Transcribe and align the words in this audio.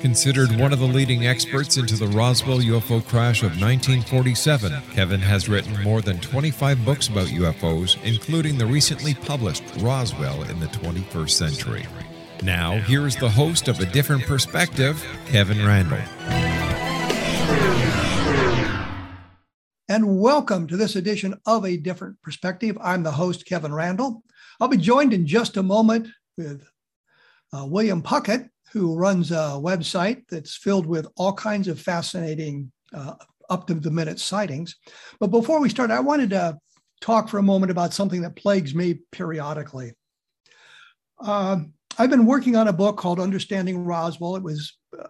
Considered 0.00 0.52
one 0.60 0.72
of 0.72 0.78
the 0.78 0.86
leading 0.86 1.26
experts 1.26 1.76
into 1.76 1.96
the 1.96 2.06
Roswell 2.06 2.58
UFO 2.58 3.04
crash 3.04 3.42
of 3.42 3.60
1947, 3.60 4.72
Kevin 4.92 5.20
has 5.20 5.48
written 5.48 5.82
more 5.82 6.00
than 6.00 6.20
25 6.20 6.84
books 6.84 7.08
about 7.08 7.26
UFOs, 7.26 8.00
including 8.04 8.56
the 8.56 8.64
recently 8.64 9.12
published 9.12 9.64
Roswell 9.78 10.44
in 10.44 10.60
the 10.60 10.68
21st 10.68 11.30
Century. 11.30 11.86
Now, 12.44 12.78
here 12.78 13.08
is 13.08 13.16
the 13.16 13.28
host 13.28 13.66
of 13.66 13.80
A 13.80 13.86
Different 13.86 14.22
Perspective, 14.22 15.04
Kevin 15.26 15.66
Randle. 15.66 15.98
And 19.88 20.20
welcome 20.20 20.68
to 20.68 20.76
this 20.76 20.94
edition 20.94 21.34
of 21.44 21.66
A 21.66 21.76
Different 21.76 22.22
Perspective. 22.22 22.78
I'm 22.80 23.02
the 23.02 23.10
host, 23.10 23.46
Kevin 23.46 23.74
Randle. 23.74 24.22
I'll 24.60 24.68
be 24.68 24.76
joined 24.76 25.12
in 25.12 25.26
just 25.26 25.56
a 25.56 25.62
moment 25.64 26.06
with 26.36 26.62
uh, 27.52 27.66
William 27.66 28.00
Puckett, 28.00 28.48
who 28.72 28.94
runs 28.94 29.30
a 29.30 29.58
website 29.60 30.22
that's 30.30 30.56
filled 30.56 30.86
with 30.86 31.06
all 31.16 31.32
kinds 31.32 31.68
of 31.68 31.80
fascinating 31.80 32.70
uh, 32.94 33.14
up 33.50 33.66
to 33.66 33.74
the 33.74 33.90
minute 33.90 34.18
sightings. 34.18 34.76
But 35.20 35.28
before 35.28 35.60
we 35.60 35.68
start, 35.68 35.90
I 35.90 36.00
wanted 36.00 36.30
to 36.30 36.58
talk 37.00 37.28
for 37.28 37.38
a 37.38 37.42
moment 37.42 37.70
about 37.70 37.94
something 37.94 38.22
that 38.22 38.36
plagues 38.36 38.74
me 38.74 39.00
periodically. 39.12 39.92
Uh, 41.20 41.60
I've 41.98 42.10
been 42.10 42.26
working 42.26 42.56
on 42.56 42.68
a 42.68 42.72
book 42.72 42.96
called 42.96 43.20
Understanding 43.20 43.84
Roswell. 43.84 44.36
It 44.36 44.42
was 44.42 44.76
uh, 44.98 45.04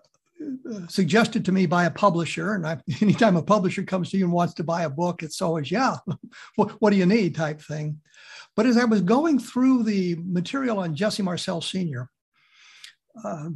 uh 0.73 0.87
suggested 0.89 1.45
to 1.45 1.53
me 1.53 1.67
by 1.67 1.85
a 1.85 1.91
publisher. 1.91 2.55
And 2.55 2.67
I, 2.67 2.79
anytime 3.03 3.37
a 3.37 3.43
publisher 3.43 3.83
comes 3.83 4.11
to 4.11 4.19
you 4.19 4.25
and 4.25 4.33
wants 4.33 4.55
to 4.55 4.65
buy 4.65 4.85
a 4.85 4.91
book, 4.91 5.23
it's 5.23 5.43
always, 5.43 5.71
yeah, 5.71 5.97
what, 6.57 6.71
what 6.81 6.91
do 6.91 6.97
you 6.97 7.07
need 7.07 7.35
type 7.35 7.61
thing. 7.61 8.01
But 8.57 8.67
as 8.67 8.77
I 8.77 8.85
was 8.85 9.03
going 9.03 9.39
through 9.39 9.85
the 9.85 10.17
material 10.25 10.79
on 10.79 10.95
Jesse 10.95 11.23
Marcel 11.23 11.61
Sr., 11.61 12.11
uh, 13.25 13.49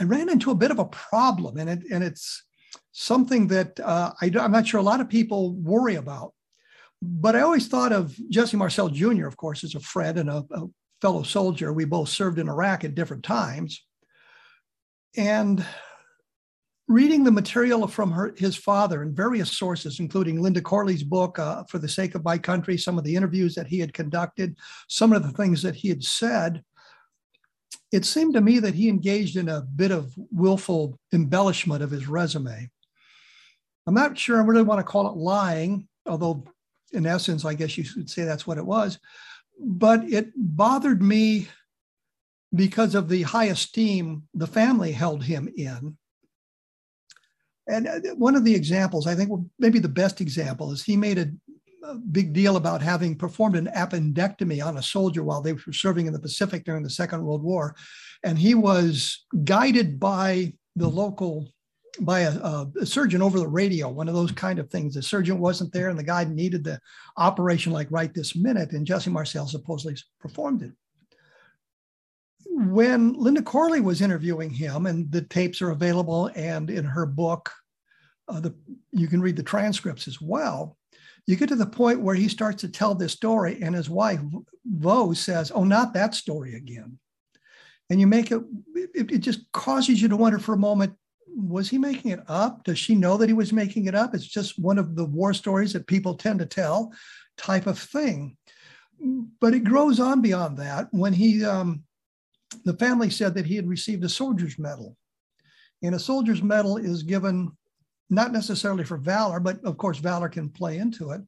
I 0.00 0.04
ran 0.04 0.28
into 0.28 0.50
a 0.50 0.56
bit 0.56 0.70
of 0.70 0.78
a 0.78 0.84
problem, 0.86 1.56
and 1.56 1.68
it 1.68 1.82
and 1.90 2.04
it's 2.04 2.44
something 2.92 3.48
that 3.48 3.78
uh, 3.80 4.12
I, 4.20 4.26
am 4.26 4.52
not 4.52 4.66
sure 4.66 4.80
a 4.80 4.82
lot 4.82 5.00
of 5.00 5.08
people 5.08 5.54
worry 5.54 5.96
about. 5.96 6.32
But 7.00 7.36
I 7.36 7.40
always 7.40 7.68
thought 7.68 7.92
of 7.92 8.16
Jesse 8.28 8.56
Marcel 8.56 8.88
Jr., 8.88 9.26
of 9.26 9.36
course, 9.36 9.62
as 9.62 9.74
a 9.74 9.80
friend 9.80 10.18
and 10.18 10.28
a, 10.28 10.44
a 10.52 10.66
fellow 11.00 11.22
soldier. 11.22 11.72
We 11.72 11.84
both 11.84 12.08
served 12.08 12.38
in 12.38 12.48
Iraq 12.48 12.84
at 12.84 12.94
different 12.94 13.24
times, 13.24 13.84
and 15.16 15.64
reading 16.88 17.22
the 17.22 17.30
material 17.30 17.86
from 17.86 18.10
her, 18.10 18.34
his 18.36 18.56
father 18.56 19.02
and 19.02 19.14
various 19.14 19.52
sources, 19.52 20.00
including 20.00 20.40
Linda 20.40 20.62
Corley's 20.62 21.02
book, 21.02 21.38
uh, 21.38 21.64
For 21.64 21.78
the 21.78 21.88
Sake 21.88 22.14
of 22.14 22.24
My 22.24 22.38
Country, 22.38 22.78
some 22.78 22.96
of 22.96 23.04
the 23.04 23.14
interviews 23.14 23.54
that 23.54 23.66
he 23.66 23.78
had 23.78 23.92
conducted, 23.92 24.56
some 24.88 25.12
of 25.12 25.22
the 25.22 25.32
things 25.32 25.62
that 25.62 25.76
he 25.76 25.88
had 25.88 26.02
said, 26.02 26.64
it 27.92 28.04
seemed 28.04 28.34
to 28.34 28.40
me 28.40 28.58
that 28.58 28.74
he 28.74 28.88
engaged 28.88 29.36
in 29.36 29.48
a 29.48 29.62
bit 29.62 29.90
of 29.90 30.12
willful 30.30 30.98
embellishment 31.12 31.82
of 31.82 31.90
his 31.90 32.06
resume. 32.06 32.68
I'm 33.86 33.94
not 33.94 34.18
sure 34.18 34.36
I 34.36 34.44
really 34.44 34.62
want 34.62 34.80
to 34.80 34.84
call 34.84 35.08
it 35.08 35.16
lying, 35.16 35.88
although 36.06 36.44
in 36.92 37.06
essence, 37.06 37.44
I 37.44 37.54
guess 37.54 37.76
you 37.78 37.84
could 37.84 38.10
say 38.10 38.24
that's 38.24 38.46
what 38.46 38.58
it 38.58 38.66
was. 38.66 38.98
But 39.58 40.04
it 40.04 40.30
bothered 40.36 41.02
me 41.02 41.48
because 42.54 42.94
of 42.94 43.08
the 43.08 43.22
high 43.22 43.46
esteem 43.46 44.24
the 44.34 44.46
family 44.46 44.92
held 44.92 45.22
him 45.22 45.52
in. 45.56 45.96
And 47.66 47.86
uh, 47.86 48.00
one 48.14 48.34
of 48.34 48.44
the 48.44 48.54
examples, 48.54 49.06
I 49.06 49.14
think 49.14 49.30
maybe 49.58 49.78
the 49.78 49.88
best 49.88 50.20
example, 50.20 50.72
is 50.72 50.82
he 50.82 50.96
made 50.96 51.18
a 51.18 51.30
big 51.94 52.32
deal 52.32 52.56
about 52.56 52.82
having 52.82 53.16
performed 53.16 53.56
an 53.56 53.68
appendectomy 53.76 54.64
on 54.64 54.76
a 54.78 54.82
soldier 54.82 55.22
while 55.22 55.42
they 55.42 55.52
were 55.52 55.72
serving 55.72 56.06
in 56.06 56.12
the 56.12 56.18
Pacific 56.18 56.64
during 56.64 56.82
the 56.82 56.90
Second 56.90 57.24
World 57.24 57.42
War. 57.42 57.74
And 58.24 58.38
he 58.38 58.54
was 58.54 59.24
guided 59.44 60.00
by 60.00 60.54
the 60.76 60.88
local, 60.88 61.48
by 62.00 62.20
a, 62.20 62.32
a, 62.80 62.86
surgeon 62.86 63.22
over 63.22 63.38
the 63.38 63.48
radio, 63.48 63.88
one 63.88 64.08
of 64.08 64.14
those 64.14 64.32
kind 64.32 64.58
of 64.58 64.70
things. 64.70 64.94
The 64.94 65.02
surgeon 65.02 65.38
wasn't 65.38 65.72
there 65.72 65.88
and 65.88 65.98
the 65.98 66.04
guy 66.04 66.24
needed 66.24 66.64
the 66.64 66.80
operation 67.16 67.72
like 67.72 67.88
right 67.90 68.12
this 68.12 68.36
minute. 68.36 68.72
And 68.72 68.86
Jesse 68.86 69.10
Marcel 69.10 69.46
supposedly 69.46 69.96
performed 70.20 70.62
it. 70.62 70.72
When 72.46 73.12
Linda 73.12 73.42
Corley 73.42 73.80
was 73.80 74.00
interviewing 74.00 74.50
him, 74.50 74.86
and 74.86 75.10
the 75.12 75.22
tapes 75.22 75.62
are 75.62 75.70
available, 75.70 76.30
and 76.34 76.70
in 76.70 76.84
her 76.84 77.06
book, 77.06 77.52
uh, 78.26 78.40
the, 78.40 78.54
you 78.90 79.06
can 79.06 79.20
read 79.20 79.36
the 79.36 79.42
transcripts 79.44 80.08
as 80.08 80.20
well 80.20 80.77
you 81.28 81.36
get 81.36 81.50
to 81.50 81.56
the 81.56 81.66
point 81.66 82.00
where 82.00 82.14
he 82.14 82.26
starts 82.26 82.62
to 82.62 82.68
tell 82.68 82.94
this 82.94 83.12
story, 83.12 83.58
and 83.60 83.74
his 83.74 83.90
wife, 83.90 84.18
Vo, 84.64 85.12
says, 85.12 85.52
Oh, 85.54 85.62
not 85.62 85.92
that 85.92 86.14
story 86.14 86.54
again. 86.54 86.98
And 87.90 88.00
you 88.00 88.06
make 88.06 88.32
it, 88.32 88.40
it, 88.94 89.18
just 89.18 89.40
causes 89.52 90.00
you 90.00 90.08
to 90.08 90.16
wonder 90.16 90.38
for 90.38 90.54
a 90.54 90.58
moment 90.58 90.94
was 91.36 91.68
he 91.68 91.76
making 91.76 92.12
it 92.12 92.20
up? 92.28 92.64
Does 92.64 92.78
she 92.78 92.94
know 92.94 93.18
that 93.18 93.28
he 93.28 93.34
was 93.34 93.52
making 93.52 93.84
it 93.84 93.94
up? 93.94 94.14
It's 94.14 94.26
just 94.26 94.58
one 94.58 94.78
of 94.78 94.96
the 94.96 95.04
war 95.04 95.34
stories 95.34 95.74
that 95.74 95.86
people 95.86 96.14
tend 96.14 96.38
to 96.38 96.46
tell, 96.46 96.94
type 97.36 97.66
of 97.66 97.78
thing. 97.78 98.38
But 99.38 99.52
it 99.52 99.64
grows 99.64 100.00
on 100.00 100.22
beyond 100.22 100.56
that 100.56 100.88
when 100.92 101.12
he, 101.12 101.44
um, 101.44 101.84
the 102.64 102.76
family 102.78 103.10
said 103.10 103.34
that 103.34 103.46
he 103.46 103.54
had 103.54 103.68
received 103.68 104.02
a 104.02 104.08
soldier's 104.08 104.58
medal. 104.58 104.96
And 105.82 105.94
a 105.94 105.98
soldier's 105.98 106.42
medal 106.42 106.78
is 106.78 107.02
given 107.02 107.52
not 108.10 108.32
necessarily 108.32 108.84
for 108.84 108.96
valor, 108.96 109.40
but 109.40 109.62
of 109.64 109.76
course, 109.76 109.98
valor 109.98 110.28
can 110.28 110.48
play 110.48 110.78
into 110.78 111.10
it. 111.10 111.20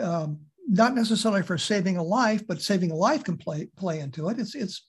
Um, 0.00 0.40
not 0.66 0.94
necessarily 0.94 1.42
for 1.42 1.58
saving 1.58 1.98
a 1.98 2.02
life, 2.02 2.46
but 2.46 2.62
saving 2.62 2.90
a 2.90 2.96
life 2.96 3.22
can 3.24 3.36
play 3.36 3.68
play 3.76 4.00
into 4.00 4.28
it. 4.28 4.38
It's 4.38 4.54
it's 4.54 4.88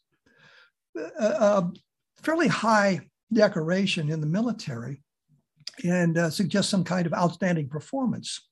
a, 1.20 1.26
a 1.26 1.74
fairly 2.22 2.48
high 2.48 3.02
decoration 3.34 4.10
in 4.10 4.22
the 4.22 4.28
military, 4.28 5.04
and 5.84 6.18
uh, 6.18 6.30
suggests 6.30 6.72
some 6.72 6.84
kind 6.84 7.06
of 7.06 7.14
outstanding 7.14 7.68
performance. 7.68 8.48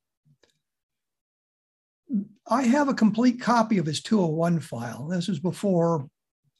I 2.48 2.64
have 2.64 2.90
a 2.90 2.94
complete 2.94 3.40
copy 3.40 3.78
of 3.78 3.86
his 3.86 4.02
201 4.02 4.60
file. 4.60 5.08
This 5.08 5.30
is 5.30 5.40
before 5.40 6.08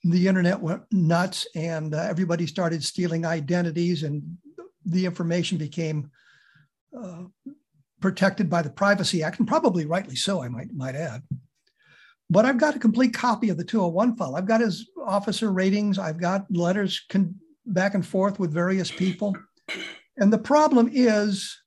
the 0.04 0.28
internet 0.28 0.60
went 0.60 0.82
nuts 0.92 1.48
and 1.56 1.94
uh, 1.94 2.00
everybody 2.00 2.48
started 2.48 2.84
stealing 2.84 3.26
identities 3.26 4.04
and 4.04 4.38
the 4.86 5.06
information 5.06 5.58
became 5.58 6.10
uh, 6.98 7.24
protected 8.00 8.50
by 8.50 8.62
the 8.62 8.70
Privacy 8.70 9.24
Act, 9.24 9.40
and 9.40 9.48
probably 9.48 9.86
rightly 9.86 10.16
so, 10.16 10.44
I 10.44 10.50
might, 10.50 10.74
might 10.74 10.96
add. 10.96 11.24
But 12.30 12.46
I've 12.46 12.58
got 12.58 12.76
a 12.76 12.80
complete 12.80 13.14
copy 13.14 13.50
of 13.50 13.58
the 13.58 13.64
201 13.64 14.16
file. 14.16 14.36
I've 14.36 14.48
got 14.48 14.62
his 14.62 14.90
officer 15.06 15.52
ratings, 15.52 16.00
I've 16.00 16.20
got 16.20 16.46
letters 16.50 17.06
con- 17.10 17.36
back 17.66 17.94
and 17.94 18.06
forth 18.06 18.40
with 18.40 18.54
various 18.54 18.92
people. 18.92 19.36
And 20.18 20.32
the 20.32 20.38
problem 20.38 20.90
is 20.92 21.58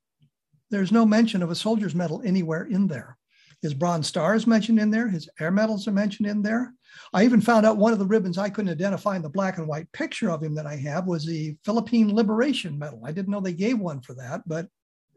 there's 0.71 0.93
no 0.93 1.07
mention 1.07 1.43
of 1.43 1.51
a 1.51 1.55
soldier's 1.55 1.95
medal 1.95 2.23
anywhere 2.25 2.65
in 2.65 2.87
there. 2.87 3.16
His 3.63 3.75
Bronze 3.75 4.07
Star 4.07 4.35
is 4.35 4.47
mentioned 4.47 4.79
in 4.79 4.91
there, 4.91 5.09
his 5.09 5.29
air 5.41 5.51
medals 5.51 5.89
are 5.89 5.93
mentioned 5.93 6.29
in 6.29 6.43
there. 6.43 6.73
I 7.13 7.25
even 7.25 7.41
found 7.41 7.67
out 7.67 7.77
one 7.77 7.93
of 7.93 7.99
the 7.99 8.07
ribbons 8.07 8.39
I 8.39 8.51
couldn't 8.51 8.71
identify 8.71 9.17
in 9.17 9.23
the 9.23 9.29
black 9.29 9.59
and 9.59 9.67
white 9.67 9.91
picture 9.93 10.31
of 10.31 10.43
him 10.43 10.55
that 10.55 10.67
I 10.67 10.77
have 10.77 11.07
was 11.07 11.25
the 11.25 11.57
Philippine 11.65 12.15
Liberation 12.15 12.79
Medal. 12.79 13.03
I 13.05 13.13
didn't 13.13 13.29
know 13.29 13.41
they 13.41 13.53
gave 13.53 13.79
one 13.79 14.01
for 14.01 14.15
that, 14.15 14.43
but 14.47 14.69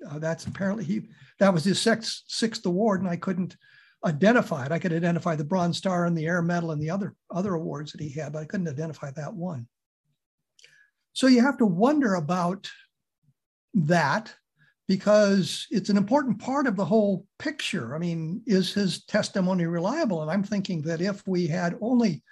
uh, 0.10 0.19
that's 0.19 0.46
apparently 0.46 0.84
he 0.84 1.02
that 1.40 1.54
was 1.54 1.64
his 1.64 1.80
sixth, 1.80 2.24
sixth 2.28 2.66
award, 2.66 3.02
and 3.02 3.10
I 3.10 3.18
couldn't 3.18 3.56
identify 4.06 4.66
it. 4.66 4.72
I 4.72 4.80
could 4.80 4.94
identify 4.94 5.36
the 5.36 5.44
Bronze 5.44 5.78
Star 5.78 6.06
and 6.06 6.18
the 6.18 6.25
Air 6.25 6.42
Medal 6.42 6.72
and 6.72 6.81
the 6.81 6.90
other 6.90 7.16
other 7.31 7.54
awards 7.54 7.92
that 7.92 8.02
he 8.02 8.10
had, 8.10 8.34
but 8.34 8.40
I 8.40 8.46
couldn't 8.46 8.69
identify 8.69 9.12
that 9.12 9.34
one. 9.34 9.68
So 11.14 11.28
you 11.28 11.42
have 11.42 11.58
to 11.58 11.66
wonder 11.66 12.16
about 12.16 12.69
that 13.74 14.34
because 14.90 15.68
it's 15.70 15.92
an 15.92 15.98
important 15.98 16.40
part 16.40 16.66
of 16.66 16.76
the 16.76 16.84
whole 16.84 17.24
picture. 17.38 17.96
I 17.96 18.00
mean, 18.00 18.42
is 18.48 18.74
his 18.74 19.06
testimony 19.06 19.68
reliable? 19.68 20.24
And 20.24 20.32
I'm 20.32 20.42
thinking 20.42 20.82
that 20.82 21.00
if 21.00 21.22
we 21.28 21.46
had 21.46 21.78
only 21.80 22.24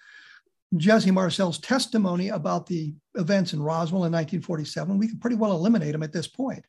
Jesse 0.76 1.12
Marcel's 1.12 1.60
testimony 1.60 2.30
about 2.30 2.66
the 2.66 2.96
events 3.14 3.54
in 3.54 3.62
Roswell 3.62 4.06
in 4.06 4.12
1947, 4.12 4.98
we 4.98 5.08
could 5.08 5.22
pretty 5.22 5.36
well 5.36 5.52
eliminate 5.52 5.94
him 5.94 6.02
at 6.02 6.12
this 6.12 6.28
point. 6.28 6.66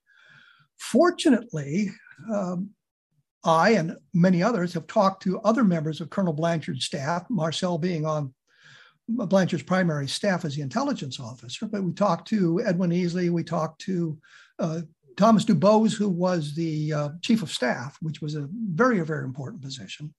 Fortunately, 0.79 1.91
um, 2.31 2.69
I 3.43 3.71
and 3.71 3.97
many 4.13 4.43
others 4.43 4.75
have 4.75 4.87
talked 4.89 5.23
to 5.23 5.41
other 5.41 5.65
members 5.65 6.03
of 6.03 6.11
Colonel 6.11 6.35
Blanchard's 6.35 6.85
staff, 6.85 7.25
Marcel 7.31 7.79
being 7.79 8.05
on 8.05 8.35
Blanchard's 9.09 9.63
primary 9.63 10.07
staff 10.07 10.45
as 10.45 10.55
the 10.55 10.61
intelligence 10.61 11.19
officer, 11.19 11.65
but 11.65 11.83
we 11.83 11.95
talked 11.95 12.29
to 12.29 12.61
Edwin 12.67 12.91
Easley, 12.91 13.31
we 13.31 13.43
talked 13.43 13.81
to 13.83 14.19
uh, 14.59 14.83
Thomas 15.19 15.45
DuBose, 15.45 15.95
who 15.95 16.09
was 16.09 16.55
the 16.55 16.93
uh, 16.93 17.09
chief 17.23 17.43
of 17.43 17.51
staff, 17.51 17.99
which 18.01 18.23
was 18.23 18.37
a 18.37 18.49
very, 18.53 19.01
very 19.01 19.25
important 19.25 19.61
position. 19.61 20.15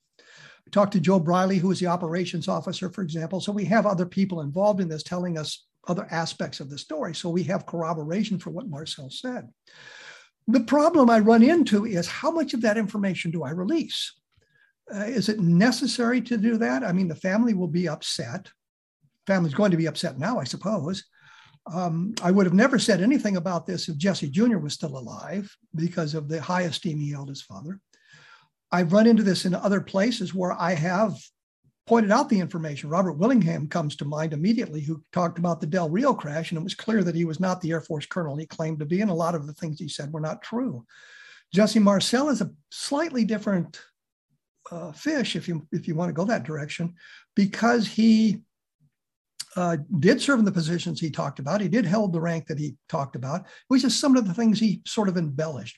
We 0.65 0.71
talked 0.71 0.91
to 0.93 0.99
Joe 0.99 1.19
Briley, 1.19 1.57
who 1.57 1.69
was 1.69 1.79
the 1.79 1.87
operations 1.87 2.49
officer, 2.49 2.89
for 2.89 3.01
example. 3.01 3.39
So 3.39 3.53
we 3.53 3.63
have 3.65 3.85
other 3.85 4.05
people 4.05 4.41
involved 4.41 4.81
in 4.81 4.89
this 4.89 5.01
telling 5.01 5.37
us 5.37 5.65
other 5.87 6.05
aspects 6.11 6.59
of 6.59 6.69
the 6.69 6.77
story. 6.77 7.15
So 7.15 7.29
we 7.29 7.43
have 7.43 7.65
corroboration 7.65 8.39
for 8.39 8.49
what 8.49 8.67
Marcel 8.67 9.09
said. 9.09 9.47
The 10.49 10.59
problem 10.59 11.09
I 11.09 11.19
run 11.19 11.43
into 11.43 11.85
is 11.85 12.05
how 12.05 12.29
much 12.29 12.53
of 12.53 12.61
that 12.61 12.77
information 12.77 13.31
do 13.31 13.43
I 13.43 13.51
release? 13.51 14.13
Uh, 14.93 15.05
is 15.05 15.29
it 15.29 15.39
necessary 15.39 16.19
to 16.23 16.35
do 16.35 16.57
that? 16.57 16.83
I 16.83 16.91
mean, 16.91 17.07
the 17.07 17.15
family 17.15 17.53
will 17.53 17.67
be 17.67 17.87
upset. 17.87 18.49
Family's 19.25 19.53
going 19.53 19.71
to 19.71 19.77
be 19.77 19.87
upset 19.87 20.19
now, 20.19 20.39
I 20.39 20.43
suppose. 20.43 21.05
Um, 21.71 22.15
I 22.23 22.31
would 22.31 22.45
have 22.45 22.53
never 22.53 22.79
said 22.79 23.01
anything 23.01 23.37
about 23.37 23.65
this 23.65 23.89
if 23.89 23.97
Jesse 23.97 24.29
Jr. 24.29 24.57
was 24.57 24.73
still 24.73 24.97
alive 24.97 25.55
because 25.75 26.15
of 26.15 26.27
the 26.27 26.41
high 26.41 26.63
esteem 26.63 26.99
he 26.99 27.11
held 27.11 27.29
his 27.29 27.41
father. 27.41 27.79
I've 28.71 28.93
run 28.93 29.07
into 29.07 29.23
this 29.23 29.45
in 29.45 29.55
other 29.55 29.81
places 29.81 30.33
where 30.33 30.53
I 30.53 30.73
have 30.73 31.15
pointed 31.87 32.11
out 32.11 32.29
the 32.29 32.39
information. 32.39 32.89
Robert 32.89 33.13
Willingham 33.13 33.67
comes 33.67 33.95
to 33.95 34.05
mind 34.05 34.31
immediately, 34.31 34.81
who 34.81 35.03
talked 35.11 35.39
about 35.39 35.59
the 35.59 35.67
Del 35.67 35.89
Rio 35.89 36.13
crash, 36.13 36.51
and 36.51 36.59
it 36.59 36.63
was 36.63 36.75
clear 36.75 37.03
that 37.03 37.15
he 37.15 37.25
was 37.25 37.39
not 37.39 37.61
the 37.61 37.71
Air 37.71 37.81
Force 37.81 38.05
colonel 38.05 38.35
he 38.35 38.45
claimed 38.45 38.77
to 38.79 38.85
be, 38.85 39.01
and 39.01 39.09
a 39.09 39.13
lot 39.15 39.33
of 39.33 39.47
the 39.47 39.53
things 39.53 39.79
he 39.79 39.89
said 39.89 40.13
were 40.13 40.19
not 40.21 40.43
true. 40.43 40.85
Jesse 41.51 41.79
Marcel 41.79 42.29
is 42.29 42.41
a 42.41 42.51
slightly 42.69 43.25
different 43.25 43.81
uh, 44.71 44.91
fish, 44.91 45.35
if 45.35 45.47
you 45.47 45.67
if 45.71 45.87
you 45.87 45.95
want 45.95 46.09
to 46.09 46.13
go 46.13 46.25
that 46.25 46.43
direction, 46.43 46.93
because 47.35 47.87
he 47.87 48.43
uh, 49.55 49.77
did 49.99 50.21
serve 50.21 50.39
in 50.39 50.45
the 50.45 50.51
positions 50.51 50.99
he 50.99 51.09
talked 51.09 51.39
about. 51.39 51.61
He 51.61 51.67
did 51.67 51.85
held 51.85 52.13
the 52.13 52.21
rank 52.21 52.47
that 52.47 52.59
he 52.59 52.75
talked 52.87 53.15
about. 53.15 53.41
It 53.41 53.47
was 53.69 53.81
just 53.81 53.99
some 53.99 54.15
of 54.15 54.27
the 54.27 54.33
things 54.33 54.59
he 54.59 54.81
sort 54.85 55.09
of 55.09 55.17
embellished. 55.17 55.77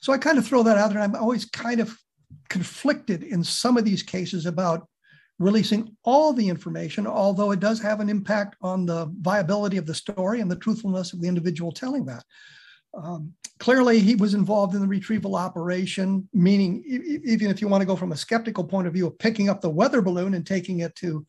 So 0.00 0.12
I 0.12 0.18
kind 0.18 0.38
of 0.38 0.46
throw 0.46 0.62
that 0.62 0.78
out 0.78 0.90
there. 0.90 1.00
And 1.00 1.16
I'm 1.16 1.20
always 1.20 1.44
kind 1.46 1.80
of 1.80 1.96
conflicted 2.48 3.22
in 3.22 3.42
some 3.42 3.76
of 3.76 3.84
these 3.84 4.02
cases 4.02 4.46
about 4.46 4.86
releasing 5.38 5.96
all 6.04 6.32
the 6.32 6.48
information, 6.48 7.06
although 7.06 7.52
it 7.52 7.60
does 7.60 7.80
have 7.80 8.00
an 8.00 8.08
impact 8.08 8.56
on 8.60 8.84
the 8.84 9.10
viability 9.20 9.76
of 9.76 9.86
the 9.86 9.94
story 9.94 10.40
and 10.40 10.50
the 10.50 10.56
truthfulness 10.56 11.12
of 11.12 11.20
the 11.20 11.28
individual 11.28 11.72
telling 11.72 12.04
that. 12.06 12.24
Um, 12.94 13.32
clearly, 13.58 14.00
he 14.00 14.14
was 14.14 14.34
involved 14.34 14.74
in 14.74 14.80
the 14.80 14.86
retrieval 14.86 15.36
operation, 15.36 16.28
meaning, 16.32 16.82
even 17.24 17.50
if 17.50 17.60
you 17.60 17.68
want 17.68 17.82
to 17.82 17.86
go 17.86 17.96
from 17.96 18.12
a 18.12 18.16
skeptical 18.16 18.64
point 18.64 18.88
of 18.88 18.94
view 18.94 19.06
of 19.06 19.18
picking 19.18 19.48
up 19.48 19.60
the 19.60 19.70
weather 19.70 20.02
balloon 20.02 20.34
and 20.34 20.46
taking 20.46 20.80
it 20.80 20.94
to, 20.96 21.24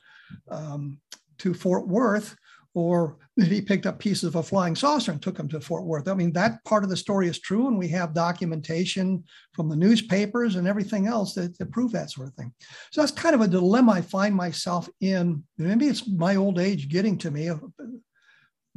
um, 0.49 0.99
to 1.39 1.53
Fort 1.53 1.87
Worth, 1.87 2.35
or 2.73 3.17
he 3.35 3.61
picked 3.61 3.85
up 3.85 3.99
pieces 3.99 4.25
of 4.25 4.35
a 4.35 4.43
flying 4.43 4.75
saucer 4.75 5.11
and 5.11 5.21
took 5.21 5.37
them 5.37 5.47
to 5.49 5.59
Fort 5.59 5.85
Worth. 5.85 6.07
I 6.07 6.13
mean, 6.13 6.31
that 6.33 6.63
part 6.65 6.83
of 6.83 6.89
the 6.89 6.97
story 6.97 7.27
is 7.27 7.39
true, 7.39 7.67
and 7.67 7.77
we 7.77 7.87
have 7.89 8.13
documentation 8.13 9.23
from 9.53 9.69
the 9.69 9.75
newspapers 9.75 10.55
and 10.55 10.67
everything 10.67 11.07
else 11.07 11.33
that, 11.33 11.57
that 11.57 11.71
prove 11.71 11.91
that 11.93 12.11
sort 12.11 12.27
of 12.27 12.33
thing. 12.35 12.53
So 12.91 13.01
that's 13.01 13.11
kind 13.11 13.33
of 13.33 13.41
a 13.41 13.47
dilemma 13.47 13.93
I 13.93 14.01
find 14.01 14.35
myself 14.35 14.87
in. 15.01 15.43
Maybe 15.57 15.87
it's 15.87 16.07
my 16.07 16.35
old 16.35 16.59
age 16.59 16.89
getting 16.89 17.17
to 17.19 17.31
me 17.31 17.47
of 17.47 17.63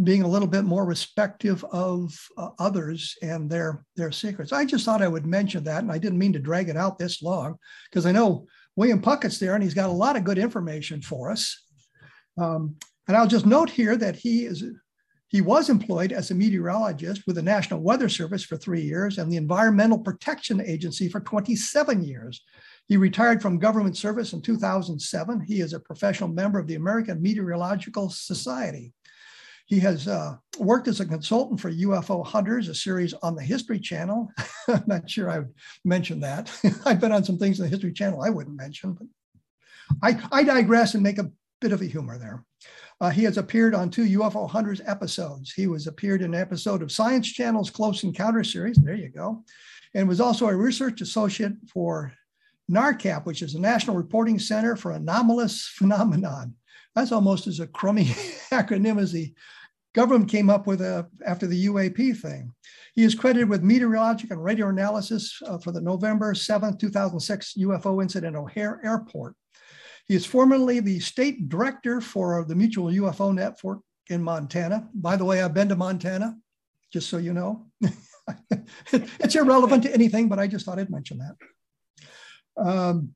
being 0.02 0.22
a 0.22 0.28
little 0.28 0.48
bit 0.48 0.64
more 0.64 0.84
respective 0.84 1.64
of 1.66 2.16
uh, 2.38 2.48
others 2.58 3.16
and 3.22 3.48
their 3.48 3.84
their 3.94 4.10
secrets. 4.10 4.52
I 4.52 4.64
just 4.64 4.84
thought 4.84 5.02
I 5.02 5.08
would 5.08 5.26
mention 5.26 5.64
that, 5.64 5.82
and 5.82 5.92
I 5.92 5.98
didn't 5.98 6.18
mean 6.18 6.32
to 6.32 6.38
drag 6.38 6.68
it 6.68 6.76
out 6.76 6.98
this 6.98 7.22
long 7.22 7.56
because 7.90 8.06
I 8.06 8.12
know 8.12 8.46
William 8.74 9.02
Puckett's 9.02 9.38
there, 9.38 9.54
and 9.54 9.62
he's 9.62 9.74
got 9.74 9.90
a 9.90 9.92
lot 9.92 10.16
of 10.16 10.24
good 10.24 10.38
information 10.38 11.02
for 11.02 11.30
us. 11.30 11.62
Um, 12.38 12.76
and 13.08 13.16
I'll 13.16 13.26
just 13.26 13.46
note 13.46 13.70
here 13.70 13.96
that 13.96 14.16
he 14.16 14.44
is 14.44 14.64
he 15.28 15.40
was 15.40 15.70
employed 15.70 16.12
as 16.12 16.30
a 16.30 16.34
meteorologist 16.34 17.22
with 17.26 17.36
the 17.36 17.42
National 17.42 17.80
Weather 17.80 18.10
Service 18.10 18.44
for 18.44 18.58
three 18.58 18.82
years 18.82 19.16
and 19.16 19.32
the 19.32 19.38
Environmental 19.38 19.98
Protection 19.98 20.60
Agency 20.60 21.08
for 21.08 21.20
27 21.20 22.04
years. 22.04 22.42
He 22.86 22.98
retired 22.98 23.40
from 23.40 23.58
government 23.58 23.96
service 23.96 24.34
in 24.34 24.42
2007. 24.42 25.40
He 25.40 25.62
is 25.62 25.72
a 25.72 25.80
professional 25.80 26.28
member 26.28 26.58
of 26.58 26.66
the 26.66 26.74
American 26.74 27.22
Meteorological 27.22 28.10
Society. 28.10 28.92
He 29.64 29.80
has 29.80 30.06
uh, 30.06 30.36
worked 30.58 30.86
as 30.86 31.00
a 31.00 31.06
consultant 31.06 31.60
for 31.60 31.72
UFO 31.72 32.26
Hunters, 32.26 32.68
a 32.68 32.74
series 32.74 33.14
on 33.14 33.34
the 33.34 33.42
History 33.42 33.80
Channel. 33.80 34.30
I'm 34.68 34.84
not 34.86 35.08
sure 35.08 35.30
I 35.30 35.38
would 35.38 35.54
mention 35.82 36.20
that. 36.20 36.52
I've 36.84 37.00
been 37.00 37.10
on 37.10 37.24
some 37.24 37.38
things 37.38 37.58
on 37.58 37.64
the 37.64 37.70
History 37.70 37.94
Channel 37.94 38.22
I 38.22 38.28
wouldn't 38.28 38.56
mention, 38.56 38.92
but 38.92 39.06
I, 40.02 40.20
I 40.30 40.42
digress 40.42 40.92
and 40.92 41.02
make 41.02 41.18
a 41.18 41.30
bit 41.62 41.72
of 41.72 41.80
a 41.80 41.86
humor 41.86 42.18
there. 42.18 42.44
Uh, 43.00 43.08
he 43.08 43.22
has 43.22 43.38
appeared 43.38 43.74
on 43.74 43.88
two 43.88 44.18
UFO 44.18 44.50
Hunters 44.50 44.80
episodes. 44.84 45.52
He 45.52 45.68
was 45.68 45.86
appeared 45.86 46.20
in 46.20 46.34
an 46.34 46.40
episode 46.40 46.82
of 46.82 46.92
Science 46.92 47.32
Channel's 47.32 47.70
Close 47.70 48.02
Encounter 48.02 48.44
series. 48.44 48.76
There 48.76 48.94
you 48.94 49.08
go. 49.08 49.44
And 49.94 50.08
was 50.08 50.20
also 50.20 50.48
a 50.48 50.56
research 50.56 51.00
associate 51.00 51.52
for 51.72 52.12
NARCAP, 52.70 53.24
which 53.26 53.42
is 53.42 53.52
the 53.52 53.60
National 53.60 53.96
Reporting 53.96 54.38
Center 54.38 54.76
for 54.76 54.92
Anomalous 54.92 55.68
Phenomenon. 55.76 56.54
That's 56.94 57.12
almost 57.12 57.46
as 57.46 57.60
a 57.60 57.66
crummy 57.66 58.04
acronym 58.52 59.00
as 59.00 59.12
the 59.12 59.32
government 59.94 60.30
came 60.30 60.50
up 60.50 60.66
with 60.66 60.80
a, 60.80 61.06
after 61.24 61.46
the 61.46 61.66
UAP 61.66 62.16
thing. 62.16 62.52
He 62.94 63.04
is 63.04 63.14
credited 63.14 63.48
with 63.48 63.62
meteorologic 63.62 64.30
and 64.30 64.42
radio 64.42 64.68
analysis 64.68 65.40
uh, 65.46 65.58
for 65.58 65.70
the 65.70 65.80
November 65.80 66.34
7th, 66.34 66.78
2006 66.78 67.54
UFO 67.58 68.02
incident 68.02 68.36
at 68.36 68.40
O'Hare 68.40 68.80
Airport. 68.84 69.34
He 70.04 70.14
is 70.14 70.26
formerly 70.26 70.80
the 70.80 71.00
state 71.00 71.48
director 71.48 72.00
for 72.00 72.44
the 72.44 72.54
Mutual 72.54 72.86
UFO 72.86 73.34
Network 73.34 73.80
in 74.10 74.22
Montana. 74.22 74.88
By 74.94 75.16
the 75.16 75.24
way, 75.24 75.42
I've 75.42 75.54
been 75.54 75.68
to 75.68 75.76
Montana, 75.76 76.36
just 76.92 77.08
so 77.08 77.18
you 77.18 77.32
know. 77.32 77.66
it's 78.90 79.34
irrelevant 79.34 79.84
to 79.84 79.94
anything, 79.94 80.28
but 80.28 80.38
I 80.38 80.46
just 80.46 80.66
thought 80.66 80.78
I'd 80.78 80.90
mention 80.90 81.18
that. 81.18 82.64
Um, 82.64 83.14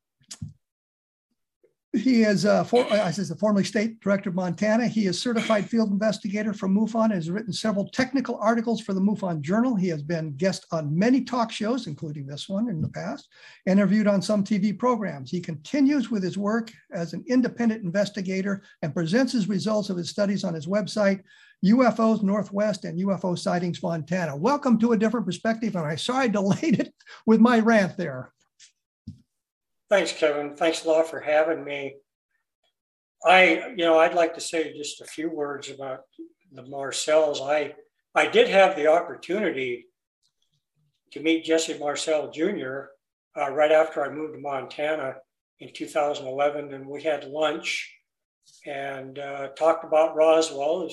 he 1.97 2.23
is 2.23 2.45
a, 2.45 2.65
for, 2.65 2.85
as 2.93 3.31
a 3.31 3.37
formerly 3.37 3.65
state 3.65 4.01
director 4.01 4.29
of 4.29 4.35
Montana. 4.35 4.87
He 4.87 5.07
is 5.07 5.21
certified 5.21 5.69
field 5.69 5.91
investigator 5.91 6.53
from 6.53 6.75
MUFON 6.75 7.13
has 7.13 7.31
written 7.31 7.53
several 7.53 7.89
technical 7.89 8.37
articles 8.37 8.81
for 8.81 8.93
the 8.93 9.01
MUFON 9.01 9.41
Journal. 9.41 9.75
He 9.75 9.89
has 9.89 10.03
been 10.03 10.37
guest 10.37 10.67
on 10.73 10.97
many 10.97 11.23
talk 11.23 11.51
shows, 11.51 11.87
including 11.87 12.27
this 12.27 12.49
one 12.49 12.69
in 12.69 12.83
the 12.83 12.89
past, 12.89 13.29
interviewed 13.67 14.07
on 14.07 14.23
some 14.23 14.45
TV 14.45 14.79
programs. 14.79 15.31
He 15.31 15.41
continues 15.41 16.11
with 16.11 16.23
his 16.23 16.39
work 16.39 16.71
as 16.93 17.13
an 17.13 17.25
independent 17.27 17.83
investigator 17.83 18.63
and 18.83 18.95
presents 18.95 19.33
his 19.33 19.49
results 19.49 19.91
of 19.91 19.97
his 19.97 20.11
studies 20.11 20.45
on 20.45 20.55
his 20.55 20.67
website, 20.67 21.23
UFOs 21.65 22.23
Northwest 22.23 22.85
and 22.85 23.01
UFO 23.01 23.39
Sightings 23.39 23.83
Montana. 23.83 24.37
Welcome 24.37 24.79
to 24.81 24.93
a 24.93 24.99
different 24.99 25.27
perspective. 25.27 25.75
And 25.75 25.87
I'm 25.87 25.99
sorry 25.99 26.25
I 26.25 26.29
delayed 26.29 26.81
it 26.81 26.95
with 27.27 27.41
my 27.41 27.59
rant 27.61 27.97
there. 27.97 28.33
Thanks, 29.89 30.13
Kevin. 30.13 30.57
Thanks 30.57 30.85
a 30.85 30.89
lot 30.89 31.09
for 31.09 31.21
having 31.21 31.65
me. 31.65 31.97
I, 33.25 33.73
you 33.77 33.85
know, 33.85 33.99
I'd 33.99 34.15
like 34.15 34.35
to 34.35 34.41
say 34.41 34.77
just 34.77 35.01
a 35.01 35.05
few 35.05 35.31
words 35.31 35.71
about 35.71 36.01
the 36.53 36.65
Marcels. 36.65 37.41
I, 37.41 37.75
I 38.15 38.27
did 38.27 38.49
have 38.49 38.75
the 38.75 38.89
opportunity 38.89 39.87
to 41.13 41.21
meet 41.21 41.45
Jesse 41.45 41.79
Marcel 41.79 42.31
Jr. 42.33 42.87
Uh, 43.39 43.51
right 43.53 43.71
after 43.71 44.05
I 44.05 44.13
moved 44.13 44.35
to 44.35 44.41
Montana 44.41 45.15
in 45.61 45.73
2011, 45.73 46.75
and 46.75 46.87
we 46.87 47.03
had 47.03 47.25
lunch 47.25 47.93
and 48.67 49.19
uh, 49.21 49.49
talked 49.49 49.85
about 49.85 50.17
Roswell. 50.17 50.89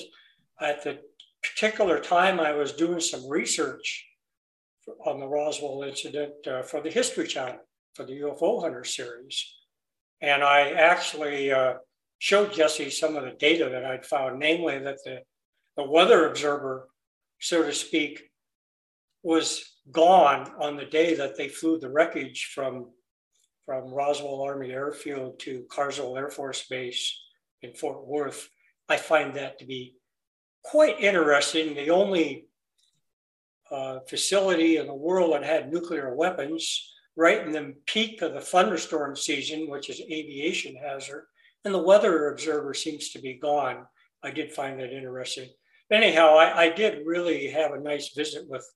At 0.60 0.84
the 0.84 1.00
particular 1.42 1.98
time, 1.98 2.38
I 2.38 2.52
was 2.52 2.72
doing 2.72 3.00
some 3.00 3.28
research 3.28 4.06
on 5.04 5.18
the 5.18 5.26
Roswell 5.26 5.82
incident 5.82 6.34
uh, 6.46 6.62
for 6.62 6.80
the 6.80 6.90
History 6.90 7.26
Channel 7.26 7.58
for 7.94 8.04
the 8.04 8.20
UFO 8.20 8.62
Hunter 8.62 8.84
series. 8.84 9.54
And 10.20 10.42
I 10.42 10.70
actually 10.70 11.52
uh, 11.52 11.74
showed 12.18 12.52
Jesse 12.52 12.90
some 12.90 13.16
of 13.16 13.24
the 13.24 13.32
data 13.32 13.68
that 13.70 13.84
I'd 13.84 14.06
found, 14.06 14.38
namely 14.38 14.78
that 14.78 14.98
the, 15.04 15.20
the 15.76 15.88
weather 15.88 16.28
observer, 16.28 16.88
so 17.40 17.62
to 17.62 17.72
speak, 17.72 18.22
was 19.22 19.64
gone 19.90 20.52
on 20.58 20.76
the 20.76 20.84
day 20.84 21.14
that 21.14 21.36
they 21.36 21.48
flew 21.48 21.78
the 21.78 21.90
wreckage 21.90 22.50
from, 22.54 22.90
from 23.64 23.92
Roswell 23.92 24.42
Army 24.42 24.70
Airfield 24.70 25.38
to 25.40 25.64
Carswell 25.70 26.16
Air 26.16 26.30
Force 26.30 26.66
Base 26.68 27.20
in 27.62 27.74
Fort 27.74 28.06
Worth. 28.06 28.48
I 28.88 28.96
find 28.96 29.34
that 29.36 29.58
to 29.58 29.66
be 29.66 29.94
quite 30.62 31.00
interesting. 31.00 31.74
The 31.74 31.90
only 31.90 32.46
uh, 33.70 34.00
facility 34.08 34.76
in 34.76 34.86
the 34.86 34.94
world 34.94 35.32
that 35.32 35.44
had 35.44 35.72
nuclear 35.72 36.14
weapons 36.14 36.92
right 37.16 37.46
in 37.46 37.52
the 37.52 37.74
peak 37.86 38.22
of 38.22 38.34
the 38.34 38.40
thunderstorm 38.40 39.16
season, 39.16 39.68
which 39.68 39.90
is 39.90 40.00
aviation 40.00 40.76
hazard, 40.76 41.26
and 41.64 41.72
the 41.72 41.82
weather 41.82 42.28
observer 42.28 42.74
seems 42.74 43.10
to 43.10 43.20
be 43.20 43.34
gone. 43.34 43.86
I 44.22 44.30
did 44.30 44.52
find 44.52 44.80
that 44.80 44.92
interesting. 44.92 45.48
Anyhow, 45.92 46.36
I, 46.36 46.64
I 46.64 46.68
did 46.70 47.06
really 47.06 47.48
have 47.48 47.72
a 47.72 47.80
nice 47.80 48.14
visit 48.14 48.48
with 48.48 48.66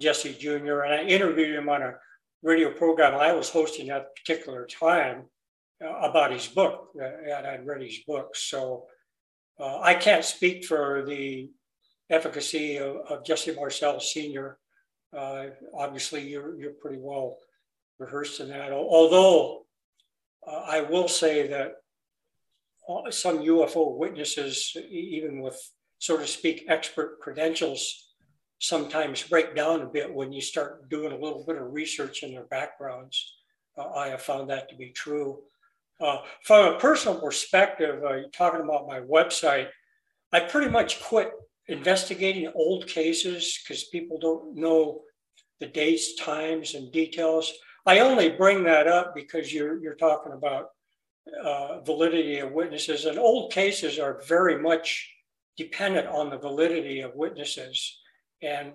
Jesse 0.00 0.34
Jr., 0.34 0.80
and 0.80 0.94
I 0.94 1.04
interviewed 1.04 1.54
him 1.54 1.68
on 1.68 1.82
a 1.82 1.94
radio 2.42 2.70
program 2.70 3.14
I 3.14 3.32
was 3.32 3.48
hosting 3.48 3.90
at 3.90 4.02
a 4.02 4.20
particular 4.20 4.66
time 4.66 5.24
uh, 5.84 5.88
about 5.88 6.32
his 6.32 6.46
book, 6.46 6.88
uh, 7.00 7.04
and 7.04 7.46
I'd 7.46 7.66
read 7.66 7.82
his 7.82 7.98
book. 8.06 8.34
So 8.34 8.86
uh, 9.58 9.80
I 9.80 9.94
can't 9.94 10.24
speak 10.24 10.64
for 10.64 11.04
the 11.06 11.50
efficacy 12.10 12.78
of, 12.78 12.96
of 13.08 13.24
Jesse 13.24 13.54
Marcel 13.54 14.00
Sr. 14.00 14.58
Uh, 15.16 15.46
obviously, 15.74 16.28
you're, 16.28 16.58
you're 16.58 16.72
pretty 16.72 16.98
well 17.00 17.38
rehearsed 17.98 18.40
in 18.40 18.48
that. 18.48 18.72
Although 18.72 19.66
uh, 20.46 20.62
I 20.66 20.82
will 20.82 21.08
say 21.08 21.46
that 21.48 21.76
some 23.10 23.38
UFO 23.38 23.96
witnesses, 23.96 24.76
even 24.90 25.40
with 25.40 25.58
so 25.98 26.18
to 26.18 26.26
speak 26.26 26.66
expert 26.68 27.18
credentials, 27.20 28.12
sometimes 28.58 29.22
break 29.22 29.54
down 29.54 29.82
a 29.82 29.86
bit 29.86 30.12
when 30.12 30.32
you 30.32 30.40
start 30.40 30.88
doing 30.90 31.12
a 31.12 31.18
little 31.18 31.44
bit 31.46 31.56
of 31.56 31.72
research 31.72 32.22
in 32.22 32.32
their 32.32 32.44
backgrounds. 32.44 33.34
Uh, 33.76 33.90
I 33.90 34.08
have 34.08 34.22
found 34.22 34.50
that 34.50 34.68
to 34.68 34.76
be 34.76 34.90
true. 34.90 35.42
Uh, 36.00 36.18
from 36.42 36.74
a 36.74 36.78
personal 36.78 37.20
perspective, 37.20 38.02
uh, 38.04 38.16
talking 38.32 38.60
about 38.60 38.86
my 38.86 39.00
website, 39.00 39.68
I 40.32 40.40
pretty 40.40 40.70
much 40.70 41.02
quit 41.02 41.30
investigating 41.68 42.50
old 42.54 42.86
cases 42.86 43.60
because 43.62 43.84
people 43.84 44.18
don't 44.18 44.56
know 44.56 45.02
the 45.60 45.66
dates, 45.66 46.16
times, 46.16 46.74
and 46.74 46.92
details. 46.92 47.52
I 47.86 47.98
only 48.00 48.30
bring 48.30 48.64
that 48.64 48.86
up 48.86 49.14
because 49.14 49.52
you're 49.52 49.78
you're 49.78 49.94
talking 49.94 50.32
about 50.32 50.68
uh, 51.42 51.80
validity 51.80 52.38
of 52.38 52.52
witnesses, 52.52 53.04
and 53.04 53.18
old 53.18 53.52
cases 53.52 53.98
are 53.98 54.22
very 54.26 54.58
much 54.60 55.10
dependent 55.56 56.08
on 56.08 56.30
the 56.30 56.38
validity 56.38 57.00
of 57.00 57.14
witnesses. 57.14 58.00
And 58.42 58.72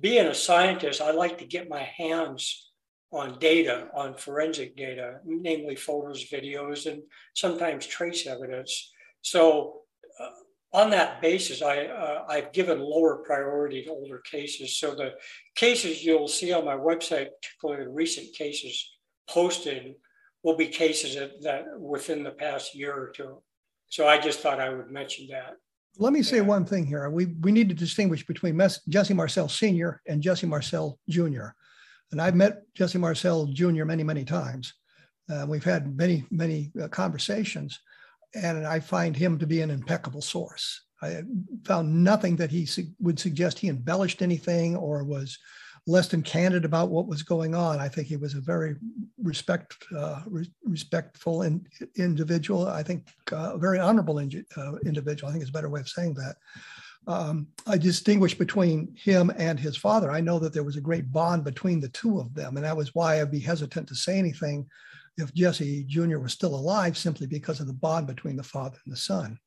being 0.00 0.26
a 0.26 0.34
scientist, 0.34 1.00
I 1.00 1.12
like 1.12 1.38
to 1.38 1.44
get 1.44 1.68
my 1.68 1.82
hands 1.82 2.72
on 3.12 3.38
data, 3.38 3.88
on 3.94 4.14
forensic 4.16 4.76
data, 4.76 5.20
namely 5.24 5.76
photos, 5.76 6.28
videos, 6.28 6.90
and 6.90 7.02
sometimes 7.34 7.86
trace 7.86 8.26
evidence. 8.26 8.92
So 9.22 9.83
on 10.74 10.90
that 10.90 11.22
basis, 11.22 11.62
I, 11.62 11.86
uh, 11.86 12.24
I've 12.28 12.52
given 12.52 12.80
lower 12.80 13.18
priority 13.18 13.84
to 13.84 13.90
older 13.90 14.18
cases. 14.18 14.76
So 14.76 14.94
the 14.94 15.12
cases 15.54 16.04
you'll 16.04 16.28
see 16.28 16.52
on 16.52 16.64
my 16.64 16.74
website, 16.74 17.28
particularly 17.40 17.84
the 17.84 17.90
recent 17.90 18.34
cases 18.34 18.92
posted, 19.30 19.94
will 20.42 20.56
be 20.56 20.66
cases 20.66 21.14
that, 21.14 21.40
that 21.42 21.64
within 21.78 22.24
the 22.24 22.32
past 22.32 22.74
year 22.74 22.92
or 22.92 23.10
two. 23.10 23.40
So 23.88 24.08
I 24.08 24.18
just 24.18 24.40
thought 24.40 24.60
I 24.60 24.68
would 24.68 24.90
mention 24.90 25.28
that. 25.30 25.54
Let 25.98 26.12
me 26.12 26.22
say 26.22 26.38
yeah. 26.38 26.42
one 26.42 26.64
thing 26.64 26.84
here. 26.84 27.08
We, 27.08 27.26
we 27.40 27.52
need 27.52 27.68
to 27.68 27.74
distinguish 27.74 28.26
between 28.26 28.60
Jesse 28.88 29.14
Marcel 29.14 29.48
Sr. 29.48 30.02
and 30.08 30.20
Jesse 30.20 30.48
Marcel 30.48 30.98
Jr. 31.08 31.50
And 32.10 32.20
I've 32.20 32.34
met 32.34 32.62
Jesse 32.74 32.98
Marcel 32.98 33.46
Jr. 33.46 33.84
many, 33.84 34.02
many 34.02 34.24
times. 34.24 34.74
Uh, 35.30 35.46
we've 35.48 35.64
had 35.64 35.96
many, 35.96 36.24
many 36.32 36.72
uh, 36.82 36.88
conversations, 36.88 37.78
and 38.34 38.66
I 38.66 38.80
find 38.80 39.16
him 39.16 39.38
to 39.38 39.46
be 39.46 39.60
an 39.60 39.70
impeccable 39.70 40.22
source. 40.22 40.82
I 41.02 41.22
found 41.64 42.02
nothing 42.04 42.36
that 42.36 42.50
he 42.50 42.66
su- 42.66 42.88
would 43.00 43.18
suggest 43.18 43.58
he 43.58 43.68
embellished 43.68 44.22
anything 44.22 44.76
or 44.76 45.04
was 45.04 45.38
less 45.86 46.08
than 46.08 46.22
candid 46.22 46.64
about 46.64 46.88
what 46.88 47.06
was 47.06 47.22
going 47.22 47.54
on. 47.54 47.78
I 47.78 47.88
think 47.88 48.06
he 48.06 48.16
was 48.16 48.34
a 48.34 48.40
very 48.40 48.76
respect, 49.22 49.76
uh, 49.96 50.22
re- 50.26 50.50
respectful 50.64 51.42
in, 51.42 51.66
individual. 51.96 52.66
I 52.68 52.82
think 52.82 53.08
uh, 53.32 53.52
a 53.54 53.58
very 53.58 53.78
honorable 53.78 54.18
in, 54.18 54.44
uh, 54.56 54.76
individual. 54.86 55.28
I 55.28 55.32
think 55.32 55.42
is 55.42 55.50
a 55.50 55.52
better 55.52 55.68
way 55.68 55.80
of 55.80 55.88
saying 55.88 56.14
that. 56.14 56.36
Um, 57.06 57.48
I 57.66 57.76
distinguish 57.76 58.36
between 58.36 58.96
him 58.96 59.30
and 59.36 59.60
his 59.60 59.76
father. 59.76 60.10
I 60.10 60.22
know 60.22 60.38
that 60.38 60.54
there 60.54 60.62
was 60.62 60.76
a 60.76 60.80
great 60.80 61.12
bond 61.12 61.44
between 61.44 61.80
the 61.80 61.90
two 61.90 62.18
of 62.18 62.34
them, 62.34 62.56
and 62.56 62.64
that 62.64 62.76
was 62.76 62.94
why 62.94 63.20
I'd 63.20 63.30
be 63.30 63.40
hesitant 63.40 63.88
to 63.88 63.94
say 63.94 64.18
anything 64.18 64.66
if 65.16 65.32
Jesse 65.34 65.84
Jr. 65.84 66.18
was 66.18 66.32
still 66.32 66.54
alive, 66.54 66.96
simply 66.96 67.26
because 67.26 67.60
of 67.60 67.66
the 67.66 67.72
bond 67.72 68.06
between 68.06 68.36
the 68.36 68.42
father 68.42 68.78
and 68.84 68.92
the 68.92 68.98
son. 68.98 69.38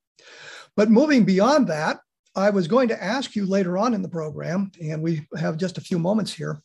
But 0.76 0.90
moving 0.90 1.26
beyond 1.26 1.68
that, 1.68 2.00
I 2.36 2.50
was 2.52 2.68
going 2.68 2.88
to 2.90 3.04
ask 3.04 3.36
you 3.36 3.46
later 3.46 3.78
on 3.78 3.94
in 3.94 4.02
the 4.02 4.10
program, 4.10 4.72
and 4.82 5.02
we 5.02 5.28
have 5.38 5.58
just 5.58 5.78
a 5.78 5.82
few 5.82 5.98
moments 5.98 6.32
here. 6.32 6.62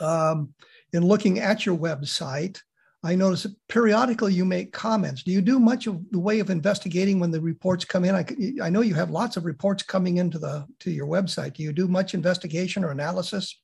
Um, 0.00 0.54
in 0.92 1.06
looking 1.06 1.38
at 1.38 1.64
your 1.64 1.76
website, 1.76 2.58
I 3.02 3.14
notice 3.14 3.44
that 3.44 3.54
periodically 3.68 4.34
you 4.34 4.44
make 4.44 4.72
comments. 4.72 5.22
Do 5.22 5.30
you 5.30 5.40
do 5.40 5.58
much 5.58 5.86
of 5.86 6.02
the 6.10 6.18
way 6.18 6.40
of 6.40 6.50
investigating 6.50 7.18
when 7.18 7.30
the 7.30 7.40
reports 7.40 7.84
come 7.84 8.04
in? 8.04 8.14
I, 8.14 8.26
I 8.62 8.68
know 8.68 8.82
you 8.82 8.94
have 8.94 9.10
lots 9.10 9.36
of 9.36 9.46
reports 9.46 9.82
coming 9.82 10.18
into 10.18 10.38
the 10.38 10.66
to 10.80 10.90
your 10.90 11.06
website. 11.06 11.54
Do 11.54 11.62
you 11.62 11.72
do 11.72 11.88
much 11.88 12.12
investigation 12.12 12.84
or 12.84 12.90
analysis? 12.90 13.58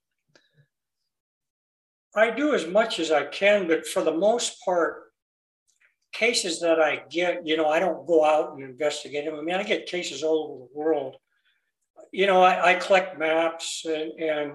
I 2.16 2.30
do 2.30 2.54
as 2.54 2.66
much 2.66 2.98
as 2.98 3.10
I 3.10 3.24
can, 3.24 3.68
but 3.68 3.86
for 3.86 4.02
the 4.02 4.16
most 4.16 4.60
part, 4.64 5.04
cases 6.12 6.60
that 6.60 6.80
I 6.80 7.02
get, 7.10 7.46
you 7.46 7.56
know, 7.56 7.68
I 7.68 7.78
don't 7.78 8.06
go 8.06 8.24
out 8.24 8.54
and 8.54 8.62
investigate 8.62 9.26
them. 9.26 9.34
I 9.34 9.42
mean, 9.42 9.54
I 9.54 9.62
get 9.62 9.86
cases 9.86 10.22
all 10.22 10.44
over 10.44 10.58
the 10.64 10.78
world. 10.78 11.16
You 12.12 12.26
know, 12.26 12.42
I, 12.42 12.70
I 12.70 12.74
collect 12.74 13.18
maps 13.18 13.84
and, 13.84 14.12
and, 14.12 14.52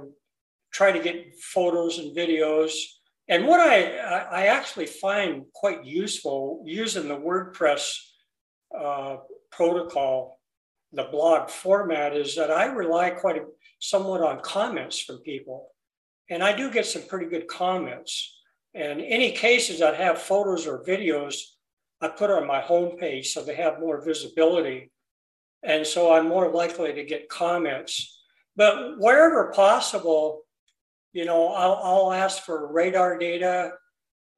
try 0.73 0.91
to 0.91 1.03
get 1.03 1.35
photos 1.37 1.99
and 1.99 2.15
videos. 2.15 2.71
And 3.27 3.45
what 3.45 3.59
I, 3.59 3.97
I 3.97 4.45
actually 4.45 4.85
find 4.85 5.43
quite 5.53 5.83
useful 5.85 6.63
using 6.65 7.09
the 7.09 7.17
WordPress 7.17 7.93
uh, 8.77 9.17
protocol, 9.51 10.39
the 10.93 11.09
blog 11.11 11.49
format, 11.49 12.15
is 12.15 12.35
that 12.37 12.51
I 12.51 12.67
rely 12.67 13.09
quite 13.09 13.35
a, 13.35 13.45
somewhat 13.79 14.21
on 14.21 14.39
comments 14.39 15.01
from 15.01 15.17
people. 15.19 15.70
And 16.31 16.41
I 16.41 16.55
do 16.55 16.71
get 16.71 16.85
some 16.85 17.03
pretty 17.03 17.25
good 17.25 17.47
comments. 17.47 18.39
And 18.73 19.01
any 19.01 19.33
cases 19.33 19.79
that 19.79 19.95
have 19.95 20.21
photos 20.21 20.65
or 20.65 20.81
videos, 20.85 21.35
I 21.99 22.07
put 22.07 22.31
on 22.31 22.47
my 22.47 22.61
homepage 22.61 23.25
so 23.25 23.43
they 23.43 23.55
have 23.55 23.81
more 23.81 24.01
visibility. 24.03 24.91
And 25.61 25.85
so 25.85 26.13
I'm 26.13 26.29
more 26.29 26.49
likely 26.49 26.93
to 26.93 27.03
get 27.03 27.27
comments. 27.27 28.23
But 28.55 28.97
wherever 28.97 29.51
possible, 29.51 30.43
you 31.11 31.25
know, 31.25 31.49
I'll, 31.49 31.79
I'll 31.83 32.13
ask 32.13 32.43
for 32.43 32.71
radar 32.71 33.17
data. 33.17 33.73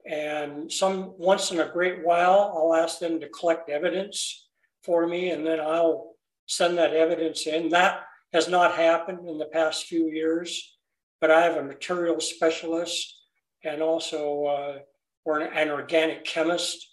And 0.09 0.71
some 0.71 1.13
once 1.19 1.51
in 1.51 1.59
a 1.59 1.71
great 1.71 2.03
while, 2.03 2.53
I'll 2.57 2.73
ask 2.73 2.97
them 2.97 3.19
to 3.19 3.29
collect 3.29 3.69
evidence 3.69 4.50
for 4.83 5.07
me, 5.07 5.29
and 5.29 5.45
then 5.45 5.62
I'll 5.62 6.15
send 6.47 6.77
that 6.77 6.93
evidence 6.93 7.47
in. 7.47 7.69
That 7.69 8.01
has 8.33 8.50
not 8.50 8.75
happened 8.75 9.29
in 9.29 9.38
the 9.38 9.45
past 9.45 9.85
few 9.85 10.07
years, 10.07 10.73
but 11.24 11.32
I 11.32 11.44
have 11.46 11.56
a 11.56 11.63
material 11.63 12.20
specialist 12.20 13.15
and 13.63 13.82
also 13.82 14.44
uh, 14.44 14.80
or 15.24 15.39
an, 15.39 15.53
an 15.53 15.70
organic 15.70 16.25
chemist 16.25 16.86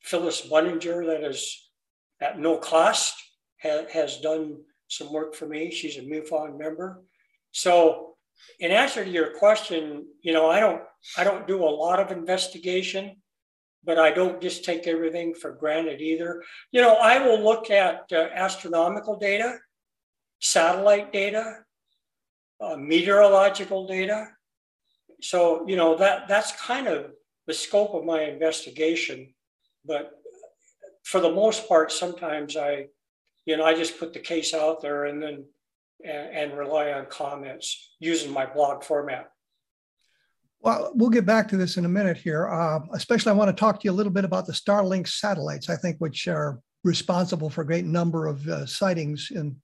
Phyllis 0.00 0.40
Budinger, 0.40 1.04
that 1.04 1.22
is 1.22 1.70
at 2.18 2.38
no 2.38 2.56
cost, 2.56 3.14
ha- 3.62 3.84
has 3.92 4.22
done 4.22 4.56
some 4.88 5.12
work 5.12 5.34
for 5.34 5.46
me. 5.46 5.70
She's 5.70 5.98
a 5.98 6.00
MUFON 6.00 6.58
member. 6.58 7.02
So, 7.52 8.16
in 8.58 8.70
answer 8.70 9.04
to 9.04 9.10
your 9.10 9.36
question, 9.38 10.06
you 10.22 10.32
know, 10.32 10.48
I 10.48 10.60
don't, 10.60 10.80
I 11.18 11.24
don't 11.24 11.46
do 11.46 11.62
a 11.62 11.76
lot 11.84 12.00
of 12.00 12.10
investigation, 12.10 13.16
but 13.84 13.98
I 13.98 14.12
don't 14.12 14.40
just 14.40 14.64
take 14.64 14.86
everything 14.86 15.34
for 15.34 15.52
granted 15.52 16.00
either. 16.00 16.42
You 16.72 16.80
know, 16.80 16.94
I 16.94 17.18
will 17.18 17.44
look 17.44 17.70
at 17.70 18.04
uh, 18.10 18.28
astronomical 18.34 19.18
data, 19.18 19.58
satellite 20.40 21.12
data, 21.12 21.63
uh, 22.60 22.76
meteorological 22.76 23.86
data. 23.86 24.28
So, 25.20 25.66
you 25.66 25.76
know, 25.76 25.96
that 25.96 26.28
that's 26.28 26.52
kind 26.52 26.86
of 26.86 27.12
the 27.46 27.54
scope 27.54 27.94
of 27.94 28.04
my 28.04 28.22
investigation. 28.22 29.34
But 29.84 30.12
for 31.04 31.20
the 31.20 31.30
most 31.30 31.68
part, 31.68 31.92
sometimes 31.92 32.56
I, 32.56 32.86
you 33.46 33.56
know, 33.56 33.64
I 33.64 33.74
just 33.74 33.98
put 33.98 34.12
the 34.12 34.20
case 34.20 34.54
out 34.54 34.80
there 34.80 35.04
and 35.04 35.22
then 35.22 35.44
and, 36.04 36.36
and 36.50 36.58
rely 36.58 36.92
on 36.92 37.06
comments 37.06 37.94
using 38.00 38.32
my 38.32 38.46
blog 38.46 38.82
format. 38.82 39.30
Well, 40.60 40.92
we'll 40.94 41.10
get 41.10 41.26
back 41.26 41.48
to 41.48 41.58
this 41.58 41.76
in 41.76 41.84
a 41.84 41.88
minute 41.88 42.16
here. 42.16 42.48
Uh, 42.48 42.80
especially, 42.94 43.30
I 43.30 43.34
want 43.34 43.54
to 43.54 43.60
talk 43.60 43.80
to 43.80 43.84
you 43.84 43.90
a 43.90 43.92
little 43.92 44.12
bit 44.12 44.24
about 44.24 44.46
the 44.46 44.52
Starlink 44.52 45.06
satellites. 45.06 45.68
I 45.68 45.76
think 45.76 45.96
which 45.98 46.26
are 46.26 46.58
responsible 46.84 47.50
for 47.50 47.62
a 47.62 47.66
great 47.66 47.84
number 47.84 48.26
of 48.26 48.46
uh, 48.48 48.64
sightings 48.64 49.30
in 49.30 49.56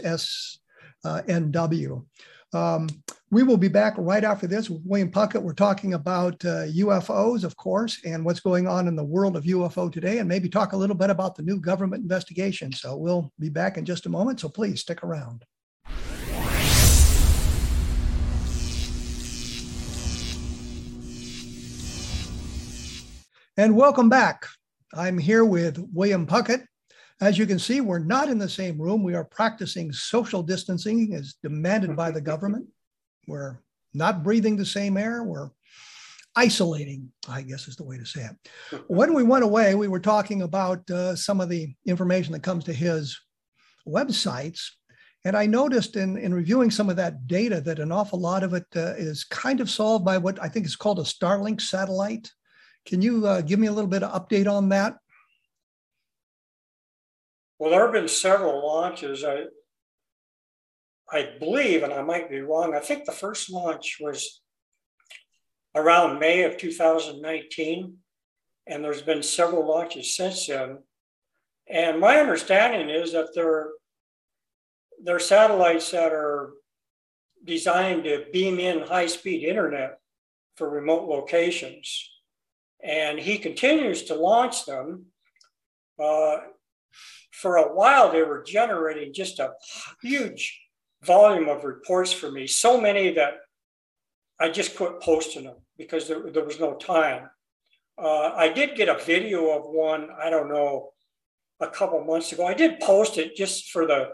SNW. 1.06 2.06
Um, 2.54 2.88
we 3.32 3.42
will 3.42 3.58
be 3.58 3.68
back 3.68 3.96
right 3.98 4.24
after 4.24 4.46
this 4.46 4.70
with 4.70 4.84
William 4.86 5.12
Puckett. 5.12 5.42
We're 5.42 5.54
talking 5.54 5.96
about 5.96 6.34
uh, 6.46 6.68
UFOs, 6.68 7.44
of 7.44 7.58
course, 7.58 8.00
and 8.06 8.24
what's 8.24 8.40
going 8.40 8.68
on 8.68 8.88
in 8.88 8.96
the 8.96 9.04
world 9.04 9.36
of 9.36 9.44
UFO 9.46 9.92
today, 9.92 10.20
and 10.20 10.30
maybe 10.30 10.50
talk 10.50 10.74
a 10.74 10.78
little 10.78 10.96
bit 10.96 11.10
about 11.10 11.36
the 11.36 11.42
new 11.42 11.60
government 11.60 12.04
investigation. 12.04 12.72
So 12.72 12.96
we'll 12.96 13.32
be 13.40 13.50
back 13.50 13.78
in 13.78 13.86
just 13.86 14.06
a 14.06 14.10
moment. 14.10 14.40
So 14.40 14.50
please 14.50 14.82
stick 14.82 15.04
around. 15.04 15.46
And 23.58 23.76
welcome 23.76 24.10
back. 24.10 24.48
I'm 24.96 25.18
here 25.18 25.46
with 25.46 25.78
William 25.92 26.28
Puckett. 26.28 26.66
As 27.22 27.38
you 27.38 27.46
can 27.46 27.60
see, 27.60 27.82
we're 27.82 28.00
not 28.00 28.30
in 28.30 28.38
the 28.38 28.50
same 28.50 28.82
room. 28.82 29.04
We 29.04 29.14
are 29.14 29.24
practicing 29.24 29.92
social 29.92 30.44
distancing 30.44 31.14
as 31.14 31.36
demanded 31.42 31.96
by 31.96 32.12
the 32.12 32.22
government. 32.22 32.68
We're 33.28 33.60
not 33.94 34.22
breathing 34.24 34.58
the 34.58 34.66
same 34.66 34.98
air. 34.98 35.24
We're 35.24 35.50
isolating, 36.36 37.12
I 37.30 37.42
guess 37.42 37.68
is 37.68 37.76
the 37.76 37.86
way 37.86 37.98
to 37.98 38.06
say 38.06 38.26
it. 38.26 38.82
When 38.88 39.14
we 39.14 39.24
went 39.24 39.44
away, 39.44 39.76
we 39.76 39.88
were 39.88 40.00
talking 40.00 40.42
about 40.42 40.90
uh, 40.90 41.16
some 41.16 41.40
of 41.40 41.48
the 41.48 41.74
information 41.86 42.34
that 42.34 42.44
comes 42.44 42.66
to 42.66 42.74
his 42.74 43.18
websites. 43.88 44.62
And 45.26 45.38
I 45.38 45.46
noticed 45.46 45.96
in, 45.96 46.18
in 46.18 46.34
reviewing 46.34 46.70
some 46.70 46.90
of 46.90 46.98
that 46.98 47.28
data 47.28 47.62
that 47.62 47.80
an 47.80 47.92
awful 47.92 48.20
lot 48.20 48.44
of 48.44 48.54
it 48.54 48.66
uh, 48.76 48.94
is 48.98 49.24
kind 49.24 49.62
of 49.62 49.70
solved 49.70 50.04
by 50.04 50.18
what 50.18 50.42
I 50.42 50.50
think 50.50 50.66
is 50.66 50.76
called 50.76 51.00
a 51.00 51.04
Starlink 51.04 51.62
satellite. 51.62 52.30
Can 52.86 53.02
you 53.02 53.26
uh, 53.26 53.42
give 53.42 53.60
me 53.60 53.68
a 53.68 53.72
little 53.72 53.90
bit 53.90 54.04
of 54.04 54.28
update 54.28 54.52
on 54.52 54.70
that? 54.70 54.98
Well, 57.60 57.72
there 57.72 57.84
have 57.84 57.94
been 57.94 58.08
several 58.08 58.66
launches. 58.66 59.24
I, 59.24 59.44
I 61.12 61.34
believe, 61.40 61.84
and 61.84 61.94
I 61.94 62.02
might 62.02 62.30
be 62.30 62.42
wrong, 62.42 62.76
I 62.76 62.80
think 62.80 63.06
the 63.06 63.12
first 63.12 63.52
launch 63.52 63.98
was 64.02 64.42
around 65.76 66.20
May 66.20 66.44
of 66.44 66.58
2019, 66.58 67.98
and 68.68 68.84
there's 68.84 69.02
been 69.02 69.24
several 69.24 69.68
launches 69.68 70.16
since 70.16 70.48
then. 70.48 70.80
And 71.70 72.00
my 72.00 72.18
understanding 72.18 72.90
is 72.90 73.14
that 73.14 73.34
they're, 73.34 73.70
they're 75.04 75.20
satellites 75.20 75.92
that 75.92 76.12
are 76.12 76.52
designed 77.44 78.06
to 78.06 78.26
beam 78.32 78.60
in 78.60 78.82
high 78.88 79.08
speed 79.08 79.44
internet 79.44 79.98
for 80.56 80.70
remote 80.70 81.08
locations. 81.08 82.10
And 82.84 83.20
he 83.20 83.38
continues 83.38 84.04
to 84.04 84.16
launch 84.16 84.66
them. 84.66 85.06
Uh, 86.02 86.38
for 87.34 87.58
a 87.58 87.74
while, 87.74 88.12
they 88.12 88.24
were 88.24 88.44
generating 88.44 89.14
just 89.14 89.40
a 89.40 89.52
huge 90.02 90.62
volume 91.04 91.50
of 91.50 91.64
reports 91.64 92.14
for 92.14 92.32
me, 92.32 92.48
so 92.48 92.80
many 92.80 93.12
that 93.14 93.34
I 94.40 94.50
just 94.50 94.76
quit 94.76 95.02
posting 95.02 95.46
them 95.46 95.58
because 95.78 96.08
there, 96.08 96.32
there 96.32 96.46
was 96.46 96.60
no 96.60 96.76
time. 96.76 97.30
Uh, 97.98 98.32
I 98.36 98.50
did 98.50 98.76
get 98.76 98.90
a 98.90 99.04
video 99.04 99.50
of 99.58 99.64
one, 99.66 100.10
I 100.22 100.30
don't 100.30 100.50
know, 100.50 100.92
a 101.60 101.68
couple 101.68 102.04
months 102.04 102.32
ago. 102.32 102.46
I 102.46 102.54
did 102.54 102.80
post 102.80 103.18
it 103.18 103.36
just 103.36 103.72
for 103.72 103.86
the 103.86 104.10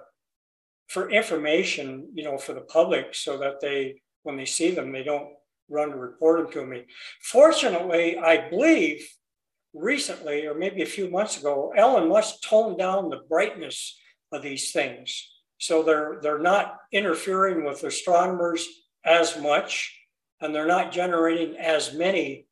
for 0.88 1.12
information, 1.12 2.10
you 2.16 2.24
know, 2.24 2.38
for 2.38 2.54
the 2.54 2.62
public 2.62 3.14
so 3.14 3.38
that 3.38 3.62
they 3.62 4.02
when 4.24 4.38
they 4.38 4.46
see 4.46 4.72
them, 4.72 4.92
they 4.92 5.04
don't 5.04 5.30
run 5.70 5.92
to 5.92 5.98
report 5.98 6.44
them 6.44 6.52
to 6.52 6.66
me. 6.66 6.86
Fortunately, 7.22 8.18
I 8.18 8.50
believe 8.50 9.08
recently, 9.74 10.46
or 10.46 10.56
maybe 10.56 10.82
a 10.82 10.88
few 10.88 11.10
months 11.10 11.38
ago, 11.38 11.74
Elon 11.76 12.10
Musk 12.10 12.41
toned 12.41 12.78
down 12.78 13.10
the 13.10 13.22
brightness 13.30 13.98
of 14.32 14.41
these 14.41 14.72
things. 14.72 15.30
So 15.58 15.84
they're, 15.84 16.20
they're 16.22 16.39
not 16.39 16.78
interfering 16.91 17.65
with 17.65 17.84
astronomers 17.84 18.67
as 19.06 19.38
much, 19.39 19.96
and 20.41 20.54
they're 20.54 20.67
not 20.67 20.91
generating 20.91 21.58
as 21.58 21.93
many 21.93 22.48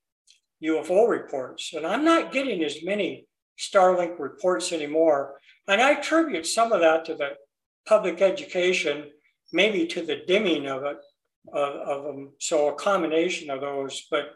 UFO 0.64 1.08
reports. 1.08 1.74
And 1.74 1.86
I'm 1.86 2.04
not 2.04 2.32
getting 2.32 2.64
as 2.64 2.84
many 2.84 3.28
Starlink 3.58 4.20
reports 4.20 4.72
anymore. 4.72 5.40
And 5.68 5.82
I 5.82 5.92
attribute 5.92 6.46
some 6.46 6.72
of 6.72 6.82
that 6.82 7.06
to 7.06 7.16
the 7.16 7.32
public 7.88 8.22
education, 8.22 9.06
maybe 9.52 9.88
to 9.88 10.06
the 10.06 10.22
dimming 10.28 10.68
of 10.68 10.84
it, 10.84 10.98
of, 11.54 11.76
of 11.76 12.04
them. 12.04 12.34
So 12.40 12.70
a 12.70 12.76
combination 12.76 13.50
of 13.50 13.62
those. 13.62 14.06
But 14.12 14.34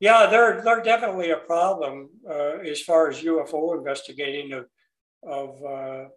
yeah, 0.00 0.26
they're 0.26 0.60
they're 0.62 0.82
definitely 0.82 1.30
a 1.30 1.36
problem 1.36 2.10
uh, 2.28 2.58
as 2.58 2.80
far 2.82 3.08
as 3.08 3.22
UFO 3.22 3.76
investigating 3.76 4.52
of 4.52 4.66
of 5.22 5.64
uh, 5.64 6.08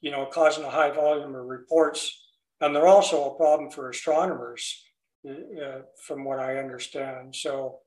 you 0.00 0.10
know 0.10 0.26
causing 0.26 0.64
a 0.64 0.70
high 0.70 0.90
volume 0.90 1.34
of 1.34 1.46
reports, 1.46 2.28
and 2.60 2.74
they're 2.74 2.86
also 2.86 3.30
a 3.30 3.36
problem 3.36 3.70
for 3.70 3.88
astronomers, 3.88 4.84
uh, 5.28 5.80
from 6.06 6.24
what 6.24 6.38
I 6.38 6.58
understand. 6.58 7.34
So, 7.34 7.78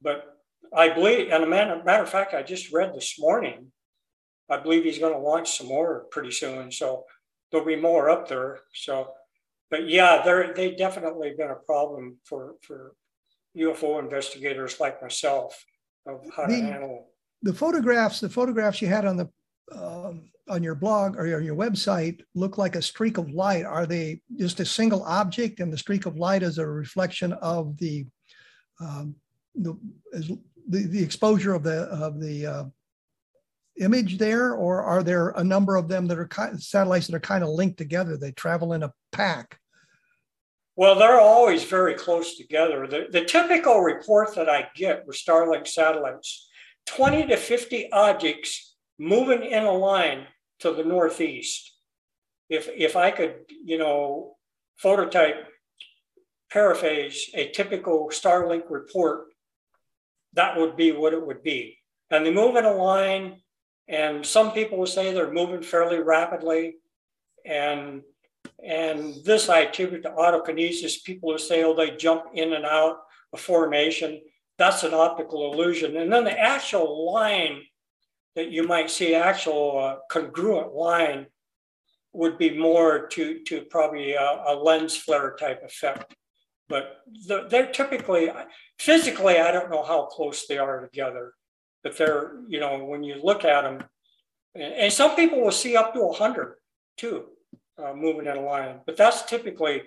but 0.00 0.36
I 0.74 0.88
believe, 0.88 1.30
and 1.30 1.44
a 1.44 1.46
matter, 1.46 1.82
matter 1.84 2.02
of 2.02 2.08
fact, 2.08 2.34
I 2.34 2.42
just 2.42 2.72
read 2.72 2.94
this 2.94 3.18
morning. 3.18 3.70
I 4.50 4.58
believe 4.58 4.84
he's 4.84 4.98
going 4.98 5.14
to 5.14 5.18
launch 5.18 5.56
some 5.56 5.68
more 5.68 6.06
pretty 6.10 6.30
soon. 6.30 6.72
So 6.72 7.04
there'll 7.50 7.66
be 7.66 7.76
more 7.76 8.10
up 8.10 8.28
there. 8.28 8.60
So, 8.74 9.12
but 9.70 9.88
yeah, 9.88 10.22
they're 10.24 10.52
they 10.54 10.74
definitely 10.74 11.34
been 11.36 11.50
a 11.50 11.66
problem 11.66 12.18
for 12.24 12.56
for 12.62 12.94
UFO 13.56 14.00
investigators 14.00 14.80
like 14.80 15.00
myself 15.02 15.64
of 16.06 16.20
how 16.34 16.46
the, 16.46 16.56
to 16.56 16.62
handle 16.62 17.06
the 17.42 17.52
photographs. 17.52 18.20
The 18.20 18.28
photographs 18.28 18.80
you 18.80 18.88
had 18.88 19.04
on 19.04 19.16
the 19.16 19.28
um, 19.72 20.30
on 20.48 20.62
your 20.62 20.74
blog 20.74 21.16
or 21.16 21.40
your 21.40 21.56
website 21.56 22.20
look 22.34 22.58
like 22.58 22.76
a 22.76 22.82
streak 22.82 23.18
of 23.18 23.30
light. 23.30 23.64
Are 23.64 23.86
they 23.86 24.20
just 24.38 24.60
a 24.60 24.64
single 24.64 25.02
object, 25.04 25.60
and 25.60 25.72
the 25.72 25.78
streak 25.78 26.06
of 26.06 26.16
light 26.16 26.42
is 26.42 26.58
a 26.58 26.66
reflection 26.66 27.32
of 27.34 27.76
the 27.78 28.06
um, 28.80 29.14
the, 29.54 29.76
the 30.12 30.38
the 30.86 31.02
exposure 31.02 31.54
of 31.54 31.62
the 31.62 31.82
of 31.84 32.20
the 32.20 32.46
uh, 32.46 32.64
image 33.80 34.18
there, 34.18 34.54
or 34.54 34.82
are 34.82 35.02
there 35.02 35.30
a 35.30 35.44
number 35.44 35.76
of 35.76 35.88
them 35.88 36.06
that 36.06 36.18
are 36.18 36.28
satellites 36.58 37.06
that 37.06 37.16
are 37.16 37.20
kind 37.20 37.42
of 37.42 37.50
linked 37.50 37.78
together? 37.78 38.16
They 38.16 38.32
travel 38.32 38.72
in 38.72 38.82
a 38.82 38.92
pack. 39.12 39.58
Well, 40.74 40.94
they're 40.94 41.20
always 41.20 41.64
very 41.64 41.94
close 41.94 42.36
together. 42.36 42.86
The, 42.86 43.06
the 43.10 43.24
typical 43.24 43.80
report 43.80 44.34
that 44.36 44.48
I 44.48 44.68
get 44.74 45.06
with 45.06 45.16
Starlink 45.16 45.66
satellites 45.66 46.48
20 46.86 47.26
to 47.26 47.36
50 47.36 47.92
objects 47.92 48.74
moving 48.98 49.44
in 49.44 49.64
a 49.64 49.72
line 49.72 50.26
to 50.60 50.72
the 50.72 50.84
northeast. 50.84 51.76
If, 52.48 52.68
if 52.74 52.96
I 52.96 53.10
could, 53.10 53.34
you 53.64 53.78
know, 53.78 54.36
phototype, 54.76 55.46
paraphrase 56.50 57.30
a 57.34 57.50
typical 57.50 58.08
Starlink 58.08 58.64
report, 58.70 59.26
that 60.34 60.56
would 60.56 60.76
be 60.76 60.92
what 60.92 61.12
it 61.12 61.26
would 61.26 61.42
be. 61.42 61.78
And 62.10 62.24
they 62.24 62.32
move 62.32 62.56
in 62.56 62.64
a 62.64 62.72
line, 62.72 63.40
and 63.88 64.24
some 64.24 64.52
people 64.52 64.78
will 64.78 64.86
say 64.86 65.12
they're 65.12 65.32
moving 65.32 65.62
fairly 65.62 65.98
rapidly. 65.98 66.76
And 67.44 68.02
and 68.62 69.14
this 69.24 69.48
I 69.48 69.60
attribute 69.60 70.02
to 70.04 70.10
autokinesis. 70.10 71.02
People 71.04 71.32
who 71.32 71.38
say, 71.38 71.64
oh, 71.64 71.74
they 71.74 71.96
jump 71.96 72.26
in 72.34 72.52
and 72.52 72.64
out 72.64 72.98
of 73.32 73.40
formation. 73.40 74.20
That's 74.58 74.84
an 74.84 74.94
optical 74.94 75.52
illusion. 75.52 75.96
And 75.96 76.12
then 76.12 76.24
the 76.24 76.38
actual 76.38 77.12
line 77.12 77.62
that 78.36 78.50
you 78.50 78.66
might 78.66 78.90
see, 78.90 79.14
actual 79.14 79.78
uh, 79.78 79.96
congruent 80.10 80.74
line, 80.74 81.26
would 82.12 82.38
be 82.38 82.56
more 82.56 83.08
to, 83.08 83.42
to 83.44 83.62
probably 83.62 84.12
a, 84.12 84.42
a 84.46 84.54
lens 84.54 84.96
flare 84.96 85.34
type 85.38 85.62
effect. 85.64 86.14
But 86.68 86.98
the, 87.26 87.46
they're 87.48 87.72
typically, 87.72 88.30
physically, 88.78 89.38
I 89.38 89.50
don't 89.50 89.70
know 89.70 89.82
how 89.82 90.06
close 90.06 90.46
they 90.46 90.58
are 90.58 90.80
together. 90.80 91.34
But 91.82 91.96
they're, 91.98 92.36
you 92.48 92.60
know, 92.60 92.84
when 92.84 93.02
you 93.02 93.16
look 93.20 93.44
at 93.44 93.62
them, 93.62 93.82
and, 94.54 94.72
and 94.74 94.92
some 94.92 95.16
people 95.16 95.40
will 95.40 95.50
see 95.50 95.76
up 95.76 95.94
to 95.94 96.00
100 96.00 96.56
too 96.96 97.31
uh, 97.78 97.92
moving 97.94 98.26
in 98.26 98.36
a 98.36 98.40
line. 98.40 98.80
But 98.86 98.96
that's 98.96 99.22
typically, 99.22 99.82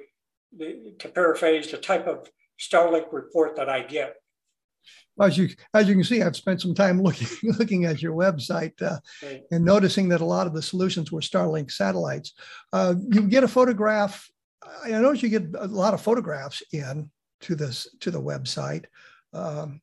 the, 0.55 0.93
to 0.99 1.09
paraphrase, 1.09 1.71
the 1.71 1.77
type 1.77 2.07
of 2.07 2.29
Starlink 2.59 3.11
report 3.11 3.55
that 3.57 3.69
I 3.69 3.81
get. 3.81 4.15
As 5.19 5.37
you 5.37 5.49
as 5.73 5.87
you 5.87 5.95
can 5.95 6.03
see, 6.03 6.21
I've 6.21 6.35
spent 6.35 6.61
some 6.61 6.75
time 6.75 7.01
looking 7.01 7.27
looking 7.57 7.85
at 7.85 8.01
your 8.01 8.13
website 8.13 8.79
uh, 8.81 8.99
right. 9.23 9.41
and 9.51 9.63
noticing 9.63 10.09
that 10.09 10.21
a 10.21 10.25
lot 10.25 10.45
of 10.45 10.53
the 10.53 10.61
solutions 10.61 11.11
were 11.11 11.21
Starlink 11.21 11.71
satellites. 11.71 12.33
Uh, 12.73 12.95
you 13.09 13.21
get 13.21 13.43
a 13.43 13.47
photograph. 13.47 14.29
I 14.83 14.89
notice 14.89 15.23
you 15.23 15.29
get 15.29 15.47
a 15.57 15.67
lot 15.67 15.93
of 15.93 16.01
photographs 16.01 16.61
in 16.73 17.09
to 17.41 17.55
this 17.55 17.87
to 18.01 18.11
the 18.11 18.21
website. 18.21 18.85
Um, 19.33 19.81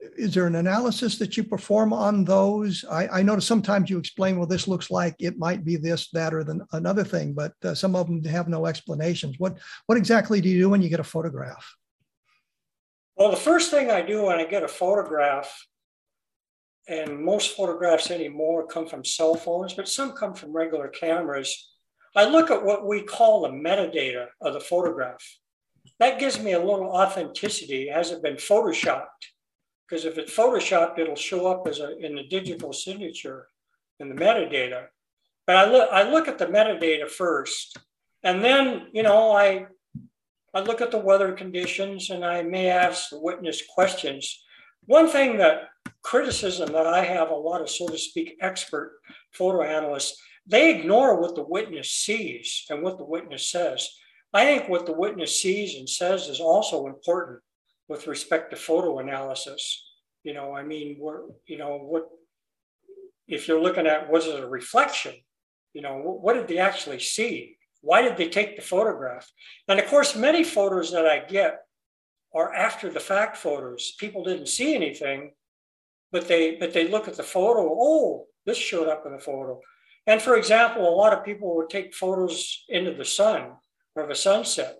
is 0.00 0.34
there 0.34 0.46
an 0.46 0.56
analysis 0.56 1.18
that 1.18 1.36
you 1.36 1.44
perform 1.44 1.92
on 1.92 2.24
those? 2.24 2.84
I, 2.90 3.08
I 3.08 3.22
notice 3.22 3.46
sometimes 3.46 3.90
you 3.90 3.98
explain, 3.98 4.38
well, 4.38 4.46
this 4.46 4.66
looks 4.66 4.90
like 4.90 5.14
it 5.18 5.38
might 5.38 5.64
be 5.64 5.76
this, 5.76 6.08
that, 6.12 6.32
or 6.32 6.42
the, 6.42 6.66
another 6.72 7.04
thing, 7.04 7.34
but 7.34 7.52
uh, 7.64 7.74
some 7.74 7.94
of 7.94 8.06
them 8.06 8.24
have 8.24 8.48
no 8.48 8.66
explanations. 8.66 9.38
What, 9.38 9.58
what 9.86 9.98
exactly 9.98 10.40
do 10.40 10.48
you 10.48 10.58
do 10.58 10.70
when 10.70 10.82
you 10.82 10.88
get 10.88 11.00
a 11.00 11.04
photograph? 11.04 11.76
Well, 13.16 13.30
the 13.30 13.36
first 13.36 13.70
thing 13.70 13.90
I 13.90 14.00
do 14.00 14.24
when 14.24 14.38
I 14.38 14.44
get 14.44 14.62
a 14.62 14.68
photograph, 14.68 15.66
and 16.88 17.22
most 17.22 17.54
photographs 17.54 18.10
anymore 18.10 18.66
come 18.66 18.86
from 18.86 19.04
cell 19.04 19.34
phones, 19.34 19.74
but 19.74 19.88
some 19.88 20.12
come 20.12 20.34
from 20.34 20.56
regular 20.56 20.88
cameras. 20.88 21.70
I 22.16 22.24
look 22.24 22.50
at 22.50 22.64
what 22.64 22.86
we 22.86 23.02
call 23.02 23.42
the 23.42 23.50
metadata 23.50 24.28
of 24.40 24.54
the 24.54 24.60
photograph. 24.60 25.22
That 25.98 26.18
gives 26.18 26.40
me 26.40 26.52
a 26.52 26.58
little 26.58 26.90
authenticity. 26.90 27.88
Has 27.88 28.10
it 28.10 28.22
been 28.22 28.36
photoshopped? 28.36 29.04
Because 29.90 30.04
if 30.04 30.18
it's 30.18 30.36
photoshopped, 30.36 31.00
it'll 31.00 31.16
show 31.16 31.48
up 31.48 31.66
as 31.66 31.80
a 31.80 31.98
in 31.98 32.14
the 32.14 32.22
digital 32.22 32.72
signature 32.72 33.48
in 33.98 34.08
the 34.08 34.14
metadata. 34.14 34.86
But 35.46 35.56
I 35.56 35.64
look 35.70 35.88
I 35.90 36.08
look 36.08 36.28
at 36.28 36.38
the 36.38 36.46
metadata 36.46 37.08
first, 37.08 37.76
and 38.22 38.42
then 38.42 38.86
you 38.92 39.02
know 39.02 39.32
I 39.32 39.66
I 40.54 40.60
look 40.60 40.80
at 40.80 40.92
the 40.92 40.98
weather 40.98 41.32
conditions 41.32 42.10
and 42.10 42.24
I 42.24 42.42
may 42.42 42.68
ask 42.68 43.10
the 43.10 43.20
witness 43.20 43.62
questions. 43.74 44.42
One 44.86 45.08
thing 45.08 45.38
that 45.38 45.68
criticism 46.02 46.72
that 46.72 46.86
I 46.86 47.04
have 47.04 47.30
a 47.30 47.34
lot 47.34 47.60
of, 47.60 47.68
so 47.68 47.86
to 47.88 47.98
speak, 47.98 48.36
expert 48.40 48.98
photo 49.32 49.62
analysts, 49.62 50.20
they 50.46 50.70
ignore 50.70 51.20
what 51.20 51.34
the 51.34 51.44
witness 51.44 51.90
sees 51.90 52.64
and 52.70 52.82
what 52.82 52.98
the 52.98 53.04
witness 53.04 53.50
says. 53.50 53.88
I 54.32 54.44
think 54.44 54.68
what 54.68 54.86
the 54.86 54.92
witness 54.92 55.40
sees 55.40 55.76
and 55.76 55.88
says 55.88 56.28
is 56.28 56.40
also 56.40 56.86
important 56.86 57.40
with 57.90 58.06
respect 58.06 58.50
to 58.50 58.56
photo 58.56 59.00
analysis. 59.00 59.84
You 60.22 60.32
know, 60.32 60.54
I 60.54 60.62
mean, 60.62 60.96
we're, 61.00 61.22
you 61.46 61.58
know, 61.58 61.76
what 61.76 62.08
if 63.26 63.48
you're 63.48 63.60
looking 63.60 63.86
at 63.88 64.08
was 64.08 64.26
it 64.26 64.42
a 64.42 64.46
reflection? 64.46 65.14
You 65.74 65.82
know, 65.82 65.96
what, 65.96 66.22
what 66.22 66.34
did 66.34 66.46
they 66.46 66.58
actually 66.58 67.00
see? 67.00 67.56
Why 67.82 68.02
did 68.02 68.16
they 68.16 68.28
take 68.28 68.54
the 68.54 68.62
photograph? 68.62 69.28
And 69.66 69.80
of 69.80 69.86
course, 69.86 70.14
many 70.14 70.44
photos 70.44 70.92
that 70.92 71.06
I 71.06 71.18
get 71.18 71.62
are 72.32 72.54
after 72.54 72.90
the 72.90 73.00
fact 73.00 73.36
photos. 73.36 73.92
People 73.98 74.22
didn't 74.22 74.46
see 74.46 74.74
anything, 74.74 75.32
but 76.12 76.28
they 76.28 76.56
but 76.60 76.72
they 76.72 76.86
look 76.86 77.08
at 77.08 77.16
the 77.16 77.24
photo. 77.24 77.68
Oh, 77.72 78.26
this 78.46 78.56
showed 78.56 78.88
up 78.88 79.04
in 79.04 79.12
the 79.12 79.18
photo. 79.18 79.60
And 80.06 80.22
for 80.22 80.36
example, 80.36 80.88
a 80.88 80.98
lot 81.02 81.12
of 81.12 81.24
people 81.24 81.56
would 81.56 81.70
take 81.70 81.94
photos 81.94 82.64
into 82.68 82.94
the 82.94 83.04
sun 83.04 83.52
or 83.96 84.04
of 84.04 84.10
a 84.10 84.14
sunset, 84.14 84.76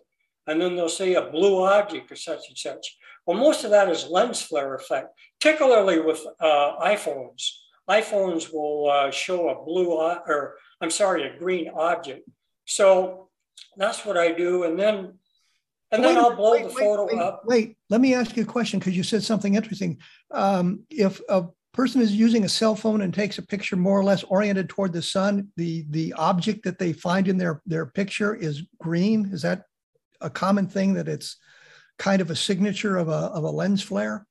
and 0.47 0.61
then 0.61 0.77
they'll 0.77 0.89
see 0.89 1.15
a 1.15 1.31
blue 1.31 1.65
object 1.65 2.13
or 2.13 2.17
such 2.17 2.49
and 2.49 2.57
such. 2.57 2.97
Well, 3.31 3.39
most 3.39 3.65
of 3.65 3.71
that 3.71 3.89
is 3.89 4.09
lens 4.09 4.43
flare 4.43 4.75
effect, 4.75 5.09
particularly 5.39 6.01
with 6.01 6.21
uh, 6.41 6.79
iPhones. 6.81 7.51
iPhones 7.89 8.53
will 8.53 8.91
uh, 8.91 9.11
show 9.11 9.49
a 9.51 9.65
blue 9.65 9.93
or 9.93 10.57
I'm 10.81 10.91
sorry, 10.91 11.23
a 11.25 11.39
green 11.39 11.69
object 11.69 12.29
so 12.71 13.29
that's 13.77 14.07
what 14.07 14.17
I 14.17 14.31
do. 14.31 14.63
And 14.63 14.79
then 14.79 15.19
and 15.91 16.05
then 16.05 16.17
I'll 16.17 16.37
blow 16.37 16.53
wait, 16.53 16.65
the 16.65 16.71
photo 16.71 17.07
wait, 17.07 17.19
up. 17.19 17.43
Wait, 17.45 17.77
let 17.89 18.01
me 18.01 18.15
ask 18.15 18.37
you 18.37 18.45
a 18.45 18.47
question 18.47 18.79
because 18.79 18.97
you 18.97 19.03
said 19.03 19.25
something 19.25 19.57
interesting. 19.57 19.99
Um, 20.31 20.85
if 20.89 21.21
a 21.29 21.47
person 21.73 22.01
is 22.01 22.15
using 22.15 22.45
a 22.45 22.49
cell 22.49 22.77
phone 22.77 23.01
and 23.01 23.13
takes 23.13 23.39
a 23.39 23.43
picture 23.43 23.75
more 23.75 23.99
or 23.99 24.05
less 24.05 24.23
oriented 24.23 24.69
toward 24.69 24.93
the 24.93 25.03
sun, 25.03 25.49
the 25.57 25.85
the 25.91 26.13
object 26.13 26.63
that 26.63 26.79
they 26.79 26.93
find 26.93 27.27
in 27.27 27.37
their 27.37 27.61
their 27.67 27.87
picture 27.87 28.37
is 28.37 28.63
green. 28.79 29.31
Is 29.33 29.43
that 29.43 29.65
a 30.21 30.31
common 30.31 30.69
thing 30.69 30.95
that 30.95 31.09
it's 31.09 31.39
kind 32.01 32.23
of 32.23 32.31
a 32.31 32.37
signature 32.37 32.97
of 32.97 33.09
a 33.09 33.31
of 33.37 33.45
a 33.45 33.51
lens 33.51 33.83
flare? 33.83 34.27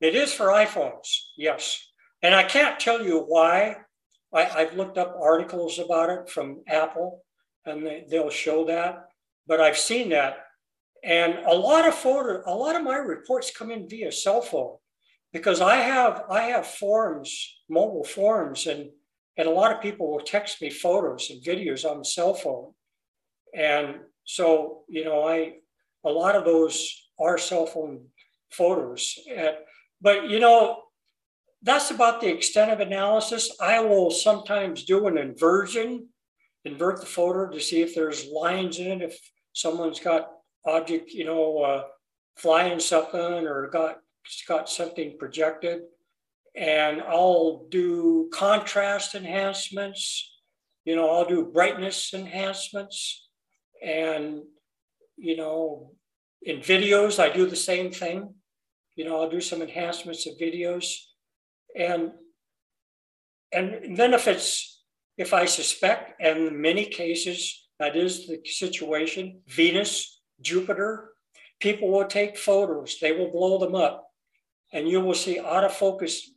It 0.00 0.14
is 0.14 0.34
for 0.34 0.46
iPhones, 0.46 1.08
yes. 1.38 1.80
And 2.22 2.34
I 2.34 2.42
can't 2.42 2.78
tell 2.78 3.02
you 3.02 3.20
why. 3.20 3.76
I, 4.34 4.46
I've 4.46 4.74
looked 4.74 4.98
up 4.98 5.16
articles 5.18 5.78
about 5.78 6.10
it 6.10 6.28
from 6.28 6.62
Apple 6.66 7.22
and 7.64 7.86
they, 7.86 8.04
they'll 8.10 8.30
show 8.30 8.64
that. 8.66 9.06
But 9.46 9.60
I've 9.60 9.78
seen 9.78 10.08
that. 10.10 10.38
And 11.04 11.38
a 11.46 11.54
lot 11.54 11.86
of 11.86 11.94
photo, 11.94 12.42
a 12.46 12.54
lot 12.54 12.76
of 12.76 12.82
my 12.82 12.96
reports 12.96 13.52
come 13.56 13.70
in 13.70 13.88
via 13.88 14.10
cell 14.10 14.40
phone 14.40 14.76
because 15.32 15.60
I 15.60 15.76
have 15.76 16.24
I 16.28 16.42
have 16.44 16.66
forums, 16.66 17.30
mobile 17.68 18.04
forums, 18.04 18.66
and 18.66 18.90
and 19.36 19.46
a 19.46 19.50
lot 19.50 19.72
of 19.72 19.82
people 19.82 20.10
will 20.10 20.20
text 20.20 20.60
me 20.60 20.70
photos 20.70 21.30
and 21.30 21.42
videos 21.42 21.88
on 21.88 21.98
the 21.98 22.04
cell 22.04 22.34
phone. 22.34 22.72
And 23.54 24.00
so, 24.24 24.82
you 24.88 25.04
know, 25.04 25.28
I 25.28 25.54
a 26.04 26.10
lot 26.10 26.36
of 26.36 26.44
those 26.44 27.10
are 27.18 27.38
cell 27.38 27.66
phone 27.66 28.06
photos. 28.50 29.18
And, 29.30 29.56
but 30.00 30.28
you 30.28 30.40
know, 30.40 30.82
that's 31.62 31.90
about 31.90 32.20
the 32.20 32.28
extent 32.28 32.70
of 32.70 32.80
analysis. 32.80 33.56
I 33.60 33.80
will 33.80 34.10
sometimes 34.10 34.84
do 34.84 35.06
an 35.06 35.16
inversion 35.16 36.08
invert 36.64 37.00
the 37.00 37.06
photo 37.06 37.50
to 37.50 37.60
see 37.60 37.82
if 37.82 37.94
there's 37.94 38.26
lines 38.26 38.78
in 38.78 39.02
it, 39.02 39.02
if 39.02 39.18
someone's 39.52 40.00
got 40.00 40.30
object, 40.66 41.10
you 41.10 41.24
know, 41.24 41.58
uh, 41.58 41.84
flying 42.36 42.80
something 42.80 43.46
or 43.46 43.68
got 43.68 43.98
got 44.48 44.68
something 44.68 45.16
projected. 45.18 45.82
And 46.56 47.02
I'll 47.02 47.66
do 47.68 48.30
contrast 48.32 49.14
enhancements, 49.14 50.32
you 50.84 50.96
know, 50.96 51.10
I'll 51.10 51.28
do 51.28 51.50
brightness 51.52 52.14
enhancements. 52.14 53.28
And, 53.82 54.42
you 55.16 55.36
know, 55.36 55.92
in 56.42 56.58
videos, 56.60 57.18
I 57.18 57.30
do 57.30 57.46
the 57.46 57.56
same 57.56 57.90
thing. 57.90 58.34
You 58.96 59.04
know, 59.04 59.20
I'll 59.20 59.30
do 59.30 59.40
some 59.40 59.62
enhancements 59.62 60.26
of 60.26 60.38
videos. 60.38 60.94
And 61.76 62.12
and 63.52 63.96
then 63.96 64.14
if 64.14 64.26
it's 64.28 64.82
if 65.16 65.32
I 65.32 65.44
suspect, 65.46 66.20
and 66.20 66.38
in 66.48 66.60
many 66.60 66.86
cases 66.86 67.68
that 67.78 67.96
is 67.96 68.26
the 68.26 68.40
situation, 68.44 69.40
Venus, 69.48 70.20
Jupiter, 70.40 71.12
people 71.60 71.90
will 71.90 72.06
take 72.06 72.36
photos, 72.36 72.98
they 73.00 73.12
will 73.12 73.30
blow 73.30 73.58
them 73.58 73.74
up, 73.74 74.08
and 74.72 74.88
you 74.88 75.00
will 75.00 75.14
see 75.14 75.38
out 75.38 75.64
of 75.64 75.72
focus 75.72 76.30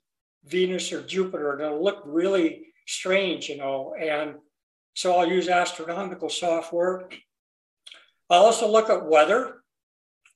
Venus 0.46 0.92
or 0.94 1.02
Jupiter, 1.02 1.54
and 1.54 1.62
it'll 1.62 1.84
look 1.84 2.02
really 2.06 2.68
strange, 2.88 3.50
you 3.50 3.58
know. 3.58 3.94
And 4.00 4.36
so 4.94 5.16
I'll 5.16 5.28
use 5.28 5.50
astronomical 5.50 6.30
software. 6.30 7.10
I 8.30 8.36
also 8.36 8.70
look 8.70 8.90
at 8.90 9.06
weather, 9.06 9.64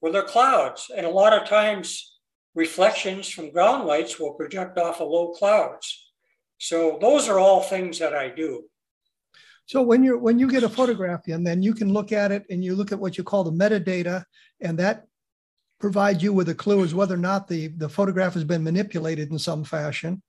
weather 0.01 0.23
clouds, 0.23 0.89
and 0.95 1.06
a 1.06 1.10
lot 1.10 1.34
of 1.34 1.47
times 1.47 2.17
reflections 2.56 3.30
from 3.30 3.51
ground 3.51 3.86
lights 3.86 4.19
will 4.19 4.34
project 4.34 4.77
off 4.77 5.01
of 5.01 5.10
low 5.10 5.32
clouds. 5.34 6.12
So 6.58 6.97
those 7.01 7.27
are 7.27 7.39
all 7.39 7.62
things 7.62 7.99
that 7.99 8.13
I 8.13 8.30
do. 8.30 8.65
So 9.65 9.82
when 9.82 10.04
you're 10.04 10.17
when 10.17 10.38
you 10.38 10.49
get 10.49 10.63
a 10.63 10.69
photograph 10.69 11.27
in, 11.27 11.43
then 11.43 11.62
you 11.63 11.73
can 11.73 11.93
look 11.93 12.12
at 12.12 12.32
it 12.32 12.45
and 12.49 12.63
you 12.63 12.75
look 12.75 12.91
at 12.91 12.99
what 12.99 13.17
you 13.17 13.23
call 13.23 13.43
the 13.43 13.51
metadata, 13.51 14.25
and 14.60 14.77
that 14.80 15.06
provides 15.80 16.21
you 16.21 16.32
with 16.32 16.49
a 16.49 16.56
clue 16.56 16.84
as 16.84 16.93
whether 16.93 17.15
or 17.15 17.17
not 17.17 17.47
the, 17.47 17.67
the 17.69 17.89
photograph 17.89 18.36
has 18.36 18.43
been 18.43 18.63
manipulated 18.63 19.32
in 19.32 19.39
some 19.39 19.63
fashion. 19.63 20.21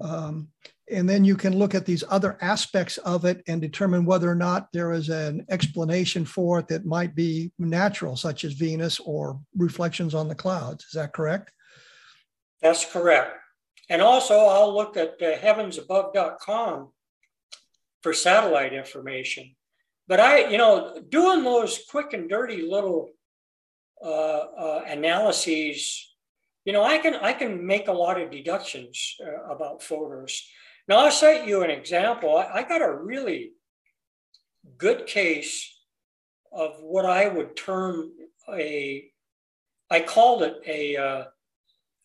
Um, 0.00 0.48
and 0.90 1.08
then 1.08 1.24
you 1.24 1.36
can 1.36 1.58
look 1.58 1.74
at 1.74 1.84
these 1.84 2.04
other 2.08 2.38
aspects 2.40 2.98
of 2.98 3.24
it 3.24 3.42
and 3.48 3.60
determine 3.60 4.04
whether 4.04 4.30
or 4.30 4.36
not 4.36 4.68
there 4.72 4.92
is 4.92 5.08
an 5.08 5.44
explanation 5.50 6.24
for 6.24 6.60
it 6.60 6.68
that 6.68 6.86
might 6.86 7.14
be 7.14 7.50
natural, 7.58 8.16
such 8.16 8.44
as 8.44 8.52
Venus 8.52 9.00
or 9.00 9.40
reflections 9.56 10.14
on 10.14 10.28
the 10.28 10.34
clouds. 10.34 10.84
Is 10.84 10.92
that 10.92 11.12
correct? 11.12 11.50
That's 12.62 12.90
correct. 12.90 13.36
And 13.88 14.00
also, 14.00 14.34
I'll 14.34 14.74
look 14.74 14.96
at 14.96 15.20
uh, 15.20 15.36
heavensabove.com 15.38 16.92
for 18.02 18.12
satellite 18.12 18.72
information. 18.72 19.54
But 20.08 20.20
I, 20.20 20.48
you 20.48 20.58
know, 20.58 21.00
doing 21.08 21.42
those 21.42 21.80
quick 21.90 22.12
and 22.12 22.28
dirty 22.28 22.62
little 22.62 23.10
uh, 24.04 24.08
uh, 24.08 24.84
analyses, 24.86 26.14
you 26.64 26.72
know, 26.72 26.82
I 26.82 26.98
can 26.98 27.14
I 27.14 27.32
can 27.32 27.66
make 27.66 27.88
a 27.88 27.92
lot 27.92 28.20
of 28.20 28.30
deductions 28.30 29.16
uh, 29.24 29.52
about 29.52 29.82
photos. 29.82 30.42
Now, 30.88 30.98
I'll 30.98 31.10
cite 31.10 31.46
you 31.46 31.62
an 31.62 31.70
example. 31.70 32.36
I, 32.36 32.60
I 32.60 32.62
got 32.62 32.80
a 32.80 32.92
really 32.92 33.52
good 34.78 35.06
case 35.06 35.72
of 36.52 36.76
what 36.80 37.04
I 37.04 37.28
would 37.28 37.56
term 37.56 38.12
a, 38.52 39.10
I 39.90 40.00
called 40.00 40.42
it 40.42 40.56
a 40.66 40.96
uh, 40.96 41.24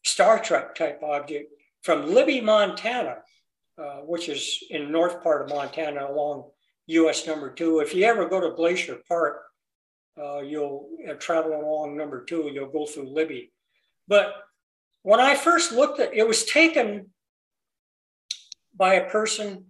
Star 0.04 0.40
Trek 0.40 0.76
type 0.76 1.02
object 1.04 1.52
from 1.84 2.14
Libby, 2.14 2.42
Montana, 2.42 3.18
uh, 3.78 3.98
which 4.00 4.30
is 4.30 4.64
in 4.70 4.86
the 4.86 4.92
north 4.92 5.22
part 5.22 5.44
of 5.44 5.50
Montana 5.56 6.08
along 6.10 6.50
US 6.88 7.28
number 7.28 7.52
two. 7.52 7.80
If 7.80 7.94
you 7.94 8.06
ever 8.06 8.28
go 8.28 8.42
to 8.42 8.56
Glacier 8.56 8.98
Park, 9.08 9.44
uh, 10.22 10.40
you'll 10.40 10.90
uh, 11.10 11.14
travel 11.14 11.54
along 11.54 11.96
number 11.96 12.24
two, 12.26 12.50
you'll 12.52 12.72
go 12.72 12.86
through 12.86 13.14
Libby. 13.14 13.52
But 14.08 14.34
when 15.04 15.20
I 15.20 15.36
first 15.36 15.72
looked 15.72 16.00
at 16.00 16.14
it, 16.14 16.28
was 16.28 16.44
taken 16.46 17.11
by 18.76 18.96
a 18.96 19.10
person 19.10 19.66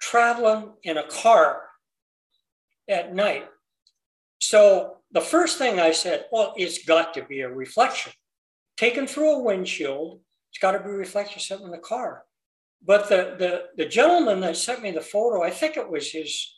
traveling 0.00 0.72
in 0.82 0.96
a 0.96 1.08
car 1.08 1.62
at 2.88 3.14
night. 3.14 3.46
So 4.40 4.98
the 5.12 5.20
first 5.20 5.58
thing 5.58 5.80
I 5.80 5.92
said, 5.92 6.26
well, 6.30 6.54
it's 6.56 6.84
got 6.84 7.14
to 7.14 7.24
be 7.24 7.40
a 7.40 7.48
reflection 7.48 8.12
taken 8.76 9.06
through 9.06 9.30
a 9.30 9.42
windshield 9.42 10.20
it's 10.54 10.60
got 10.60 10.72
to 10.72 10.78
be 10.78 10.90
a 10.90 10.92
reflection 10.92 11.40
sitting 11.40 11.66
in 11.66 11.72
the 11.72 11.78
car. 11.78 12.22
But 12.80 13.08
the, 13.08 13.34
the, 13.36 13.64
the 13.76 13.88
gentleman 13.88 14.38
that 14.42 14.56
sent 14.56 14.82
me 14.82 14.92
the 14.92 15.00
photo, 15.00 15.42
I 15.42 15.50
think 15.50 15.76
it 15.76 15.90
was 15.90 16.12
his, 16.12 16.54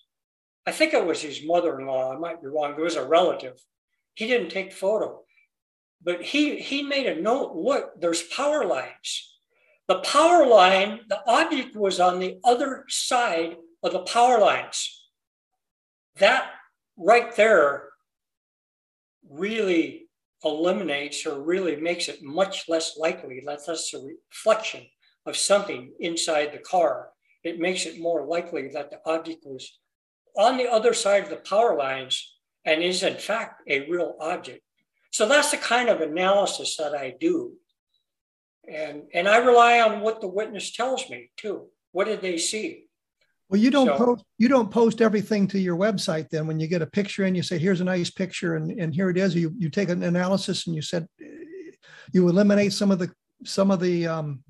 I 0.67 0.73
think 0.73 0.93
it 0.93 1.07
was 1.07 1.23
his 1.23 1.43
mother-in-law. 1.47 2.13
I 2.13 2.19
might 2.19 2.43
be 2.43 2.49
wrong. 2.49 2.75
It 2.77 2.81
was 2.81 2.97
a 2.97 3.07
relative. 3.07 3.55
He 4.15 4.27
didn't 4.27 4.51
take 4.51 4.69
the 4.69 4.77
photo, 4.77 5.23
but 6.03 6.21
he 6.21 6.59
he 6.59 6.83
made 6.83 7.07
a 7.07 7.21
note. 7.21 7.55
Look, 7.55 7.99
there's 7.99 8.23
power 8.23 8.67
lines. 8.67 9.36
The 9.89 9.99
power 10.01 10.47
line, 10.47 11.01
the 11.09 11.21
object 11.29 11.77
was 11.77 12.01
on 12.01 12.19
the 12.19 12.39
other 12.45 12.85
side 12.89 13.57
of 13.83 13.93
the 13.93 14.01
power 14.01 14.41
lines. 14.41 15.05
That 16.19 16.51
right 16.97 17.35
there 17.37 17.91
really 19.29 20.09
eliminates 20.45 21.25
or 21.27 21.41
really 21.41 21.77
makes 21.77 22.09
it 22.09 22.23
much 22.23 22.69
less 22.69 22.97
likely 22.97 23.43
that 23.47 23.61
that's 23.67 23.95
a 23.95 24.01
reflection 24.01 24.87
of 25.25 25.37
something 25.37 25.93
inside 26.01 26.53
the 26.53 26.59
car. 26.59 27.11
It 27.45 27.59
makes 27.59 27.87
it 27.87 28.01
more 28.01 28.27
likely 28.27 28.69
that 28.69 28.91
the 28.91 28.99
object 29.07 29.45
was 29.45 29.79
on 30.37 30.57
the 30.57 30.71
other 30.71 30.95
side 30.95 31.25
of 31.25 31.31
the 31.31 31.37
power 31.37 31.77
lines 31.77 32.37
and 32.65 32.83
is 32.83 33.03
in 33.03 33.17
fact 33.17 33.63
a 33.69 33.89
real 33.89 34.17
object. 34.21 34.63
So 35.13 35.29
that's 35.29 35.51
the 35.51 35.57
kind 35.57 35.89
of 35.89 36.01
analysis 36.01 36.77
that 36.77 36.95
I 36.95 37.15
do. 37.21 37.53
And, 38.73 39.03
and 39.15 39.29
I 39.29 39.39
rely 39.39 39.81
on 39.81 40.01
what 40.01 40.21
the 40.21 40.29
witness 40.29 40.73
tells 40.73 41.09
me 41.09 41.31
too. 41.37 41.67
What 41.93 42.07
did 42.07 42.21
they 42.21 42.39
see? 42.39 42.85
Well, 43.49 43.61
you 43.61 43.71
don't 43.71 43.87
so, 43.87 43.97
post 43.97 44.25
you 44.39 44.49
don't 44.49 44.71
post 44.71 45.01
everything 45.01 45.47
to 45.49 45.59
your 45.59 45.77
website 45.77 46.29
then 46.31 46.49
when 46.49 46.59
you 46.59 46.67
get 46.67 46.83
a 46.83 46.87
picture 46.87 47.25
and 47.25 47.37
you 47.37 47.45
say, 47.45 47.59
here's 47.59 47.81
a 47.81 47.85
nice 47.85 48.11
picture 48.11 48.57
and, 48.57 48.73
and 48.73 48.93
here 48.93 49.09
it 49.09 49.17
is. 49.17 49.37
You 49.37 49.55
you 49.57 49.71
take 49.71 49.89
an 49.89 50.03
analysis 50.03 50.67
and 50.67 50.75
you 50.75 50.83
said 50.83 51.07
you 52.13 52.29
eliminate 52.29 52.73
some 52.73 52.91
of 52.91 52.99
the 52.99 53.11
some 53.45 53.71
of 53.71 53.79
the 53.81 54.07
um, 54.09 54.43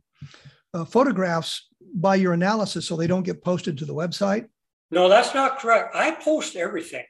uh, 0.73 0.85
photographs 0.85 1.69
by 1.95 2.15
your 2.15 2.33
analysis 2.33 2.87
so 2.87 2.97
they 2.97 3.07
don't 3.07 3.23
get 3.23 3.45
posted 3.45 3.77
to 3.79 3.85
the 3.85 3.95
website. 3.95 4.47
No, 4.91 5.09
that's 5.09 5.35
not 5.35 5.59
correct. 5.59 5.95
I 5.95 6.13
post 6.13 6.57
everything 6.57 7.05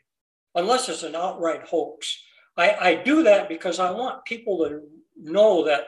unless 0.55 0.89
it's 0.89 1.03
an 1.03 1.15
outright 1.15 1.63
hoax. 1.63 2.21
I, 2.57 2.77
I 2.81 2.95
do 2.95 3.23
that 3.25 3.49
because 3.49 3.79
I 3.79 3.91
want 3.91 4.25
people 4.25 4.65
to 4.65 4.81
know 5.17 5.65
that 5.67 5.87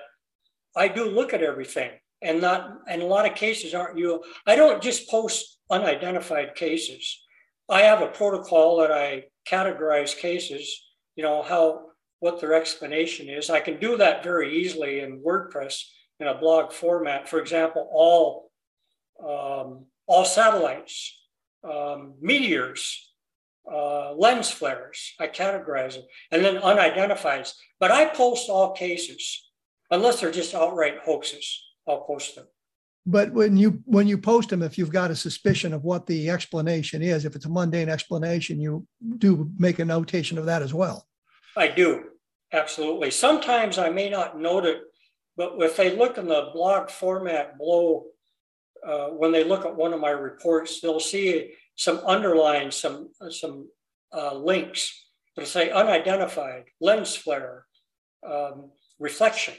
I 0.78 0.88
do 0.88 1.04
look 1.10 1.34
at 1.34 1.42
everything 1.42 1.90
and 2.22 2.40
not, 2.40 2.78
and 2.88 3.02
a 3.02 3.06
lot 3.06 3.26
of 3.26 3.34
cases 3.34 3.74
aren't 3.74 3.98
you. 3.98 4.22
I 4.46 4.56
don't 4.56 4.82
just 4.82 5.10
post 5.10 5.58
unidentified 5.70 6.54
cases. 6.54 7.22
I 7.68 7.82
have 7.82 8.00
a 8.00 8.08
protocol 8.08 8.78
that 8.78 8.90
I 8.90 9.24
categorize 9.48 10.16
cases, 10.16 10.84
you 11.16 11.22
know, 11.22 11.42
how, 11.42 11.86
what 12.20 12.40
their 12.40 12.54
explanation 12.54 13.28
is. 13.28 13.50
I 13.50 13.60
can 13.60 13.78
do 13.78 13.96
that 13.98 14.24
very 14.24 14.58
easily 14.60 15.00
in 15.00 15.20
WordPress 15.20 15.82
in 16.20 16.26
a 16.26 16.38
blog 16.38 16.72
format. 16.72 17.28
For 17.28 17.40
example, 17.40 17.88
all, 17.92 18.50
um, 19.22 19.86
all 20.06 20.24
satellites, 20.24 21.16
um, 21.62 22.14
meteors, 22.20 23.12
uh, 23.70 24.14
lens 24.14 24.50
flares. 24.50 25.14
I 25.20 25.28
categorize 25.28 25.94
them, 25.94 26.04
and 26.30 26.44
then 26.44 26.56
unidentifieds. 26.56 27.52
But 27.78 27.90
I 27.90 28.06
post 28.06 28.48
all 28.48 28.72
cases, 28.72 29.47
unless 29.90 30.20
they're 30.20 30.32
just 30.32 30.54
outright 30.54 30.98
hoaxes. 31.04 31.64
I'll 31.86 32.02
post 32.02 32.34
them. 32.34 32.46
But 33.06 33.32
when 33.32 33.56
you 33.56 33.82
when 33.86 34.06
you 34.06 34.18
post 34.18 34.50
them, 34.50 34.62
if 34.62 34.76
you've 34.76 34.92
got 34.92 35.10
a 35.10 35.16
suspicion 35.16 35.72
of 35.72 35.84
what 35.84 36.06
the 36.06 36.28
explanation 36.28 37.00
is, 37.00 37.24
if 37.24 37.34
it's 37.34 37.46
a 37.46 37.50
mundane 37.50 37.88
explanation, 37.88 38.60
you 38.60 38.86
do 39.16 39.50
make 39.58 39.78
a 39.78 39.84
notation 39.84 40.36
of 40.36 40.44
that 40.46 40.60
as 40.60 40.74
well. 40.74 41.06
I 41.56 41.68
do 41.68 42.04
absolutely. 42.52 43.10
Sometimes 43.10 43.78
I 43.78 43.88
may 43.88 44.10
not 44.10 44.38
note 44.38 44.66
it, 44.66 44.82
but 45.36 45.54
if 45.60 45.76
they 45.76 45.96
look 45.96 46.18
in 46.18 46.28
the 46.28 46.50
blog 46.52 46.90
format 46.90 47.56
below, 47.56 48.04
uh, 48.86 49.08
when 49.08 49.32
they 49.32 49.44
look 49.44 49.64
at 49.64 49.74
one 49.74 49.92
of 49.92 50.00
my 50.00 50.10
reports, 50.10 50.80
they'll 50.80 51.00
see 51.00 51.52
some 51.76 52.00
underlines, 52.06 52.76
some, 52.76 53.10
some 53.30 53.68
uh, 54.12 54.34
links 54.34 55.06
that 55.36 55.46
say 55.46 55.70
unidentified, 55.70 56.64
lens 56.80 57.14
flare, 57.14 57.66
um, 58.28 58.70
reflection, 58.98 59.54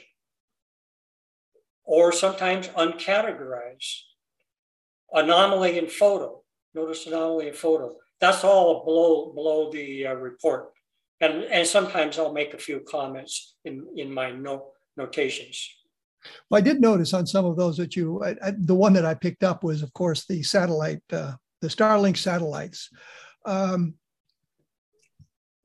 or 1.90 2.12
sometimes 2.12 2.68
uncategorized, 2.68 4.02
anomaly 5.12 5.76
in 5.76 5.88
photo. 5.88 6.40
Notice 6.72 7.04
anomaly 7.08 7.48
in 7.48 7.54
photo. 7.54 7.96
That's 8.20 8.44
all 8.44 8.84
below, 8.84 9.32
below 9.34 9.72
the 9.72 10.06
uh, 10.06 10.14
report. 10.14 10.70
And, 11.20 11.42
and 11.44 11.66
sometimes 11.66 12.16
I'll 12.16 12.32
make 12.32 12.54
a 12.54 12.58
few 12.58 12.78
comments 12.88 13.56
in, 13.64 13.84
in 13.96 14.14
my 14.14 14.30
note, 14.30 14.66
notations. 14.96 15.68
Well, 16.48 16.58
I 16.58 16.62
did 16.62 16.80
notice 16.80 17.12
on 17.12 17.26
some 17.26 17.44
of 17.44 17.56
those 17.56 17.76
that 17.78 17.96
you, 17.96 18.22
I, 18.22 18.36
I, 18.40 18.52
the 18.56 18.74
one 18.74 18.92
that 18.92 19.04
I 19.04 19.14
picked 19.14 19.42
up 19.42 19.64
was, 19.64 19.82
of 19.82 19.92
course, 19.92 20.26
the 20.26 20.44
satellite 20.44 21.02
uh, 21.12 21.32
the 21.60 21.68
Starlink 21.68 22.16
satellites. 22.16 22.88
Um, 23.44 23.94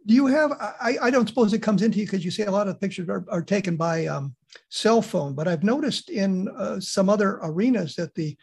do 0.05 0.13
you 0.13 0.27
have, 0.27 0.51
I, 0.51 0.97
I 1.01 1.09
don't 1.09 1.27
suppose 1.27 1.53
it 1.53 1.63
comes 1.63 1.81
into 1.81 1.97
you 1.97 2.05
because 2.05 2.23
you 2.23 2.31
say 2.31 2.43
a 2.43 2.51
lot 2.51 2.67
of 2.67 2.79
pictures 2.79 3.09
are, 3.09 3.25
are 3.29 3.41
taken 3.41 3.75
by 3.75 4.05
um, 4.05 4.35
cell 4.69 5.01
phone, 5.01 5.33
but 5.33 5.47
I've 5.47 5.63
noticed 5.63 6.09
in 6.09 6.47
uh, 6.49 6.79
some 6.79 7.09
other 7.09 7.39
arenas 7.41 7.95
that 7.95 8.13
the 8.13 8.37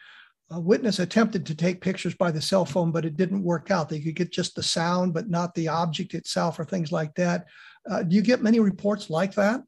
uh, 0.53 0.59
witness 0.59 0.99
attempted 0.99 1.45
to 1.45 1.55
take 1.55 1.79
pictures 1.79 2.15
by 2.15 2.31
the 2.31 2.41
cell 2.41 2.65
phone, 2.65 2.91
but 2.91 3.05
it 3.05 3.15
didn't 3.15 3.43
work 3.43 3.71
out. 3.71 3.87
They 3.87 4.01
could 4.01 4.15
get 4.15 4.31
just 4.31 4.55
the 4.55 4.63
sound, 4.63 5.13
but 5.13 5.29
not 5.29 5.55
the 5.55 5.69
object 5.69 6.13
itself 6.13 6.59
or 6.59 6.65
things 6.65 6.91
like 6.91 7.15
that. 7.15 7.45
Uh, 7.89 8.03
do 8.03 8.15
you 8.15 8.21
get 8.21 8.43
many 8.43 8.59
reports 8.59 9.09
like 9.09 9.33
that? 9.35 9.61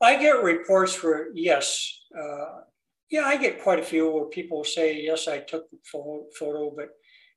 I 0.00 0.16
get 0.16 0.42
reports 0.42 0.94
for, 0.94 1.28
yes, 1.34 2.04
uh, 2.16 2.60
yeah, 3.10 3.22
I 3.22 3.36
get 3.36 3.62
quite 3.62 3.80
a 3.80 3.84
few 3.84 4.10
where 4.10 4.26
people 4.26 4.62
say, 4.62 5.02
yes, 5.02 5.26
I 5.26 5.38
took 5.38 5.70
the 5.70 5.78
photo, 6.38 6.72
but 6.76 6.90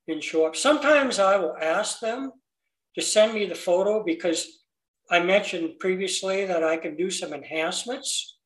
didn't 0.08 0.24
show 0.24 0.46
up. 0.46 0.56
Sometimes 0.56 1.20
I 1.20 1.38
will 1.38 1.56
ask 1.62 2.00
them 2.00 2.32
to 3.00 3.06
send 3.06 3.34
me 3.34 3.46
the 3.46 3.56
photo 3.56 4.04
because 4.04 4.60
I 5.10 5.20
mentioned 5.20 5.80
previously 5.80 6.46
that 6.46 6.64
I 6.64 6.78
can 6.78 6.96
do 6.96 7.10
some 7.10 7.34
enhancements. 7.34 8.38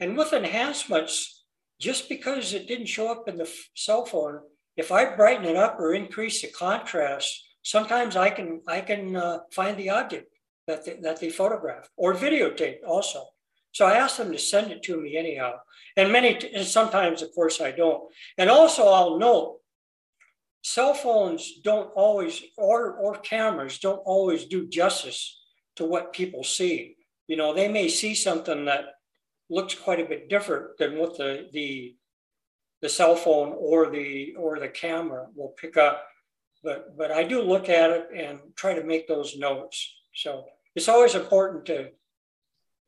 And 0.00 0.16
with 0.16 0.32
enhancements, 0.32 1.44
just 1.80 2.08
because 2.08 2.54
it 2.54 2.68
didn't 2.68 2.86
show 2.86 3.10
up 3.10 3.28
in 3.28 3.36
the 3.36 3.50
cell 3.74 4.04
phone, 4.04 4.40
if 4.76 4.92
I 4.92 5.16
brighten 5.16 5.46
it 5.46 5.56
up 5.56 5.78
or 5.78 5.94
increase 5.94 6.40
the 6.40 6.48
contrast, 6.48 7.30
sometimes 7.62 8.16
I 8.16 8.30
can 8.30 8.62
I 8.68 8.80
can 8.80 9.16
uh, 9.16 9.38
find 9.52 9.76
the 9.76 9.90
object 9.90 10.28
that 10.66 10.84
they, 10.84 10.96
that 11.02 11.20
they 11.20 11.30
photographed 11.30 11.90
or 11.96 12.14
videotape 12.14 12.78
also. 12.86 13.24
So 13.72 13.86
I 13.86 13.94
asked 13.94 14.18
them 14.18 14.32
to 14.32 14.38
send 14.38 14.70
it 14.72 14.82
to 14.84 15.00
me 15.00 15.16
anyhow. 15.16 15.52
And 15.96 16.12
many, 16.12 16.38
and 16.54 16.66
sometimes, 16.66 17.22
of 17.22 17.34
course, 17.34 17.60
I 17.60 17.72
don't. 17.72 18.04
And 18.38 18.48
also, 18.48 18.88
I'll 18.88 19.18
note 19.18 19.60
cell 20.66 20.94
phones 20.94 21.60
don't 21.62 21.92
always, 21.94 22.42
or, 22.58 22.94
or 22.96 23.14
cameras 23.18 23.78
don't 23.78 24.02
always 24.04 24.46
do 24.46 24.66
justice 24.66 25.40
to 25.76 25.84
what 25.84 26.12
people 26.12 26.42
see. 26.42 26.96
You 27.28 27.36
know, 27.36 27.54
they 27.54 27.68
may 27.68 27.88
see 27.88 28.16
something 28.16 28.64
that 28.64 28.86
looks 29.48 29.76
quite 29.76 30.00
a 30.00 30.08
bit 30.08 30.28
different 30.28 30.76
than 30.76 30.98
what 30.98 31.16
the, 31.16 31.48
the, 31.52 31.94
the 32.82 32.88
cell 32.88 33.14
phone 33.14 33.54
or 33.56 33.92
the, 33.92 34.34
or 34.36 34.58
the 34.58 34.66
camera 34.66 35.28
will 35.36 35.54
pick 35.56 35.76
up. 35.76 36.04
But, 36.64 36.96
but 36.98 37.12
I 37.12 37.22
do 37.22 37.42
look 37.42 37.68
at 37.68 37.90
it 37.90 38.08
and 38.12 38.40
try 38.56 38.74
to 38.74 38.82
make 38.82 39.06
those 39.06 39.36
notes. 39.36 39.94
So 40.14 40.46
it's 40.74 40.88
always 40.88 41.14
important 41.14 41.64
to 41.66 41.90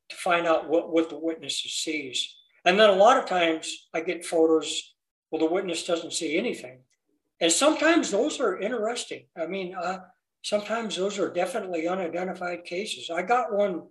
to 0.09 0.17
find 0.17 0.47
out 0.47 0.71
what, 0.71 0.91
what 0.91 1.11
the 1.11 1.19
witness 1.19 1.59
sees. 1.59 2.35
And 2.65 2.81
then 2.81 2.89
a 2.89 2.95
lot 2.95 3.19
of 3.19 3.27
times 3.27 3.89
I 3.93 4.01
get 4.01 4.25
photos 4.25 4.95
well, 5.31 5.41
the 5.41 5.55
witness 5.55 5.85
doesn't 5.85 6.15
see 6.15 6.39
anything. 6.39 6.79
And 7.41 7.53
sometimes 7.53 8.11
those 8.11 8.41
are 8.41 8.59
interesting. 8.59 9.27
I 9.37 9.47
mean, 9.47 9.75
uh, 9.75 10.01
sometimes 10.43 10.97
those 10.97 11.19
are 11.19 11.33
definitely 11.33 11.87
unidentified 11.87 12.65
cases. 12.65 13.11
I 13.11 13.23
got 13.23 13.53
one, 13.53 13.83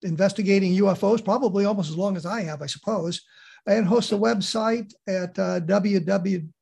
investigating 0.00 0.74
UFOs 0.78 1.22
probably 1.22 1.66
almost 1.66 1.90
as 1.90 1.96
long 1.98 2.16
as 2.16 2.24
I 2.24 2.40
have, 2.40 2.62
I 2.62 2.66
suppose, 2.66 3.20
and 3.66 3.84
hosts 3.84 4.12
a 4.12 4.14
website 4.14 4.94
at 5.06 5.38
uh, 5.38 5.60
www.ufosnw.com. 5.60 6.54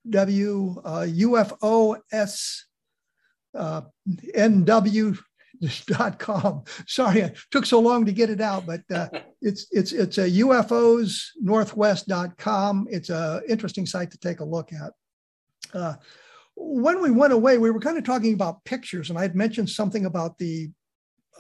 Uh, 3.57 3.83
Sorry, 6.87 7.21
it 7.21 7.37
took 7.51 7.67
so 7.67 7.81
long 7.81 8.07
to 8.07 8.13
get 8.13 8.31
it 8.31 8.41
out, 8.41 8.65
but 8.67 8.81
uh, 8.93 9.09
it's 9.43 9.67
it's 9.71 9.93
it's 9.93 10.19
a 10.19 10.29
ufosnorthwest.com. 10.31 12.87
It's 12.91 13.11
an 13.11 13.43
interesting 13.49 13.87
site 13.87 14.11
to 14.11 14.19
take 14.19 14.41
a 14.41 14.45
look 14.45 14.73
at. 14.73 14.93
Uh, 15.73 15.95
when 16.57 17.01
we 17.03 17.11
went 17.11 17.33
away, 17.33 17.59
we 17.59 17.71
were 17.71 17.81
kind 17.81 17.99
of 17.99 18.05
talking 18.05 18.35
about 18.35 18.65
pictures, 18.65 19.11
and 19.11 19.19
I 19.19 19.23
had 19.23 19.35
mentioned 19.35 19.71
something 19.71 20.07
about 20.07 20.39
the 20.39 20.71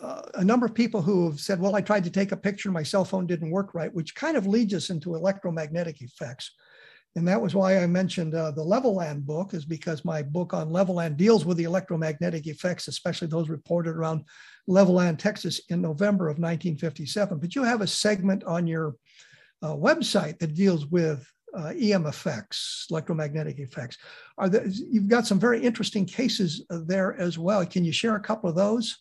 uh, 0.02 0.22
a 0.34 0.44
number 0.44 0.66
of 0.66 0.74
people 0.74 1.02
who 1.02 1.30
have 1.30 1.40
said, 1.40 1.60
well, 1.60 1.76
I 1.76 1.80
tried 1.80 2.04
to 2.04 2.10
take 2.10 2.32
a 2.32 2.36
picture, 2.36 2.70
my 2.70 2.82
cell 2.82 3.04
phone 3.04 3.26
didn't 3.26 3.50
work 3.50 3.74
right, 3.74 3.94
which 3.94 4.14
kind 4.14 4.36
of 4.36 4.46
leads 4.46 4.74
us 4.74 4.90
into 4.90 5.14
electromagnetic 5.14 6.02
effects. 6.02 6.52
And 7.16 7.28
that 7.28 7.40
was 7.40 7.54
why 7.54 7.78
I 7.78 7.86
mentioned 7.86 8.34
uh, 8.34 8.50
the 8.50 8.64
Levelland 8.64 9.24
book, 9.24 9.54
is 9.54 9.64
because 9.64 10.04
my 10.04 10.20
book 10.20 10.52
on 10.52 10.70
Levelland 10.70 11.16
deals 11.16 11.44
with 11.44 11.56
the 11.56 11.64
electromagnetic 11.64 12.48
effects, 12.48 12.88
especially 12.88 13.28
those 13.28 13.48
reported 13.48 13.94
around 13.94 14.24
Levelland, 14.68 15.18
Texas 15.18 15.60
in 15.68 15.80
November 15.80 16.26
of 16.26 16.38
1957. 16.38 17.38
But 17.38 17.54
you 17.54 17.62
have 17.62 17.82
a 17.82 17.86
segment 17.86 18.42
on 18.44 18.66
your 18.66 18.96
uh, 19.62 19.74
website 19.74 20.40
that 20.40 20.54
deals 20.54 20.86
with 20.86 21.24
uh, 21.56 21.72
EM 21.80 22.06
effects, 22.06 22.86
electromagnetic 22.90 23.60
effects. 23.60 23.96
Are 24.36 24.48
there, 24.48 24.66
you've 24.66 25.08
got 25.08 25.24
some 25.24 25.38
very 25.38 25.62
interesting 25.62 26.04
cases 26.04 26.64
uh, 26.70 26.80
there 26.84 27.14
as 27.20 27.38
well. 27.38 27.64
Can 27.64 27.84
you 27.84 27.92
share 27.92 28.16
a 28.16 28.20
couple 28.20 28.50
of 28.50 28.56
those? 28.56 28.98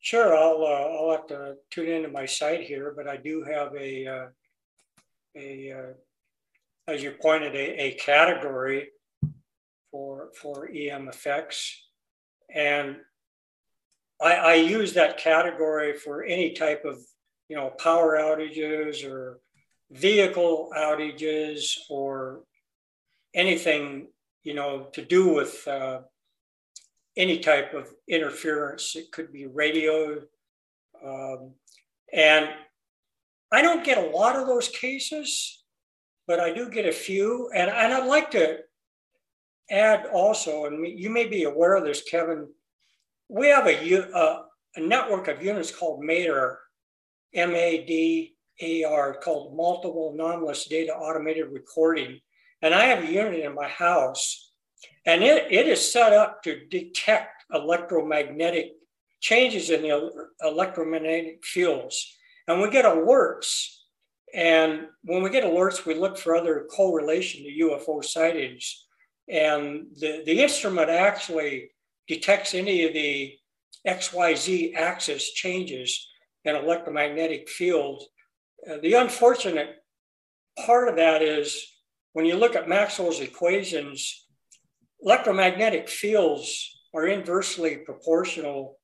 Sure, 0.00 0.34
I'll 0.34 0.64
uh, 0.64 0.96
I'll 0.96 1.10
have 1.10 1.26
to 1.26 1.56
tune 1.70 1.88
into 1.88 2.08
my 2.08 2.24
site 2.24 2.62
here, 2.62 2.94
but 2.96 3.08
I 3.08 3.16
do 3.16 3.42
have 3.42 3.74
a 3.74 4.06
uh, 4.06 4.26
a 5.36 5.94
as 6.88 7.02
you 7.02 7.12
pointed 7.12 7.54
a, 7.54 7.82
a 7.84 7.92
category 7.92 8.88
for 9.90 10.30
for 10.40 10.68
EM 10.74 11.08
effects, 11.08 11.88
and 12.52 12.96
I, 14.20 14.34
I 14.34 14.54
use 14.54 14.94
that 14.94 15.18
category 15.18 15.94
for 15.94 16.24
any 16.24 16.52
type 16.54 16.84
of 16.84 16.98
you 17.48 17.56
know 17.56 17.70
power 17.78 18.18
outages 18.18 19.08
or 19.08 19.40
vehicle 19.90 20.70
outages 20.76 21.76
or 21.88 22.40
anything 23.34 24.08
you 24.42 24.54
know 24.54 24.88
to 24.92 25.04
do 25.04 25.32
with 25.34 25.66
uh, 25.68 26.00
any 27.16 27.38
type 27.38 27.74
of 27.74 27.88
interference. 28.08 28.96
It 28.96 29.12
could 29.12 29.32
be 29.32 29.46
radio. 29.46 30.22
Um, 31.04 31.52
and 32.12 32.48
I 33.52 33.62
don't 33.62 33.84
get 33.84 33.98
a 33.98 34.10
lot 34.10 34.36
of 34.36 34.46
those 34.46 34.68
cases, 34.68 35.62
but 36.28 36.38
I 36.38 36.52
do 36.52 36.68
get 36.68 36.86
a 36.86 36.92
few. 36.92 37.50
And, 37.54 37.70
and 37.70 37.92
I'd 37.92 38.06
like 38.06 38.30
to 38.32 38.58
add 39.70 40.06
also, 40.12 40.66
and 40.66 40.86
you 40.86 41.10
may 41.10 41.26
be 41.26 41.44
aware 41.44 41.74
of 41.74 41.84
this, 41.84 42.02
Kevin, 42.02 42.46
we 43.28 43.48
have 43.48 43.66
a, 43.66 43.94
a, 43.94 44.44
a 44.76 44.80
network 44.80 45.26
of 45.28 45.42
units 45.42 45.74
called 45.74 46.04
MADAR, 46.04 46.58
M 47.34 47.54
A 47.54 47.84
D 47.84 48.36
A 48.60 48.84
R, 48.84 49.14
called 49.14 49.56
Multiple 49.56 50.12
Anomalous 50.14 50.66
Data 50.66 50.92
Automated 50.92 51.48
Recording. 51.50 52.20
And 52.62 52.74
I 52.74 52.84
have 52.84 53.02
a 53.02 53.12
unit 53.12 53.40
in 53.40 53.54
my 53.54 53.68
house 53.68 54.52
and 55.06 55.22
it, 55.22 55.50
it 55.50 55.66
is 55.66 55.92
set 55.92 56.12
up 56.12 56.42
to 56.42 56.66
detect 56.66 57.44
electromagnetic 57.52 58.72
changes 59.20 59.70
in 59.70 59.82
the 59.82 60.26
electromagnetic 60.42 61.44
fields. 61.44 62.14
And 62.46 62.60
we 62.60 62.70
get 62.70 62.84
alerts. 62.84 63.77
And 64.34 64.88
when 65.04 65.22
we 65.22 65.30
get 65.30 65.44
alerts, 65.44 65.86
we 65.86 65.94
look 65.94 66.18
for 66.18 66.36
other 66.36 66.66
correlation 66.70 67.44
to 67.44 67.64
UFO 67.64 68.04
sightings. 68.04 68.86
And 69.28 69.86
the, 69.98 70.22
the 70.24 70.42
instrument 70.42 70.90
actually 70.90 71.70
detects 72.06 72.54
any 72.54 72.84
of 72.84 72.92
the 72.92 73.34
XYZ 73.86 74.74
axis 74.74 75.32
changes 75.32 76.08
in 76.44 76.56
electromagnetic 76.56 77.48
field. 77.48 78.02
Uh, 78.68 78.78
the 78.82 78.94
unfortunate 78.94 79.76
part 80.64 80.88
of 80.88 80.96
that 80.96 81.22
is 81.22 81.64
when 82.12 82.24
you 82.24 82.36
look 82.36 82.56
at 82.56 82.68
Maxwell's 82.68 83.20
equations, 83.20 84.26
electromagnetic 85.02 85.88
fields 85.88 86.80
are 86.94 87.06
inversely 87.06 87.76
proportional 87.76 88.78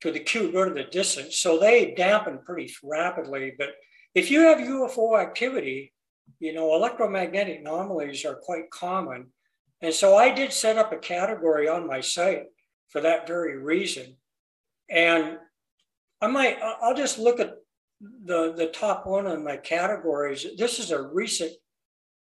to 0.00 0.10
the 0.10 0.20
cube 0.20 0.54
root 0.54 0.68
of 0.68 0.74
the 0.74 0.84
distance. 0.84 1.38
So 1.38 1.58
they 1.58 1.94
dampen 1.96 2.38
pretty 2.44 2.72
rapidly. 2.82 3.54
But 3.58 3.70
if 4.16 4.30
you 4.30 4.40
have 4.40 4.58
UFO 4.58 5.20
activity, 5.20 5.92
you 6.40 6.52
know, 6.52 6.74
electromagnetic 6.74 7.60
anomalies 7.60 8.24
are 8.24 8.34
quite 8.34 8.68
common. 8.70 9.28
And 9.80 9.94
so 9.94 10.16
I 10.16 10.34
did 10.34 10.52
set 10.52 10.78
up 10.78 10.92
a 10.92 10.96
category 10.96 11.68
on 11.68 11.86
my 11.86 12.00
site 12.00 12.46
for 12.88 13.00
that 13.02 13.28
very 13.28 13.56
reason. 13.56 14.16
And 14.90 15.38
I 16.20 16.26
might, 16.26 16.58
I'll 16.82 16.96
just 16.96 17.18
look 17.18 17.38
at 17.38 17.54
the, 18.00 18.52
the 18.56 18.66
top 18.66 19.06
one 19.06 19.28
of 19.28 19.40
my 19.40 19.56
categories. 19.56 20.44
This 20.58 20.80
is 20.80 20.90
a 20.90 21.00
recent 21.00 21.52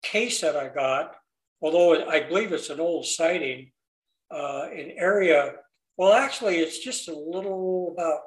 case 0.02 0.42
that 0.42 0.56
I 0.56 0.68
got 0.68 1.14
although 1.60 2.08
I 2.08 2.20
believe 2.20 2.52
it's 2.52 2.70
an 2.70 2.80
old 2.80 3.06
sighting, 3.06 3.70
uh, 4.30 4.66
area. 4.72 5.54
Well, 5.96 6.12
actually, 6.12 6.58
it's 6.58 6.78
just 6.78 7.08
a 7.08 7.18
little 7.18 7.94
about 7.96 8.20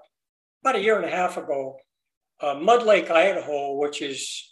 about 0.63 0.75
a 0.75 0.83
year 0.83 0.97
and 0.97 1.05
a 1.05 1.15
half 1.15 1.37
ago. 1.37 1.77
Uh, 2.41 2.55
Mud 2.55 2.83
Lake, 2.83 3.11
Idaho, 3.11 3.75
which 3.75 4.01
is 4.01 4.51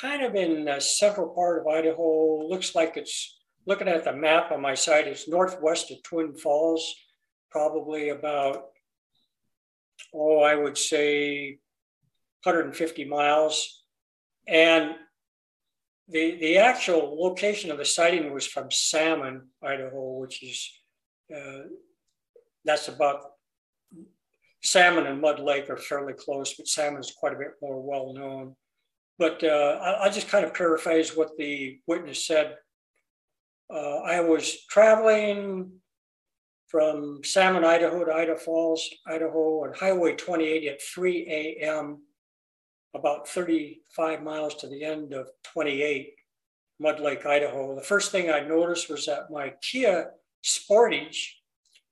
kind 0.00 0.22
of 0.22 0.34
in 0.34 0.64
the 0.64 0.80
central 0.80 1.28
part 1.34 1.60
of 1.60 1.66
Idaho, 1.66 2.48
looks 2.48 2.74
like 2.74 2.96
it's 2.96 3.38
looking 3.66 3.88
at 3.88 4.04
the 4.04 4.12
map 4.14 4.50
on 4.50 4.62
my 4.62 4.74
site. 4.74 5.06
It's 5.06 5.28
northwest 5.28 5.90
of 5.90 6.02
Twin 6.02 6.34
Falls, 6.34 6.94
probably 7.50 8.08
about 8.08 8.70
oh, 10.14 10.40
I 10.40 10.54
would 10.54 10.78
say 10.78 11.58
150 12.44 13.04
miles. 13.04 13.84
And 14.48 14.92
the, 16.08 16.36
the 16.40 16.58
actual 16.58 17.16
location 17.20 17.70
of 17.70 17.78
the 17.78 17.84
sighting 17.84 18.32
was 18.32 18.46
from 18.46 18.70
Salmon, 18.70 19.48
Idaho, 19.62 20.18
which 20.18 20.42
is, 20.42 20.70
uh, 21.34 21.68
that's 22.64 22.88
about, 22.88 23.20
Salmon 24.62 25.06
and 25.06 25.20
Mud 25.20 25.40
Lake 25.40 25.70
are 25.70 25.76
fairly 25.76 26.12
close, 26.12 26.54
but 26.54 26.68
Salmon 26.68 27.00
is 27.00 27.14
quite 27.18 27.32
a 27.32 27.38
bit 27.38 27.52
more 27.62 27.80
well 27.80 28.12
known. 28.12 28.56
But 29.18 29.42
uh, 29.44 29.78
I, 29.82 30.04
I 30.04 30.10
just 30.10 30.28
kind 30.28 30.44
of 30.44 30.54
paraphrase 30.54 31.16
what 31.16 31.36
the 31.36 31.78
witness 31.86 32.26
said. 32.26 32.56
Uh, 33.72 33.98
I 33.98 34.20
was 34.20 34.64
traveling 34.66 35.72
from 36.68 37.20
Salmon, 37.24 37.64
Idaho 37.64 38.04
to 38.04 38.12
Idaho 38.12 38.38
Falls, 38.38 38.88
Idaho 39.06 39.64
on 39.64 39.72
Highway 39.74 40.14
28 40.14 40.68
at 40.68 40.82
3 40.82 41.58
a.m 41.62 41.98
about 42.94 43.28
35 43.28 44.22
miles 44.22 44.54
to 44.56 44.66
the 44.66 44.84
end 44.84 45.12
of 45.12 45.28
28, 45.44 46.14
Mud 46.80 47.00
Lake, 47.00 47.24
Idaho. 47.24 47.74
The 47.74 47.82
first 47.82 48.10
thing 48.10 48.30
I 48.30 48.40
noticed 48.40 48.90
was 48.90 49.06
that 49.06 49.30
my 49.30 49.52
Kia 49.62 50.10
Sportage 50.44 51.26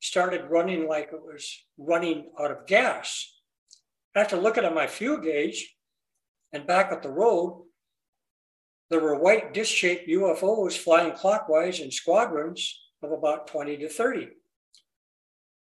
started 0.00 0.50
running 0.50 0.88
like 0.88 1.10
it 1.12 1.20
was 1.22 1.64
running 1.76 2.30
out 2.38 2.50
of 2.50 2.66
gas. 2.66 3.34
After 4.14 4.36
looking 4.36 4.64
at 4.64 4.74
my 4.74 4.86
fuel 4.86 5.18
gauge 5.18 5.74
and 6.52 6.66
back 6.66 6.92
at 6.92 7.02
the 7.02 7.10
road, 7.10 7.64
there 8.90 9.00
were 9.00 9.18
white 9.18 9.52
disc 9.52 9.74
shaped 9.74 10.08
UFOs 10.08 10.76
flying 10.76 11.12
clockwise 11.12 11.80
in 11.80 11.90
squadrons 11.90 12.80
of 13.02 13.12
about 13.12 13.46
20 13.46 13.76
to 13.78 13.88
30. 13.88 14.28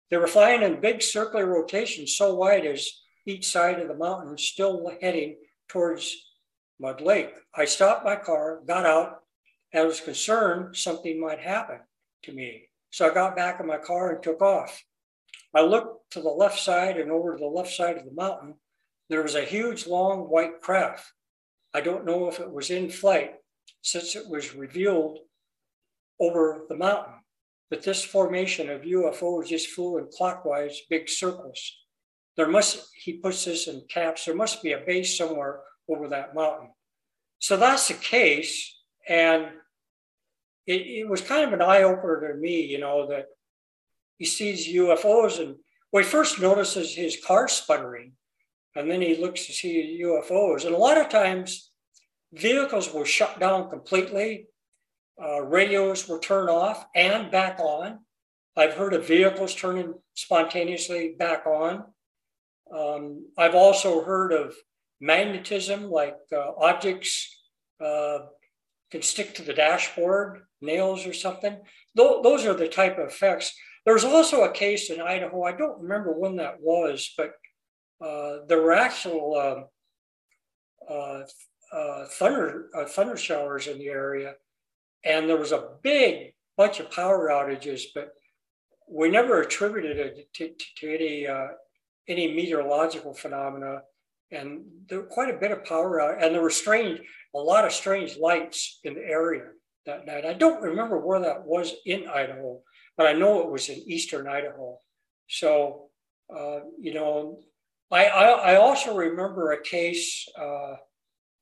They 0.09 0.17
were 0.17 0.27
flying 0.27 0.63
in 0.63 0.81
big 0.81 1.01
circular 1.01 1.45
rotations 1.45 2.15
so 2.15 2.33
wide 2.35 2.65
as 2.65 2.89
each 3.25 3.47
side 3.47 3.79
of 3.79 3.87
the 3.87 3.95
mountain, 3.95 4.37
still 4.37 4.91
heading 5.01 5.35
towards 5.67 6.15
Mud 6.79 7.01
Lake. 7.01 7.33
I 7.53 7.65
stopped 7.65 8.05
my 8.05 8.15
car, 8.15 8.61
got 8.65 8.85
out, 8.85 9.19
and 9.73 9.87
was 9.87 10.01
concerned 10.01 10.75
something 10.75 11.19
might 11.19 11.39
happen 11.39 11.79
to 12.23 12.31
me. 12.31 12.68
So 12.91 13.09
I 13.09 13.13
got 13.13 13.35
back 13.35 13.59
in 13.59 13.67
my 13.67 13.77
car 13.77 14.13
and 14.13 14.23
took 14.23 14.41
off. 14.41 14.83
I 15.53 15.61
looked 15.61 16.11
to 16.11 16.21
the 16.21 16.29
left 16.29 16.59
side 16.59 16.97
and 16.97 17.11
over 17.11 17.33
to 17.33 17.39
the 17.39 17.45
left 17.45 17.73
side 17.73 17.97
of 17.97 18.05
the 18.05 18.11
mountain. 18.11 18.55
There 19.09 19.23
was 19.23 19.35
a 19.35 19.41
huge, 19.41 19.87
long 19.87 20.29
white 20.29 20.61
craft. 20.61 21.05
I 21.73 21.81
don't 21.81 22.05
know 22.05 22.27
if 22.27 22.39
it 22.39 22.51
was 22.51 22.69
in 22.69 22.89
flight 22.89 23.35
since 23.81 24.15
it 24.15 24.27
was 24.29 24.55
revealed 24.55 25.19
over 26.19 26.65
the 26.67 26.75
mountain 26.75 27.19
but 27.69 27.83
this 27.83 28.03
formation 28.03 28.69
of 28.69 28.81
UFOs 28.81 29.47
just 29.47 29.69
flew 29.69 29.97
in 29.99 30.07
clockwise 30.11 30.81
big 30.89 31.07
circles. 31.07 31.77
There 32.35 32.47
must, 32.47 32.89
he 32.95 33.13
puts 33.13 33.45
this 33.45 33.67
in 33.67 33.83
caps, 33.89 34.25
there 34.25 34.35
must 34.35 34.63
be 34.63 34.71
a 34.71 34.79
base 34.79 35.17
somewhere 35.17 35.61
over 35.87 36.07
that 36.07 36.33
mountain. 36.33 36.69
So 37.39 37.57
that's 37.57 37.87
the 37.87 37.93
case. 37.95 38.75
And 39.07 39.47
it, 40.69 40.81
it 41.01 41.09
was 41.09 41.21
kind 41.21 41.43
of 41.45 41.53
an 41.53 41.63
eye 41.63 41.81
opener 41.81 42.31
to 42.31 42.39
me, 42.39 42.61
you 42.61 42.79
know, 42.79 43.07
that 43.07 43.25
he 44.19 44.25
sees 44.25 44.71
UFOs 44.71 45.39
and 45.39 45.55
well, 45.91 46.03
he 46.03 46.09
first 46.09 46.39
notices 46.39 46.93
his 46.93 47.17
car 47.25 47.47
sputtering 47.47 48.11
and 48.75 48.89
then 48.89 49.01
he 49.01 49.15
looks 49.15 49.47
to 49.47 49.51
see 49.51 49.99
UFOs. 50.03 50.65
And 50.65 50.75
a 50.75 50.77
lot 50.77 50.99
of 50.99 51.09
times 51.09 51.71
vehicles 52.31 52.93
will 52.93 53.03
shut 53.03 53.39
down 53.39 53.71
completely 53.71 54.45
uh, 55.21 55.41
radios 55.41 56.07
were 56.07 56.19
turned 56.19 56.49
off 56.49 56.85
and 56.95 57.31
back 57.31 57.59
on. 57.59 57.99
I've 58.55 58.75
heard 58.75 58.93
of 58.93 59.07
vehicles 59.07 59.55
turning 59.55 59.95
spontaneously 60.13 61.15
back 61.17 61.47
on. 61.47 61.83
Um, 62.71 63.25
I've 63.37 63.55
also 63.55 64.03
heard 64.03 64.31
of 64.31 64.53
magnetism, 65.01 65.89
like 65.89 66.17
uh, 66.31 66.51
objects 66.57 67.41
uh, 67.83 68.19
can 68.91 69.01
stick 69.01 69.35
to 69.35 69.41
the 69.43 69.53
dashboard, 69.53 70.41
nails 70.61 71.05
or 71.05 71.13
something. 71.13 71.57
Th- 71.97 72.23
those 72.23 72.45
are 72.45 72.53
the 72.53 72.67
type 72.67 72.97
of 72.97 73.07
effects. 73.07 73.53
There's 73.85 74.03
also 74.03 74.43
a 74.43 74.51
case 74.51 74.89
in 74.89 75.01
Idaho, 75.01 75.43
I 75.43 75.53
don't 75.53 75.81
remember 75.81 76.11
when 76.13 76.35
that 76.37 76.59
was, 76.59 77.13
but 77.17 77.33
uh, 78.05 78.45
there 78.47 78.61
were 78.61 78.73
actual 78.73 79.35
um, 79.37 79.65
uh, 80.89 81.21
uh, 81.75 82.05
thunder, 82.05 82.69
thunder 82.87 83.17
showers 83.17 83.67
in 83.67 83.77
the 83.77 83.87
area 83.87 84.33
and 85.03 85.29
there 85.29 85.37
was 85.37 85.51
a 85.51 85.69
big 85.81 86.33
bunch 86.57 86.79
of 86.79 86.91
power 86.91 87.29
outages, 87.29 87.83
but 87.93 88.13
we 88.87 89.09
never 89.09 89.41
attributed 89.41 89.97
it 89.97 90.33
to, 90.33 90.49
to, 90.49 90.55
to 90.77 90.93
any 90.93 91.27
uh, 91.27 91.47
any 92.07 92.33
meteorological 92.33 93.13
phenomena. 93.13 93.81
And 94.31 94.63
there 94.87 94.99
were 94.99 95.07
quite 95.07 95.33
a 95.33 95.37
bit 95.37 95.51
of 95.51 95.65
power 95.65 96.01
out, 96.01 96.23
and 96.23 96.33
there 96.33 96.41
were 96.41 96.49
strange, 96.49 96.99
a 97.35 97.39
lot 97.39 97.65
of 97.65 97.71
strange 97.71 98.17
lights 98.17 98.79
in 98.83 98.93
the 98.95 99.03
area 99.03 99.45
that 99.85 100.05
night. 100.05 100.25
I 100.25 100.33
don't 100.33 100.61
remember 100.61 100.97
where 100.99 101.19
that 101.21 101.45
was 101.45 101.73
in 101.85 102.07
Idaho, 102.07 102.61
but 102.97 103.07
I 103.07 103.13
know 103.13 103.41
it 103.41 103.51
was 103.51 103.69
in 103.69 103.77
eastern 103.85 104.27
Idaho. 104.27 104.77
So, 105.27 105.89
uh, 106.35 106.59
you 106.79 106.93
know, 106.93 107.39
I, 107.91 108.05
I, 108.05 108.25
I 108.25 108.55
also 108.55 108.95
remember 108.95 109.51
a 109.51 109.61
case. 109.61 110.27
Uh, 110.39 110.75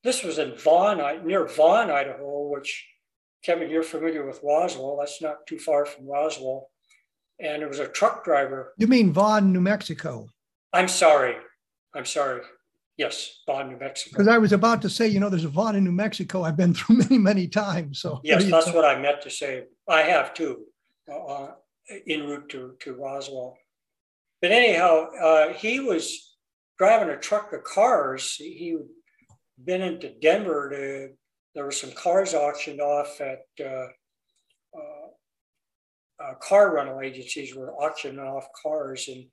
this 0.04 0.24
was 0.24 0.38
in 0.38 0.56
Vaughn, 0.58 1.26
near 1.26 1.48
Vaughn, 1.48 1.90
Idaho, 1.90 2.48
which 2.50 2.86
Kevin, 3.44 3.70
you're 3.70 3.84
familiar 3.84 4.26
with 4.26 4.42
Roswell. 4.44 4.98
That's 5.00 5.22
not 5.22 5.48
too 5.48 5.60
far 5.60 5.86
from 5.86 6.08
Roswell. 6.08 6.70
And 7.40 7.62
it 7.62 7.70
was 7.70 7.80
a 7.80 7.88
truck 7.88 8.26
driver. 8.26 8.74
You 8.78 8.88
mean 8.88 9.14
Vaughn, 9.14 9.54
New 9.54 9.62
Mexico? 9.62 10.28
I'm 10.74 10.88
sorry. 10.88 11.36
I'm 11.94 12.06
sorry. 12.06 12.42
Yes, 12.98 13.42
Vaughn, 13.46 13.70
New 13.70 13.78
Mexico. 13.78 14.14
Because 14.14 14.28
I 14.28 14.40
was 14.40 14.54
about 14.54 14.82
to 14.82 14.90
say, 14.90 15.08
you 15.08 15.20
know, 15.20 15.30
there's 15.30 15.44
a 15.44 15.50
Vaughn 15.50 15.76
in 15.76 15.84
New 15.84 15.92
Mexico 15.92 16.44
I've 16.44 16.58
been 16.58 16.74
through 16.76 16.98
many, 16.98 17.18
many 17.18 17.48
times. 17.48 18.00
So 18.00 18.20
yes, 18.24 18.50
that's 18.50 18.74
what 18.74 18.86
I 18.86 19.00
meant 19.00 19.22
to 19.22 19.30
say. 19.30 19.64
I 19.88 20.02
have 20.02 20.34
too, 20.34 20.66
uh, 21.10 21.26
uh, 21.26 21.52
en 22.08 22.28
route 22.28 22.50
to, 22.50 22.74
to 22.82 22.94
Roswell. 22.94 23.58
But 24.42 24.52
anyhow, 24.52 25.08
uh, 25.22 25.54
he 25.54 25.80
was 25.80 26.36
driving 26.78 27.10
a 27.10 27.18
truck 27.18 27.54
of 27.54 27.64
cars. 27.64 28.34
He 28.36 28.78
had 28.78 29.66
been 29.66 29.82
into 29.82 30.14
Denver 30.20 30.70
to 30.70 31.10
there 31.58 31.66
were 31.66 31.72
some 31.72 31.92
cars 31.94 32.36
auctioned 32.36 32.80
off 32.80 33.20
at 33.20 33.40
uh, 33.60 33.88
uh, 34.78 35.08
uh, 36.24 36.34
car 36.36 36.76
rental 36.76 37.02
agencies 37.02 37.56
were 37.56 37.74
auctioning 37.74 38.20
off 38.20 38.46
cars 38.62 39.08
and 39.08 39.26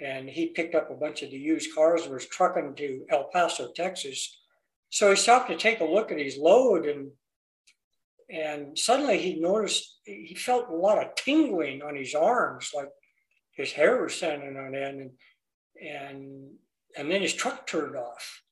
and 0.00 0.28
he 0.28 0.48
picked 0.48 0.74
up 0.74 0.90
a 0.90 0.94
bunch 0.94 1.22
of 1.22 1.30
the 1.30 1.38
used 1.38 1.74
cars 1.74 2.02
and 2.02 2.12
was 2.12 2.26
trucking 2.26 2.74
to 2.76 3.04
El 3.10 3.24
Paso, 3.32 3.70
Texas. 3.74 4.38
So 4.90 5.10
he 5.10 5.16
stopped 5.16 5.48
to 5.50 5.56
take 5.56 5.80
a 5.80 5.84
look 5.84 6.10
at 6.10 6.18
his 6.18 6.36
load 6.36 6.86
and 6.86 7.10
and 8.30 8.78
suddenly 8.78 9.18
he 9.18 9.38
noticed 9.38 9.98
he 10.04 10.34
felt 10.34 10.70
a 10.70 10.74
lot 10.74 10.98
of 10.98 11.14
tingling 11.16 11.82
on 11.82 11.94
his 11.94 12.14
arms, 12.14 12.70
like 12.74 12.88
his 13.54 13.72
hair 13.72 14.02
was 14.02 14.14
standing 14.14 14.56
on 14.56 14.74
end, 14.74 15.00
and 15.00 15.10
and 15.86 16.50
and 16.96 17.10
then 17.10 17.20
his 17.20 17.34
truck 17.34 17.66
turned 17.66 17.94
off, 17.94 18.42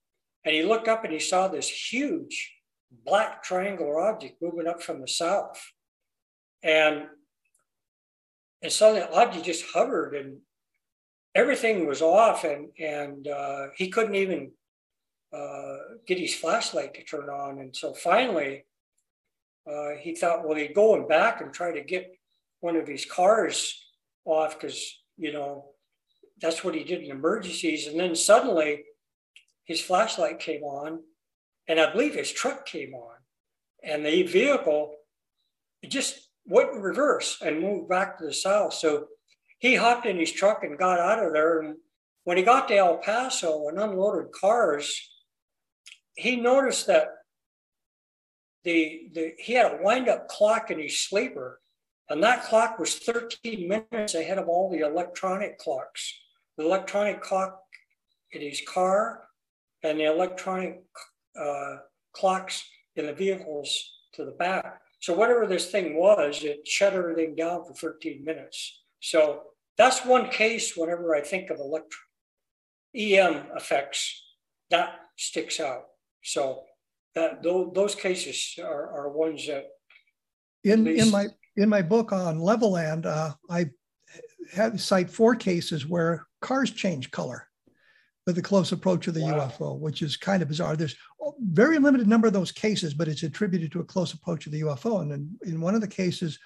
and 0.44 0.54
he 0.54 0.62
looked 0.62 0.86
up 0.86 1.04
and 1.04 1.12
he 1.12 1.18
saw 1.18 1.48
this 1.48 1.68
huge 1.68 2.52
black 3.04 3.42
triangular 3.42 4.00
object 4.00 4.42
moving 4.42 4.66
up 4.66 4.82
from 4.82 5.00
the 5.00 5.08
south. 5.08 5.60
And, 6.62 7.04
and 8.62 8.72
so 8.72 8.92
the 8.92 9.10
object 9.12 9.46
just 9.46 9.64
hovered 9.72 10.14
and 10.14 10.38
everything 11.34 11.86
was 11.86 12.02
off 12.02 12.44
and, 12.44 12.68
and 12.78 13.28
uh, 13.28 13.66
he 13.76 13.88
couldn't 13.88 14.14
even 14.14 14.52
uh, 15.32 15.76
get 16.06 16.18
his 16.18 16.34
flashlight 16.34 16.94
to 16.94 17.04
turn 17.04 17.28
on. 17.28 17.58
And 17.60 17.74
so 17.74 17.92
finally, 17.92 18.64
uh, 19.70 19.90
he 20.00 20.14
thought, 20.14 20.46
well, 20.46 20.56
he'd 20.56 20.74
go 20.74 20.96
and 20.96 21.08
back 21.08 21.40
and 21.40 21.52
try 21.52 21.72
to 21.72 21.82
get 21.82 22.10
one 22.60 22.76
of 22.76 22.88
his 22.88 23.04
cars 23.04 23.84
off 24.24 24.58
because, 24.58 24.98
you 25.16 25.32
know, 25.32 25.66
that's 26.40 26.64
what 26.64 26.74
he 26.74 26.84
did 26.84 27.02
in 27.02 27.10
emergencies. 27.10 27.86
And 27.86 28.00
then 28.00 28.16
suddenly 28.16 28.84
his 29.64 29.80
flashlight 29.80 30.40
came 30.40 30.62
on 30.62 31.00
and 31.70 31.78
I 31.78 31.92
believe 31.92 32.14
his 32.14 32.32
truck 32.32 32.66
came 32.66 32.94
on, 32.94 33.14
and 33.84 34.04
the 34.04 34.24
vehicle 34.24 34.96
just 35.86 36.28
went 36.44 36.72
in 36.72 36.82
reverse 36.82 37.38
and 37.40 37.60
moved 37.60 37.88
back 37.88 38.18
to 38.18 38.26
the 38.26 38.32
south. 38.32 38.74
So 38.74 39.06
he 39.60 39.76
hopped 39.76 40.06
in 40.06 40.18
his 40.18 40.32
truck 40.32 40.64
and 40.64 40.78
got 40.78 40.98
out 40.98 41.24
of 41.24 41.32
there. 41.32 41.60
And 41.60 41.76
when 42.24 42.36
he 42.36 42.42
got 42.42 42.66
to 42.68 42.76
El 42.76 42.98
Paso 42.98 43.68
and 43.68 43.78
unloaded 43.78 44.32
cars, 44.32 45.08
he 46.14 46.36
noticed 46.36 46.86
that 46.88 47.08
the, 48.64 49.08
the 49.14 49.32
he 49.38 49.52
had 49.52 49.72
a 49.72 49.78
wind 49.82 50.08
up 50.08 50.28
clock 50.28 50.70
in 50.70 50.78
his 50.78 50.98
sleeper, 50.98 51.60
and 52.08 52.22
that 52.22 52.44
clock 52.44 52.78
was 52.78 52.96
13 52.96 53.68
minutes 53.68 54.14
ahead 54.14 54.38
of 54.38 54.48
all 54.48 54.70
the 54.70 54.80
electronic 54.80 55.58
clocks. 55.58 56.18
The 56.56 56.64
electronic 56.64 57.20
clock 57.20 57.60
in 58.32 58.40
his 58.40 58.62
car 58.66 59.24
and 59.82 59.98
the 59.98 60.04
electronic 60.04 60.82
uh, 61.38 61.76
clocks 62.12 62.64
in 62.96 63.06
the 63.06 63.12
vehicles 63.12 63.92
to 64.14 64.24
the 64.24 64.32
back. 64.32 64.80
So 65.00 65.14
whatever 65.14 65.46
this 65.46 65.70
thing 65.70 65.96
was, 65.96 66.44
it 66.44 66.66
shut 66.66 66.92
everything 66.92 67.34
down 67.34 67.64
for 67.64 67.72
13 67.74 68.24
minutes. 68.24 68.79
So 69.00 69.42
that's 69.76 70.04
one 70.04 70.30
case 70.30 70.76
whenever 70.76 71.14
I 71.14 71.22
think 71.22 71.50
of 71.50 71.58
electric 71.58 72.00
EM 72.94 73.46
effects, 73.56 74.22
that 74.70 74.96
sticks 75.16 75.60
out. 75.60 75.84
So 76.22 76.64
that 77.14 77.42
those 77.42 77.94
cases 77.94 78.54
are, 78.62 78.90
are 78.92 79.10
ones 79.10 79.46
that 79.46 79.64
in 80.64 80.86
in 80.86 81.10
my 81.10 81.26
in 81.56 81.68
my 81.68 81.82
book 81.82 82.12
on 82.12 82.38
Levelland, 82.38 83.06
uh, 83.06 83.32
I 83.48 83.70
have 84.52 84.80
cite 84.80 85.10
four 85.10 85.34
cases 85.34 85.86
where 85.86 86.26
cars 86.40 86.70
change 86.70 87.10
color 87.10 87.46
with 88.26 88.36
the 88.36 88.42
close 88.42 88.72
approach 88.72 89.08
of 89.08 89.14
the 89.14 89.22
wow. 89.22 89.48
UFO, 89.48 89.78
which 89.78 90.02
is 90.02 90.16
kind 90.16 90.42
of 90.42 90.48
bizarre. 90.48 90.76
There's 90.76 90.96
a 91.22 91.30
very 91.40 91.78
limited 91.78 92.06
number 92.06 92.26
of 92.26 92.32
those 92.32 92.52
cases, 92.52 92.94
but 92.94 93.08
it's 93.08 93.22
attributed 93.22 93.72
to 93.72 93.80
a 93.80 93.84
close 93.84 94.12
approach 94.12 94.46
of 94.46 94.52
the 94.52 94.60
UFO. 94.62 95.02
And 95.02 95.12
in, 95.12 95.52
in 95.54 95.60
one 95.60 95.74
of 95.74 95.80
the 95.80 95.88
cases, 95.88 96.38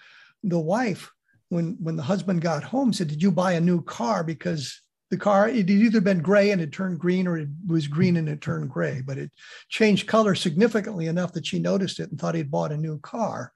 the 0.42 0.58
wife, 0.58 1.10
when 1.54 1.76
when 1.80 1.96
the 1.96 2.02
husband 2.02 2.40
got 2.40 2.64
home, 2.64 2.92
said, 2.92 3.08
"Did 3.08 3.22
you 3.22 3.30
buy 3.30 3.52
a 3.52 3.60
new 3.60 3.80
car?" 3.82 4.24
Because 4.24 4.80
the 5.10 5.16
car 5.16 5.48
it 5.48 5.56
had 5.56 5.70
either 5.70 6.00
been 6.00 6.20
gray 6.20 6.50
and 6.50 6.60
it 6.60 6.72
turned 6.72 6.98
green, 6.98 7.28
or 7.28 7.38
it 7.38 7.48
was 7.66 7.86
green 7.86 8.16
and 8.16 8.28
it 8.28 8.40
turned 8.40 8.70
gray. 8.70 9.02
But 9.06 9.18
it 9.18 9.30
changed 9.68 10.08
color 10.08 10.34
significantly 10.34 11.06
enough 11.06 11.32
that 11.34 11.46
she 11.46 11.60
noticed 11.60 12.00
it 12.00 12.10
and 12.10 12.20
thought 12.20 12.34
he'd 12.34 12.50
bought 12.50 12.72
a 12.72 12.76
new 12.76 12.98
car. 12.98 13.52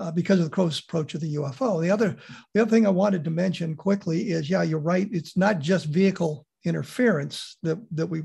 Uh, 0.00 0.12
because 0.12 0.38
of 0.38 0.44
the 0.44 0.50
close 0.50 0.78
approach 0.78 1.14
of 1.14 1.20
the 1.20 1.34
UFO. 1.34 1.82
The 1.82 1.90
other, 1.90 2.14
the 2.54 2.62
other 2.62 2.70
thing 2.70 2.86
I 2.86 2.90
wanted 2.90 3.24
to 3.24 3.30
mention 3.30 3.74
quickly 3.74 4.30
is, 4.30 4.48
yeah, 4.48 4.62
you're 4.62 4.78
right. 4.78 5.08
It's 5.10 5.36
not 5.36 5.58
just 5.58 5.86
vehicle 5.86 6.46
interference 6.64 7.56
that, 7.64 7.78
that 7.96 8.06
we, 8.06 8.22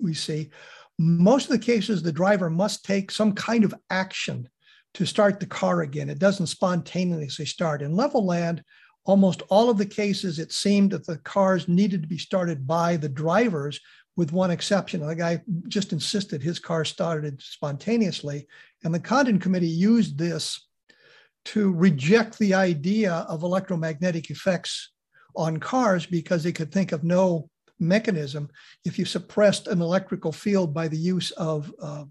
we 0.00 0.14
see, 0.14 0.48
most 0.98 1.44
of 1.44 1.50
the 1.50 1.58
cases, 1.58 2.02
the 2.02 2.12
driver 2.12 2.48
must 2.48 2.86
take 2.86 3.10
some 3.10 3.34
kind 3.34 3.62
of 3.62 3.74
action 3.90 4.48
to 4.94 5.06
start 5.06 5.40
the 5.40 5.46
car 5.46 5.82
again. 5.82 6.10
It 6.10 6.18
doesn't 6.18 6.48
spontaneously 6.48 7.46
start. 7.46 7.82
In 7.82 7.92
Levelland, 7.92 8.62
almost 9.04 9.42
all 9.48 9.70
of 9.70 9.78
the 9.78 9.86
cases, 9.86 10.38
it 10.38 10.52
seemed 10.52 10.92
that 10.92 11.06
the 11.06 11.18
cars 11.18 11.68
needed 11.68 12.02
to 12.02 12.08
be 12.08 12.18
started 12.18 12.66
by 12.66 12.96
the 12.96 13.08
drivers, 13.08 13.80
with 14.16 14.32
one 14.32 14.50
exception. 14.50 15.04
The 15.06 15.14
guy 15.14 15.40
just 15.68 15.92
insisted 15.92 16.42
his 16.42 16.58
car 16.58 16.84
started 16.84 17.40
spontaneously. 17.40 18.46
And 18.84 18.94
the 18.94 19.00
Condon 19.00 19.38
Committee 19.38 19.66
used 19.66 20.18
this 20.18 20.68
to 21.46 21.72
reject 21.72 22.38
the 22.38 22.54
idea 22.54 23.12
of 23.28 23.42
electromagnetic 23.42 24.30
effects 24.30 24.92
on 25.34 25.58
cars 25.58 26.06
because 26.06 26.44
they 26.44 26.52
could 26.52 26.70
think 26.70 26.92
of 26.92 27.02
no 27.02 27.48
mechanism 27.80 28.48
if 28.84 28.98
you 28.98 29.04
suppressed 29.04 29.66
an 29.66 29.80
electrical 29.80 30.30
field 30.30 30.72
by 30.72 30.86
the 30.86 30.96
use 30.96 31.30
of 31.32 31.72
uh, 31.82 32.04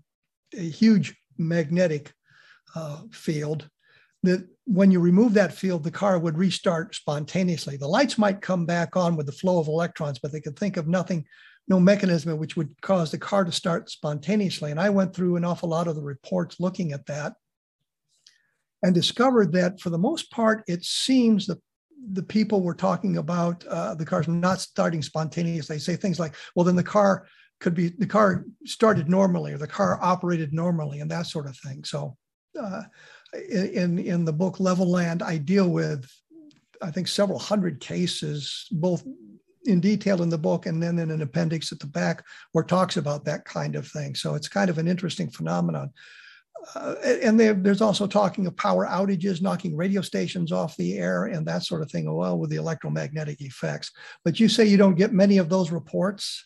a 0.53 0.69
huge 0.69 1.15
magnetic 1.37 2.13
uh, 2.75 3.01
field 3.11 3.69
that 4.23 4.47
when 4.65 4.91
you 4.91 4.99
remove 4.99 5.33
that 5.33 5.53
field, 5.53 5.83
the 5.83 5.91
car 5.91 6.19
would 6.19 6.37
restart 6.37 6.93
spontaneously. 6.95 7.77
The 7.77 7.87
lights 7.87 8.17
might 8.17 8.41
come 8.41 8.65
back 8.65 8.95
on 8.95 9.15
with 9.15 9.25
the 9.25 9.31
flow 9.31 9.59
of 9.59 9.67
electrons, 9.67 10.19
but 10.19 10.31
they 10.31 10.41
could 10.41 10.57
think 10.57 10.77
of 10.77 10.87
nothing, 10.87 11.25
no 11.67 11.79
mechanism 11.79 12.37
which 12.37 12.55
would 12.55 12.69
cause 12.81 13.11
the 13.11 13.17
car 13.17 13.43
to 13.43 13.51
start 13.51 13.89
spontaneously. 13.89 14.71
And 14.71 14.79
I 14.79 14.89
went 14.89 15.15
through 15.15 15.37
an 15.37 15.45
awful 15.45 15.69
lot 15.69 15.87
of 15.87 15.95
the 15.95 16.03
reports 16.03 16.59
looking 16.59 16.91
at 16.91 17.05
that 17.07 17.33
and 18.83 18.93
discovered 18.93 19.51
that 19.53 19.79
for 19.79 19.89
the 19.89 19.97
most 19.97 20.31
part, 20.31 20.63
it 20.67 20.83
seems 20.83 21.47
that 21.47 21.59
the 22.13 22.23
people 22.23 22.61
were 22.61 22.73
talking 22.73 23.17
about 23.17 23.65
uh, 23.67 23.93
the 23.95 24.05
cars 24.05 24.27
not 24.27 24.59
starting 24.59 25.01
spontaneously. 25.01 25.75
They 25.75 25.79
say 25.79 25.95
things 25.95 26.19
like, 26.19 26.35
well, 26.55 26.65
then 26.65 26.75
the 26.75 26.83
car 26.83 27.27
could 27.59 27.75
be, 27.75 27.89
the 27.89 28.07
car 28.07 28.45
started 28.65 29.07
normally 29.07 29.53
or 29.53 29.57
the 29.57 29.67
car 29.67 29.99
operated 30.01 30.51
normally 30.51 30.99
and 30.99 31.11
that 31.11 31.27
sort 31.27 31.47
of 31.47 31.57
thing. 31.57 31.83
So 31.83 32.17
uh, 32.59 32.83
in, 33.49 33.99
in 33.99 34.25
the 34.25 34.33
book 34.33 34.57
Levelland, 34.57 35.21
I 35.21 35.37
deal 35.37 35.69
with, 35.69 36.09
I 36.81 36.91
think, 36.91 37.07
several 37.07 37.39
hundred 37.39 37.79
cases, 37.79 38.67
both 38.71 39.03
in 39.65 39.79
detail 39.79 40.23
in 40.23 40.29
the 40.29 40.37
book 40.37 40.65
and 40.65 40.81
then 40.81 40.99
in 40.99 41.11
an 41.11 41.21
appendix 41.21 41.71
at 41.71 41.79
the 41.79 41.87
back 41.87 42.25
where 42.51 42.63
talks 42.63 42.97
about 42.97 43.25
that 43.25 43.45
kind 43.45 43.75
of 43.75 43.87
thing. 43.87 44.15
So 44.15 44.35
it's 44.35 44.47
kind 44.47 44.69
of 44.69 44.77
an 44.77 44.87
interesting 44.87 45.29
phenomenon. 45.29 45.91
Uh, 46.75 46.95
and 47.23 47.39
there's 47.39 47.81
also 47.81 48.05
talking 48.05 48.45
of 48.45 48.55
power 48.55 48.85
outages, 48.85 49.41
knocking 49.41 49.75
radio 49.75 50.01
stations 50.01 50.51
off 50.51 50.77
the 50.77 50.97
air 50.97 51.25
and 51.25 51.45
that 51.45 51.63
sort 51.63 51.81
of 51.81 51.89
thing, 51.89 52.11
well, 52.13 52.37
with 52.37 52.49
the 52.49 52.55
electromagnetic 52.55 53.41
effects. 53.41 53.91
But 54.23 54.39
you 54.39 54.47
say 54.47 54.65
you 54.65 54.77
don't 54.77 54.97
get 54.97 55.13
many 55.13 55.37
of 55.39 55.49
those 55.49 55.71
reports? 55.71 56.45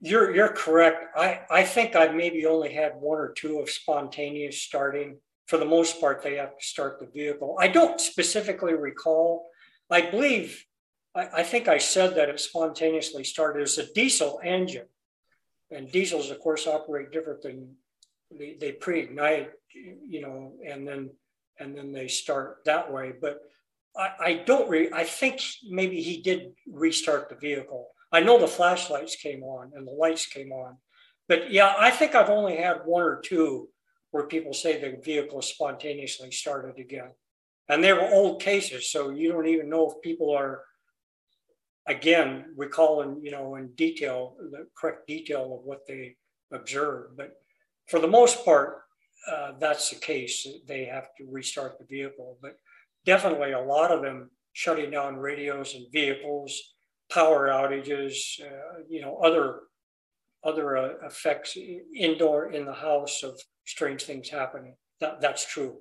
You're, 0.00 0.34
you're 0.34 0.52
correct. 0.52 1.16
I, 1.16 1.40
I 1.50 1.62
think 1.62 1.94
I 1.94 2.08
maybe 2.08 2.46
only 2.46 2.72
had 2.72 2.92
one 2.96 3.18
or 3.18 3.32
two 3.32 3.58
of 3.58 3.68
spontaneous 3.68 4.62
starting. 4.62 5.18
For 5.46 5.58
the 5.58 5.64
most 5.64 6.00
part, 6.00 6.22
they 6.22 6.36
have 6.36 6.56
to 6.56 6.64
start 6.64 7.00
the 7.00 7.06
vehicle. 7.06 7.56
I 7.60 7.68
don't 7.68 8.00
specifically 8.00 8.74
recall. 8.74 9.50
I 9.90 10.02
believe, 10.02 10.64
I, 11.14 11.28
I 11.38 11.42
think 11.42 11.68
I 11.68 11.78
said 11.78 12.14
that 12.14 12.28
it 12.28 12.40
spontaneously 12.40 13.24
started 13.24 13.62
as 13.62 13.76
a 13.76 13.92
diesel 13.92 14.40
engine. 14.44 14.86
And 15.72 15.90
diesels, 15.90 16.30
of 16.30 16.40
course, 16.40 16.66
operate 16.66 17.12
different 17.12 17.42
than 17.42 17.74
they, 18.36 18.56
they 18.60 18.72
pre-ignite, 18.72 19.50
you 19.74 20.20
know, 20.22 20.54
and 20.66 20.86
then 20.86 21.10
and 21.58 21.76
then 21.76 21.92
they 21.92 22.08
start 22.08 22.58
that 22.64 22.90
way. 22.90 23.12
But 23.20 23.40
I, 23.96 24.10
I 24.20 24.34
don't 24.34 24.68
re 24.68 24.90
I 24.92 25.04
think 25.04 25.40
maybe 25.68 26.00
he 26.00 26.22
did 26.22 26.52
restart 26.66 27.28
the 27.28 27.34
vehicle. 27.34 27.88
I 28.12 28.20
know 28.20 28.38
the 28.38 28.48
flashlights 28.48 29.16
came 29.16 29.42
on 29.42 29.72
and 29.74 29.86
the 29.86 29.92
lights 29.92 30.26
came 30.26 30.52
on. 30.52 30.76
But 31.28 31.52
yeah, 31.52 31.74
I 31.78 31.90
think 31.90 32.14
I've 32.14 32.30
only 32.30 32.56
had 32.56 32.80
one 32.84 33.02
or 33.02 33.20
two 33.20 33.68
where 34.10 34.26
people 34.26 34.52
say 34.52 34.80
the 34.80 35.00
vehicle 35.02 35.42
spontaneously 35.42 36.32
started 36.32 36.78
again. 36.78 37.10
And 37.68 37.84
they 37.84 37.92
were 37.92 38.08
old 38.12 38.42
cases, 38.42 38.90
so 38.90 39.10
you 39.10 39.30
don't 39.30 39.46
even 39.46 39.70
know 39.70 39.88
if 39.88 40.02
people 40.02 40.34
are 40.34 40.64
again 41.86 42.46
recalling, 42.56 43.20
you 43.22 43.30
know, 43.30 43.54
in 43.54 43.68
detail 43.74 44.36
the 44.50 44.66
correct 44.76 45.06
detail 45.06 45.56
of 45.56 45.64
what 45.64 45.86
they 45.86 46.16
observed. 46.52 47.16
But 47.16 47.34
for 47.86 48.00
the 48.00 48.08
most 48.08 48.44
part, 48.44 48.82
uh, 49.30 49.52
that's 49.60 49.90
the 49.90 49.96
case. 49.96 50.46
They 50.66 50.84
have 50.86 51.14
to 51.18 51.26
restart 51.30 51.78
the 51.78 51.84
vehicle, 51.84 52.38
but 52.42 52.56
definitely 53.04 53.52
a 53.52 53.60
lot 53.60 53.92
of 53.92 54.02
them 54.02 54.30
shutting 54.52 54.90
down 54.90 55.16
radios 55.16 55.74
and 55.74 55.86
vehicles, 55.92 56.69
power 57.10 57.48
outages, 57.48 58.40
uh, 58.40 58.82
you 58.88 59.00
know, 59.00 59.16
other 59.16 59.60
other 60.42 60.76
uh, 60.76 60.90
effects 61.04 61.56
indoor 61.94 62.52
in 62.52 62.64
the 62.64 62.72
house 62.72 63.22
of 63.22 63.38
strange 63.66 64.04
things 64.04 64.30
happening. 64.30 64.74
That, 65.00 65.20
that's 65.20 65.46
true. 65.46 65.76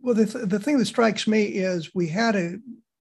Well, 0.00 0.14
the, 0.14 0.26
th- 0.26 0.48
the 0.48 0.58
thing 0.58 0.76
that 0.78 0.86
strikes 0.86 1.26
me 1.26 1.44
is 1.44 1.94
we 1.94 2.06
had 2.06 2.36
a 2.36 2.58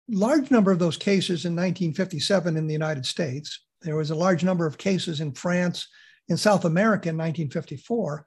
large 0.08 0.50
number 0.50 0.70
of 0.70 0.78
those 0.78 0.98
cases 0.98 1.46
in 1.46 1.52
1957 1.52 2.56
in 2.58 2.66
the 2.66 2.72
United 2.72 3.06
States. 3.06 3.64
There 3.80 3.96
was 3.96 4.10
a 4.10 4.14
large 4.14 4.44
number 4.44 4.66
of 4.66 4.76
cases 4.76 5.20
in 5.20 5.32
France, 5.32 5.88
in 6.28 6.36
South 6.36 6.66
America 6.66 7.08
in 7.08 7.16
1954. 7.16 8.26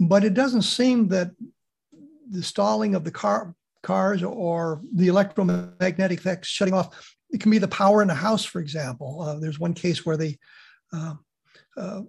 But 0.00 0.24
it 0.24 0.34
doesn't 0.34 0.62
seem 0.62 1.08
that 1.08 1.32
the 2.30 2.42
stalling 2.42 2.94
of 2.94 3.04
the 3.04 3.10
car, 3.10 3.54
cars 3.82 4.22
or 4.22 4.82
the 4.92 5.08
electromagnetic 5.08 6.18
effects 6.18 6.48
shutting 6.48 6.74
off, 6.74 7.16
it 7.34 7.40
can 7.40 7.50
be 7.50 7.58
the 7.58 7.68
power 7.68 8.00
in 8.00 8.08
the 8.08 8.14
house, 8.14 8.44
for 8.44 8.60
example. 8.60 9.20
Uh, 9.20 9.38
there's 9.38 9.58
one 9.58 9.74
case 9.74 10.06
where 10.06 10.16
the 10.16 10.36
uh, 10.92 11.14
uh, 11.76 12.02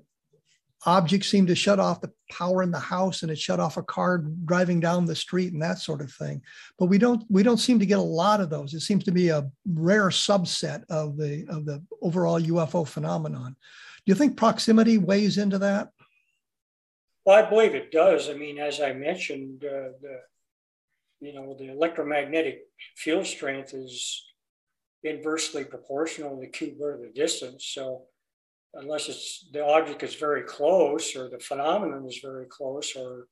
object 0.86 1.26
seemed 1.26 1.48
to 1.48 1.56
shut 1.56 1.80
off 1.80 2.00
the 2.00 2.12
power 2.32 2.62
in 2.62 2.70
the 2.70 2.80
house 2.80 3.24
and 3.24 3.32
it 3.32 3.40
shut 3.40 3.60
off 3.60 3.78
a 3.78 3.84
car 3.84 4.20
driving 4.46 4.80
down 4.80 5.06
the 5.06 5.16
street 5.16 5.52
and 5.52 5.62
that 5.62 5.80
sort 5.80 6.00
of 6.00 6.12
thing 6.12 6.40
but 6.78 6.86
we 6.86 7.00
don't 7.00 7.24
we 7.28 7.42
don't 7.42 7.58
seem 7.58 7.80
to 7.80 7.88
get 7.88 7.98
a 7.98 8.02
lot 8.02 8.40
of 8.40 8.52
those 8.52 8.72
it 8.76 8.82
seems 8.82 9.04
to 9.04 9.12
be 9.12 9.30
a 9.30 9.50
rare 9.68 10.10
subset 10.10 10.84
of 10.90 11.18
the 11.18 11.44
of 11.50 11.66
the 11.66 11.84
overall 12.04 12.40
ufo 12.40 12.88
phenomenon 12.88 13.56
do 14.06 14.12
you 14.12 14.16
think 14.16 14.38
proximity 14.38 15.00
weighs 15.00 15.40
into 15.40 15.58
that 15.58 15.90
well, 17.26 17.44
I 17.44 17.50
believe 17.50 17.74
it 17.74 17.92
does. 17.92 18.30
I 18.30 18.34
mean, 18.34 18.60
as 18.60 18.80
I 18.80 18.94
mentioned, 18.94 19.66
uh, 19.66 19.98
the 20.00 20.20
you 21.20 21.34
know 21.34 21.56
the 21.58 21.72
electromagnetic 21.72 22.68
field 22.96 23.26
strength 23.26 23.74
is 23.74 24.24
inversely 25.06 25.64
proportional 25.64 26.36
to 26.36 26.42
the 26.42 26.48
cube 26.48 26.76
root 26.80 26.96
of 26.96 27.02
the 27.02 27.10
distance. 27.10 27.66
So 27.74 28.04
unless 28.74 29.10
it's 29.10 29.48
the 29.52 29.66
object 29.66 30.04
is 30.04 30.16
very 30.16 30.44
close 30.44 31.16
or 31.16 31.30
the 31.30 31.40
phenomenon 31.40 32.06
is 32.08 32.20
very 32.22 32.46
close 32.46 32.96
or 32.96 33.28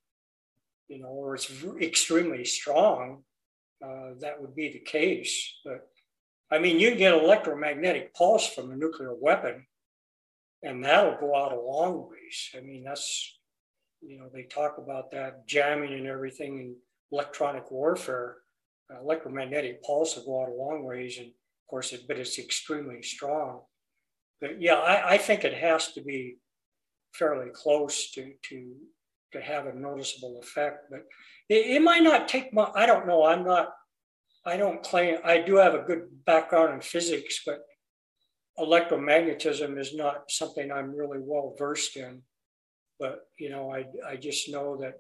you 0.88 1.00
know 1.00 1.10
or 1.10 1.36
it's 1.36 1.52
extremely 1.82 2.46
strong, 2.46 3.24
uh, 3.86 4.12
that 4.20 4.40
would 4.42 4.56
be 4.56 4.72
the 4.72 4.80
case. 4.80 5.56
But 5.66 5.88
I 6.52 6.60
mean, 6.60 6.80
you 6.80 6.96
get 6.96 7.14
electromagnetic 7.14 8.14
pulse 8.14 8.48
from 8.48 8.72
a 8.72 8.76
nuclear 8.76 9.14
weapon, 9.14 9.66
and 10.62 10.84
that'll 10.84 11.20
go 11.20 11.36
out 11.36 11.52
a 11.52 11.60
long 11.60 12.10
ways. 12.10 12.50
I 12.56 12.62
mean, 12.62 12.84
that's 12.84 13.40
you 14.06 14.18
know, 14.20 14.30
they 14.34 14.44
talk 14.44 14.78
about 14.78 15.12
that 15.12 15.48
jamming 15.48 15.94
and 15.94 16.08
everything 16.08 16.58
in 16.60 16.76
electronic 17.12 17.72
warfare. 17.72 18.38
Uh, 18.94 19.00
electromagnetic 19.00 19.82
pulse 19.82 20.16
will 20.18 20.26
go 20.26 20.42
out 20.44 20.50
a 20.50 20.54
long 20.54 20.84
ways, 20.84 21.18
and 21.20 21.32
course, 21.74 21.96
but 22.08 22.20
it's 22.20 22.38
extremely 22.38 23.02
strong. 23.02 23.62
But 24.42 24.62
yeah, 24.62 24.76
I, 24.76 25.14
I 25.14 25.18
think 25.18 25.44
it 25.44 25.56
has 25.56 25.94
to 25.94 26.02
be 26.02 26.38
fairly 27.14 27.50
close 27.54 28.12
to 28.12 28.34
to 28.50 28.76
to 29.32 29.42
have 29.42 29.66
a 29.66 29.74
noticeable 29.74 30.40
effect. 30.44 30.86
But 30.92 31.02
it, 31.50 31.66
it 31.76 31.82
might 31.82 32.04
not 32.04 32.28
take 32.28 32.54
my. 32.54 32.70
I 32.76 32.86
don't 32.86 33.08
know. 33.08 33.26
I'm 33.26 33.44
not. 33.44 33.70
I 34.46 34.58
don't 34.58 34.84
claim. 34.84 35.18
I 35.24 35.40
do 35.40 35.56
have 35.56 35.74
a 35.74 35.86
good 35.90 36.04
background 36.26 36.74
in 36.76 36.82
physics, 36.82 37.42
but 37.46 37.60
electromagnetism 38.60 39.80
is 39.80 39.96
not 39.96 40.30
something 40.30 40.72
I'm 40.72 40.96
really 40.96 41.20
well 41.20 41.56
versed 41.58 41.96
in 41.98 42.22
but 43.04 43.28
you 43.38 43.50
know, 43.50 43.70
I, 43.70 43.86
I 44.08 44.16
just 44.16 44.50
know 44.50 44.78
that, 44.78 44.94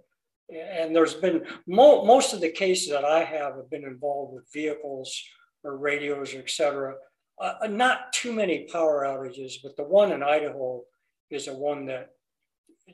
and 0.53 0.95
there's 0.95 1.13
been 1.13 1.45
mo- 1.67 2.03
most 2.03 2.33
of 2.33 2.41
the 2.41 2.51
cases 2.51 2.89
that 2.89 3.05
I 3.05 3.23
have 3.23 3.55
have 3.55 3.69
been 3.69 3.85
involved 3.85 4.33
with 4.33 4.51
vehicles 4.53 5.23
or 5.63 5.77
radios 5.77 6.33
or 6.33 6.39
et 6.39 6.49
cetera. 6.49 6.95
Uh, 7.39 7.53
uh, 7.61 7.67
not 7.67 8.13
too 8.13 8.31
many 8.33 8.67
power 8.71 9.03
outages, 9.05 9.53
but 9.63 9.75
the 9.75 9.83
one 9.83 10.11
in 10.11 10.21
Idaho 10.21 10.81
is 11.29 11.45
the 11.45 11.53
one 11.53 11.85
that, 11.87 12.09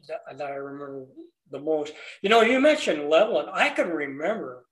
that, 0.07 0.37
that 0.37 0.51
I 0.51 0.55
remember 0.55 1.05
the 1.51 1.59
most. 1.59 1.93
You 2.21 2.29
know, 2.29 2.41
you 2.41 2.59
mentioned 2.59 3.01
Levelland. 3.01 3.49
I 3.51 3.69
can 3.69 3.89
remember, 3.89 4.65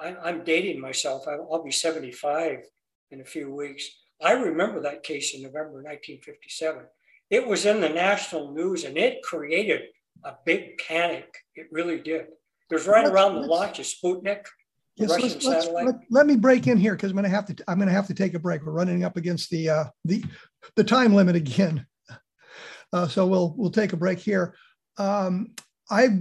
I, 0.00 0.28
am 0.28 0.44
dating 0.44 0.80
myself. 0.80 1.26
I'll 1.28 1.62
be 1.62 1.70
75 1.70 2.58
in 3.10 3.20
a 3.20 3.24
few 3.24 3.54
weeks. 3.54 3.84
I 4.22 4.32
remember 4.32 4.80
that 4.80 5.02
case 5.02 5.34
in 5.34 5.42
November 5.42 5.82
1957 5.82 6.84
it 7.30 7.46
was 7.46 7.66
in 7.66 7.80
the 7.80 7.88
national 7.88 8.52
news 8.52 8.84
and 8.84 8.96
it 8.96 9.22
created 9.22 9.82
a 10.24 10.34
big 10.44 10.78
panic. 10.78 11.34
It 11.54 11.66
really 11.70 11.98
did. 11.98 12.26
It 12.70 12.74
was 12.74 12.86
right 12.86 13.06
around 13.06 13.34
the 13.34 13.46
launch 13.46 13.78
of 13.78 13.86
Sputnik. 13.86 14.44
Yes, 14.96 15.10
let's, 15.10 15.44
let's, 15.44 15.68
let, 15.68 15.96
let, 16.10 16.26
me 16.26 16.36
break 16.36 16.68
in 16.68 16.78
here 16.78 16.94
because 16.94 17.10
I'm 17.10 17.16
going 17.16 17.24
to 17.24 17.30
have 17.30 17.46
to. 17.46 17.64
I'm 17.66 17.78
going 17.78 17.88
to 17.88 17.94
have 17.94 18.06
to 18.06 18.14
take 18.14 18.34
a 18.34 18.38
break. 18.38 18.64
We're 18.64 18.72
running 18.72 19.02
up 19.02 19.16
against 19.16 19.50
the 19.50 19.68
uh, 19.68 19.84
the 20.04 20.24
the 20.76 20.84
time 20.84 21.14
limit 21.14 21.34
again, 21.34 21.84
uh, 22.92 23.08
so 23.08 23.26
we'll 23.26 23.54
we'll 23.56 23.72
take 23.72 23.92
a 23.92 23.96
break 23.96 24.20
here. 24.20 24.54
Um, 24.96 25.48
I've 25.90 26.20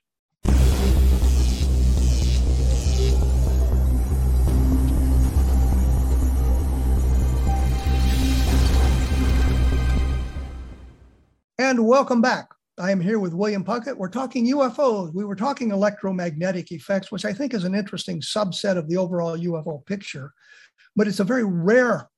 And 11.59 11.87
welcome 11.87 12.21
back. 12.21 12.49
I 12.77 12.91
am 12.91 13.01
here 13.01 13.17
with 13.17 13.33
William 13.33 13.63
Puckett. 13.63 13.97
We're 13.97 14.09
talking 14.09 14.45
UFOs. 14.45 15.11
We 15.15 15.25
were 15.25 15.35
talking 15.35 15.71
electromagnetic 15.71 16.71
effects, 16.71 17.11
which 17.11 17.25
I 17.25 17.33
think 17.33 17.55
is 17.55 17.63
an 17.63 17.73
interesting 17.73 18.21
subset 18.21 18.77
of 18.77 18.87
the 18.87 18.97
overall 18.97 19.35
UFO 19.35 19.83
picture, 19.87 20.33
but 20.95 21.07
it's 21.07 21.19
a 21.19 21.23
very 21.23 21.43
rare 21.43 22.11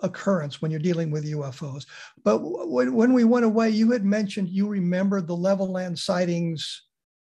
occurrence 0.00 0.60
when 0.60 0.72
you're 0.72 0.80
dealing 0.80 1.12
with 1.12 1.24
UFOs. 1.24 1.86
But 2.24 2.38
when 2.38 3.12
we 3.12 3.22
went 3.22 3.44
away, 3.44 3.70
you 3.70 3.92
had 3.92 4.04
mentioned 4.04 4.48
you 4.48 4.66
remembered 4.66 5.28
the 5.28 5.36
Levelland 5.36 5.96
sightings 5.96 6.82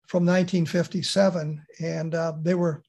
from 0.07 0.25
1957, 0.25 1.63
and 1.79 2.15
uh, 2.15 2.33
they 2.41 2.55
were, 2.55 2.83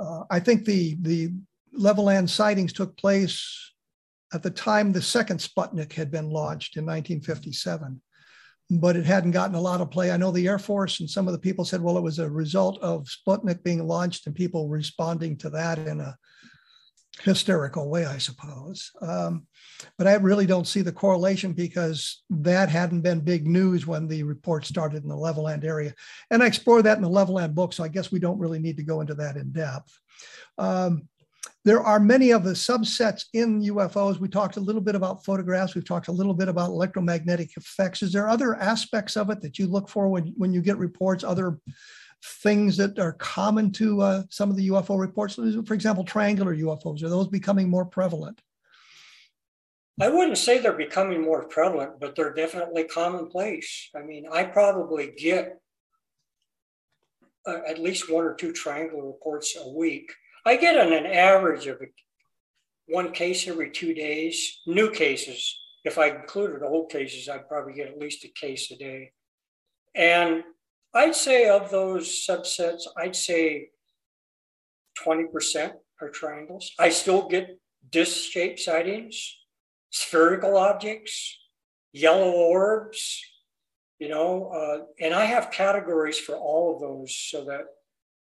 uh, 0.00 0.22
I 0.30 0.40
think 0.40 0.64
the 0.64 0.96
the 1.02 1.30
Levelland 1.78 2.30
sightings 2.30 2.72
took 2.72 2.96
place 2.96 3.74
at 4.32 4.42
the 4.42 4.50
time 4.50 4.92
the 4.92 5.02
second 5.02 5.38
Sputnik 5.38 5.92
had 5.92 6.10
been 6.10 6.30
launched 6.30 6.76
in 6.76 6.84
1957 6.84 8.00
but 8.70 8.96
it 8.96 9.06
hadn't 9.06 9.30
gotten 9.30 9.54
a 9.54 9.60
lot 9.60 9.80
of 9.80 9.90
play. 9.90 10.10
I 10.10 10.16
know 10.16 10.32
the 10.32 10.48
Air 10.48 10.58
Force 10.58 11.00
and 11.00 11.08
some 11.08 11.28
of 11.28 11.32
the 11.32 11.38
people 11.38 11.64
said, 11.64 11.80
well, 11.80 11.96
it 11.96 12.02
was 12.02 12.18
a 12.18 12.28
result 12.28 12.80
of 12.82 13.06
Sputnik 13.06 13.62
being 13.62 13.86
launched 13.86 14.26
and 14.26 14.34
people 14.34 14.68
responding 14.68 15.36
to 15.38 15.50
that 15.50 15.78
in 15.78 16.00
a 16.00 16.16
hysterical 17.22 17.88
way, 17.88 18.04
I 18.04 18.18
suppose. 18.18 18.90
Um, 19.00 19.46
but 19.96 20.06
I 20.06 20.14
really 20.14 20.46
don't 20.46 20.66
see 20.66 20.82
the 20.82 20.92
correlation 20.92 21.52
because 21.52 22.22
that 22.28 22.68
hadn't 22.68 23.02
been 23.02 23.20
big 23.20 23.46
news 23.46 23.86
when 23.86 24.08
the 24.08 24.24
report 24.24 24.66
started 24.66 25.02
in 25.02 25.08
the 25.08 25.14
Levelland 25.14 25.64
area. 25.64 25.94
And 26.30 26.42
I 26.42 26.46
explore 26.46 26.82
that 26.82 26.96
in 26.96 27.02
the 27.02 27.08
Levelland 27.08 27.54
book, 27.54 27.72
so 27.72 27.84
I 27.84 27.88
guess 27.88 28.10
we 28.10 28.18
don't 28.18 28.38
really 28.38 28.58
need 28.58 28.76
to 28.78 28.82
go 28.82 29.00
into 29.00 29.14
that 29.14 29.36
in 29.36 29.52
depth. 29.52 29.96
Um, 30.58 31.08
there 31.64 31.80
are 31.80 31.98
many 31.98 32.30
of 32.30 32.44
the 32.44 32.52
subsets 32.52 33.24
in 33.32 33.62
UFOs. 33.62 34.20
We 34.20 34.28
talked 34.28 34.56
a 34.56 34.60
little 34.60 34.80
bit 34.80 34.94
about 34.94 35.24
photographs. 35.24 35.74
We've 35.74 35.84
talked 35.84 36.08
a 36.08 36.12
little 36.12 36.34
bit 36.34 36.48
about 36.48 36.70
electromagnetic 36.70 37.56
effects. 37.56 38.02
Is 38.02 38.12
there 38.12 38.28
other 38.28 38.54
aspects 38.56 39.16
of 39.16 39.30
it 39.30 39.40
that 39.42 39.58
you 39.58 39.66
look 39.66 39.88
for 39.88 40.08
when, 40.08 40.32
when 40.36 40.52
you 40.52 40.62
get 40.62 40.78
reports, 40.78 41.24
other 41.24 41.58
things 42.42 42.76
that 42.76 42.98
are 42.98 43.12
common 43.14 43.72
to 43.72 44.00
uh, 44.00 44.22
some 44.30 44.50
of 44.50 44.56
the 44.56 44.68
UFO 44.68 44.98
reports? 44.98 45.34
For 45.66 45.74
example, 45.74 46.04
triangular 46.04 46.54
UFOs, 46.54 47.02
are 47.02 47.08
those 47.08 47.28
becoming 47.28 47.68
more 47.68 47.84
prevalent? 47.84 48.40
I 50.00 50.08
wouldn't 50.08 50.38
say 50.38 50.58
they're 50.58 50.72
becoming 50.74 51.22
more 51.22 51.44
prevalent, 51.48 51.98
but 52.00 52.14
they're 52.14 52.34
definitely 52.34 52.84
commonplace. 52.84 53.88
I 53.96 54.02
mean, 54.02 54.26
I 54.30 54.44
probably 54.44 55.12
get 55.16 55.58
uh, 57.46 57.60
at 57.66 57.78
least 57.78 58.10
one 58.10 58.24
or 58.24 58.34
two 58.34 58.52
triangular 58.52 59.06
reports 59.06 59.56
a 59.58 59.68
week 59.68 60.12
I 60.46 60.54
get 60.54 60.78
on 60.78 60.92
an 60.92 61.06
average 61.06 61.66
of 61.66 61.82
one 62.86 63.10
case 63.10 63.48
every 63.48 63.68
two 63.72 63.92
days, 63.94 64.60
new 64.64 64.92
cases. 64.92 65.58
If 65.84 65.98
I 65.98 66.06
included 66.10 66.62
old 66.62 66.88
cases, 66.88 67.28
I'd 67.28 67.48
probably 67.48 67.72
get 67.72 67.88
at 67.88 67.98
least 67.98 68.24
a 68.24 68.28
case 68.28 68.70
a 68.70 68.76
day. 68.76 69.10
And 69.96 70.44
I'd 70.94 71.16
say 71.16 71.48
of 71.48 71.72
those 71.72 72.24
subsets, 72.24 72.82
I'd 72.96 73.16
say 73.16 73.70
20% 75.04 75.72
are 76.00 76.10
triangles. 76.10 76.70
I 76.78 76.90
still 76.90 77.28
get 77.28 77.58
disc 77.90 78.30
shaped 78.30 78.60
sightings, 78.60 79.36
spherical 79.90 80.56
objects, 80.56 81.38
yellow 81.92 82.30
orbs, 82.30 83.20
you 83.98 84.08
know, 84.08 84.50
uh, 84.50 84.84
and 85.00 85.12
I 85.12 85.24
have 85.24 85.50
categories 85.50 86.18
for 86.20 86.36
all 86.36 86.72
of 86.72 86.80
those 86.80 87.16
so 87.16 87.44
that 87.46 87.64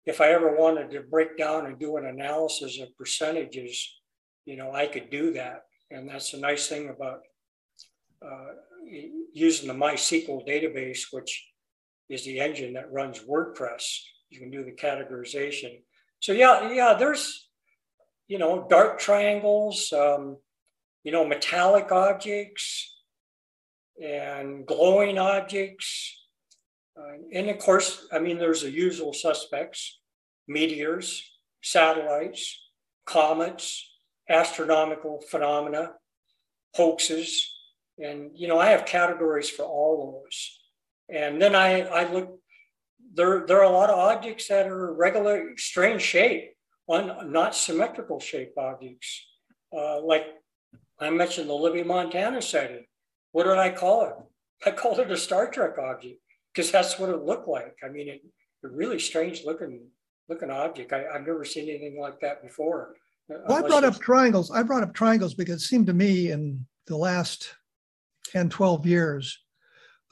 if 0.04 0.20
I 0.20 0.30
ever 0.30 0.56
wanted 0.56 0.90
to 0.90 1.02
break 1.02 1.36
down 1.36 1.66
and 1.66 1.78
do 1.78 1.96
an 1.96 2.06
analysis 2.06 2.80
of 2.80 2.96
percentages, 2.96 4.00
you 4.44 4.56
know, 4.56 4.72
I 4.72 4.86
could 4.86 5.10
do 5.10 5.32
that. 5.32 5.62
And 5.90 6.08
that's 6.08 6.34
a 6.34 6.40
nice 6.40 6.68
thing 6.68 6.88
about 6.88 7.20
uh, 8.24 8.54
using 9.32 9.68
the 9.68 9.74
MySQL 9.74 10.46
database, 10.46 11.04
which 11.12 11.46
is 12.08 12.24
the 12.24 12.40
engine 12.40 12.72
that 12.74 12.92
runs 12.92 13.20
WordPress. 13.20 13.98
You 14.30 14.40
can 14.40 14.50
do 14.50 14.64
the 14.64 14.72
categorization. 14.72 15.80
So 16.20 16.32
yeah, 16.32 16.72
yeah, 16.72 16.94
there's, 16.94 17.48
you 18.26 18.38
know, 18.38 18.66
dark 18.68 18.98
triangles, 18.98 19.92
um, 19.92 20.38
you 21.04 21.12
know, 21.12 21.26
metallic 21.26 21.92
objects 21.92 22.92
and 24.02 24.66
glowing 24.66 25.18
objects 25.18 26.21
uh, 26.96 27.16
and 27.32 27.48
of 27.48 27.58
course, 27.58 28.06
I 28.12 28.18
mean, 28.18 28.38
there's 28.38 28.62
the 28.62 28.70
usual 28.70 29.12
suspects 29.12 29.98
meteors, 30.48 31.22
satellites, 31.62 32.58
comets, 33.06 33.88
astronomical 34.28 35.22
phenomena, 35.30 35.92
hoaxes. 36.74 37.54
And, 37.98 38.30
you 38.34 38.48
know, 38.48 38.58
I 38.58 38.66
have 38.66 38.84
categories 38.84 39.48
for 39.48 39.62
all 39.62 40.22
those. 40.24 40.58
And 41.08 41.40
then 41.40 41.54
I, 41.54 41.82
I 41.82 42.12
look, 42.12 42.40
there, 43.14 43.46
there 43.46 43.58
are 43.58 43.70
a 43.70 43.70
lot 43.70 43.90
of 43.90 43.98
objects 43.98 44.48
that 44.48 44.66
are 44.66 44.92
regular, 44.92 45.52
strange 45.56 46.02
shape, 46.02 46.52
not 46.88 47.54
symmetrical 47.54 48.18
shape 48.18 48.52
objects. 48.58 49.24
Uh, 49.74 50.00
like 50.00 50.26
I 50.98 51.10
mentioned 51.10 51.48
the 51.48 51.54
Libby, 51.54 51.82
Montana 51.82 52.42
sighting. 52.42 52.84
What 53.30 53.44
did 53.44 53.58
I 53.58 53.70
call 53.70 54.04
it? 54.04 54.14
I 54.66 54.70
called 54.72 54.98
it 54.98 55.10
a 55.10 55.16
Star 55.16 55.50
Trek 55.50 55.78
object 55.78 56.20
because 56.54 56.70
that's 56.70 56.98
what 56.98 57.10
it 57.10 57.24
looked 57.24 57.48
like. 57.48 57.76
I 57.84 57.88
mean, 57.88 58.08
it, 58.08 58.22
a 58.64 58.68
really 58.68 58.98
strange 58.98 59.44
looking 59.44 59.86
looking 60.28 60.50
object. 60.50 60.92
I, 60.92 61.04
have 61.12 61.26
never 61.26 61.44
seen 61.44 61.68
anything 61.68 62.00
like 62.00 62.20
that 62.20 62.42
before. 62.42 62.94
Well, 63.28 63.64
I 63.64 63.66
brought 63.66 63.84
up 63.84 63.98
triangles. 63.98 64.50
I 64.50 64.62
brought 64.62 64.82
up 64.82 64.94
triangles 64.94 65.34
because 65.34 65.62
it 65.62 65.66
seemed 65.66 65.86
to 65.88 65.92
me 65.92 66.30
in 66.30 66.64
the 66.86 66.96
last 66.96 67.54
10, 68.30 68.48
12 68.48 68.86
years, 68.86 69.38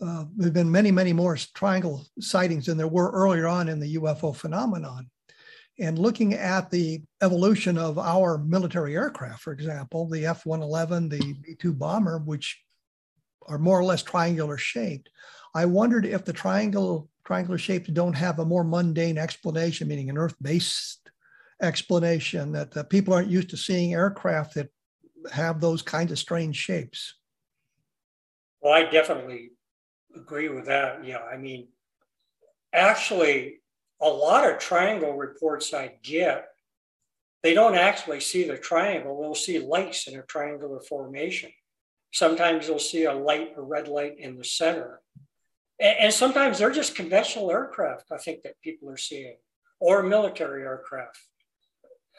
uh, 0.03 0.25
there 0.37 0.47
have 0.47 0.55
been 0.55 0.71
many, 0.71 0.91
many 0.91 1.13
more 1.13 1.37
triangle 1.55 2.07
sightings 2.21 2.67
than 2.67 2.79
there 2.79 2.89
were 2.89 3.11
earlier 3.11 3.47
on 3.47 3.69
in 3.69 3.81
the 3.81 3.97
UFO 3.97 4.35
phenomenon. 4.35 5.11
And 5.79 5.99
looking 5.99 6.35
at 6.35 6.71
the 6.71 7.03
evolution 7.23 7.79
of 7.79 7.99
our 7.99 8.39
military 8.39 8.97
aircraft, 8.97 9.43
for 9.43 9.53
example, 9.53 10.09
the 10.09 10.27
F 10.27 10.45
111, 10.45 11.09
the 11.09 11.19
B 11.19 11.55
2 11.59 11.73
bomber, 11.73 12.19
which 12.19 12.63
are 13.47 13.59
more 13.59 13.79
or 13.79 13.85
less 13.85 14.03
triangular 14.03 14.59
shaped, 14.59 15.09
I 15.55 15.65
wondered 15.67 16.07
if 16.07 16.25
the 16.25 16.33
triangle 16.33 17.09
triangular 17.25 17.59
shapes 17.59 17.89
don't 17.91 18.15
have 18.15 18.39
a 18.39 18.45
more 18.45 18.65
mundane 18.65 19.19
explanation, 19.19 19.89
meaning 19.89 20.11
an 20.11 20.19
Earth-based 20.19 21.11
explanation 21.63 22.53
that 22.53 22.77
uh, 22.77 22.83
people 22.85 23.15
aren't 23.15 23.31
used 23.31 23.51
to 23.51 23.57
seeing 23.57 23.95
aircraft 23.95 24.55
that 24.55 24.69
have 25.33 25.61
those 25.61 25.83
kinds 25.83 26.11
of 26.11 26.19
strange 26.19 26.57
shapes. 26.57 27.15
Well, 28.61 28.73
I 28.73 28.85
definitely 28.85 29.51
agree 30.17 30.49
with 30.49 30.67
that. 30.67 31.05
Yeah, 31.05 31.19
I 31.19 31.37
mean, 31.37 31.69
actually, 32.73 33.61
a 34.01 34.09
lot 34.09 34.51
of 34.51 34.59
triangle 34.59 35.17
reports 35.17 35.73
I 35.75 35.99
get, 36.03 36.49
they 37.43 37.55
don't 37.55 37.77
actually 37.77 38.21
see 38.21 38.45
the 38.45 38.59
triangle. 38.59 39.21
They'll 39.21 39.35
see 39.35 39.59
lights 39.59 40.09
in 40.09 40.19
a 40.19 40.23
triangular 40.23 40.81
formation. 40.81 41.51
Sometimes 42.13 42.67
you'll 42.67 42.79
see 42.79 43.05
a 43.05 43.15
light, 43.15 43.53
a 43.57 43.63
red 43.63 43.89
light 43.89 44.19
in 44.19 44.37
the 44.37 44.45
center. 44.45 45.01
And, 45.81 45.97
and 46.01 46.13
sometimes 46.13 46.59
they're 46.59 46.71
just 46.71 46.95
conventional 46.95 47.51
aircraft, 47.51 48.13
I 48.13 48.19
think, 48.19 48.43
that 48.43 48.61
people 48.63 48.89
are 48.91 48.97
seeing, 48.97 49.37
or 49.81 50.03
military 50.03 50.63
aircraft. 50.63 51.19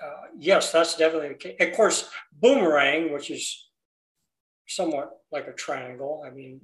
Uh, 0.04 0.28
yes, 0.38 0.72
that's 0.72 0.98
definitely 0.98 1.30
the 1.30 1.36
case. 1.36 1.56
Of 1.60 1.76
course, 1.76 2.10
boomerang, 2.34 3.14
which 3.14 3.30
is 3.30 3.70
somewhat 4.68 5.12
like 5.32 5.48
a 5.48 5.54
triangle. 5.54 6.24
I 6.26 6.32
mean, 6.32 6.62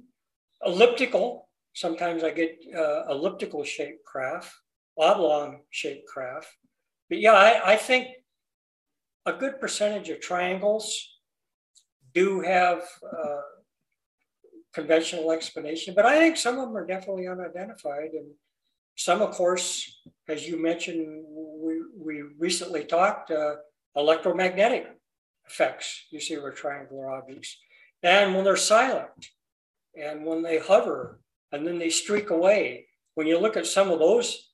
elliptical. 0.64 1.48
Sometimes 1.72 2.24
I 2.24 2.30
get 2.30 2.58
uh, 2.76 3.04
elliptical 3.08 3.62
shaped 3.62 4.04
craft, 4.04 4.52
oblong 4.98 5.60
shaped 5.70 6.08
craft. 6.08 6.48
But 7.08 7.20
yeah, 7.20 7.32
I, 7.32 7.72
I 7.72 7.76
think 7.76 8.08
a 9.24 9.32
good 9.32 9.60
percentage 9.60 10.08
of 10.08 10.20
triangles 10.20 10.92
do 12.14 12.40
have 12.40 12.82
uh, 13.04 13.40
conventional 14.74 15.32
explanation, 15.32 15.94
but 15.94 16.06
I 16.06 16.18
think 16.18 16.36
some 16.36 16.58
of 16.58 16.68
them 16.68 16.76
are 16.76 16.86
definitely 16.86 17.26
unidentified. 17.26 18.10
And 18.12 18.30
some, 18.96 19.22
of 19.22 19.30
course, 19.30 20.00
as 20.28 20.46
you 20.46 20.60
mentioned, 20.60 21.24
we, 21.28 21.80
we 21.96 22.22
recently 22.38 22.84
talked 22.84 23.30
uh, 23.30 23.56
electromagnetic 23.96 24.86
effects 25.46 26.06
you 26.10 26.20
see 26.20 26.36
with 26.36 26.54
triangular 26.54 27.10
objects. 27.10 27.56
And 28.02 28.34
when 28.34 28.44
they're 28.44 28.56
silent 28.56 29.26
and 29.96 30.24
when 30.24 30.42
they 30.42 30.58
hover 30.58 31.20
and 31.50 31.66
then 31.66 31.78
they 31.78 31.90
streak 31.90 32.30
away, 32.30 32.86
when 33.14 33.26
you 33.26 33.38
look 33.38 33.56
at 33.56 33.66
some 33.66 33.90
of 33.90 33.98
those 33.98 34.52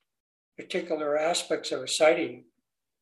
particular 0.57 1.19
aspects 1.19 1.73
of 1.73 1.83
a 1.83 1.89
sighting, 1.89 2.45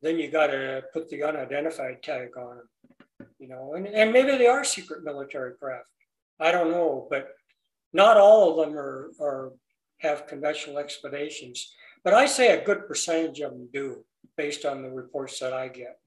then 0.00 0.18
you 0.18 0.30
got 0.30 0.48
to 0.48 0.82
put 0.92 1.08
the 1.08 1.22
unidentified 1.22 2.02
tag 2.02 2.30
on 2.36 2.56
them, 2.56 3.28
you 3.38 3.48
know, 3.48 3.74
and, 3.74 3.86
and 3.86 4.12
maybe 4.12 4.36
they 4.36 4.46
are 4.46 4.64
secret 4.64 5.04
military 5.04 5.54
craft. 5.54 5.86
I 6.42 6.50
don't 6.50 6.70
know, 6.70 7.06
but 7.08 7.28
not 7.92 8.16
all 8.16 8.50
of 8.60 8.66
them 8.66 8.76
are, 8.76 9.12
are 9.20 9.52
have 9.98 10.26
conventional 10.26 10.78
explanations. 10.78 11.72
But 12.04 12.14
I 12.14 12.26
say 12.26 12.58
a 12.58 12.64
good 12.64 12.88
percentage 12.88 13.40
of 13.40 13.52
them 13.52 13.68
do, 13.72 14.04
based 14.36 14.64
on 14.64 14.82
the 14.82 14.90
reports 14.90 15.38
that 15.38 15.52
I 15.52 15.68
get. 15.68 15.98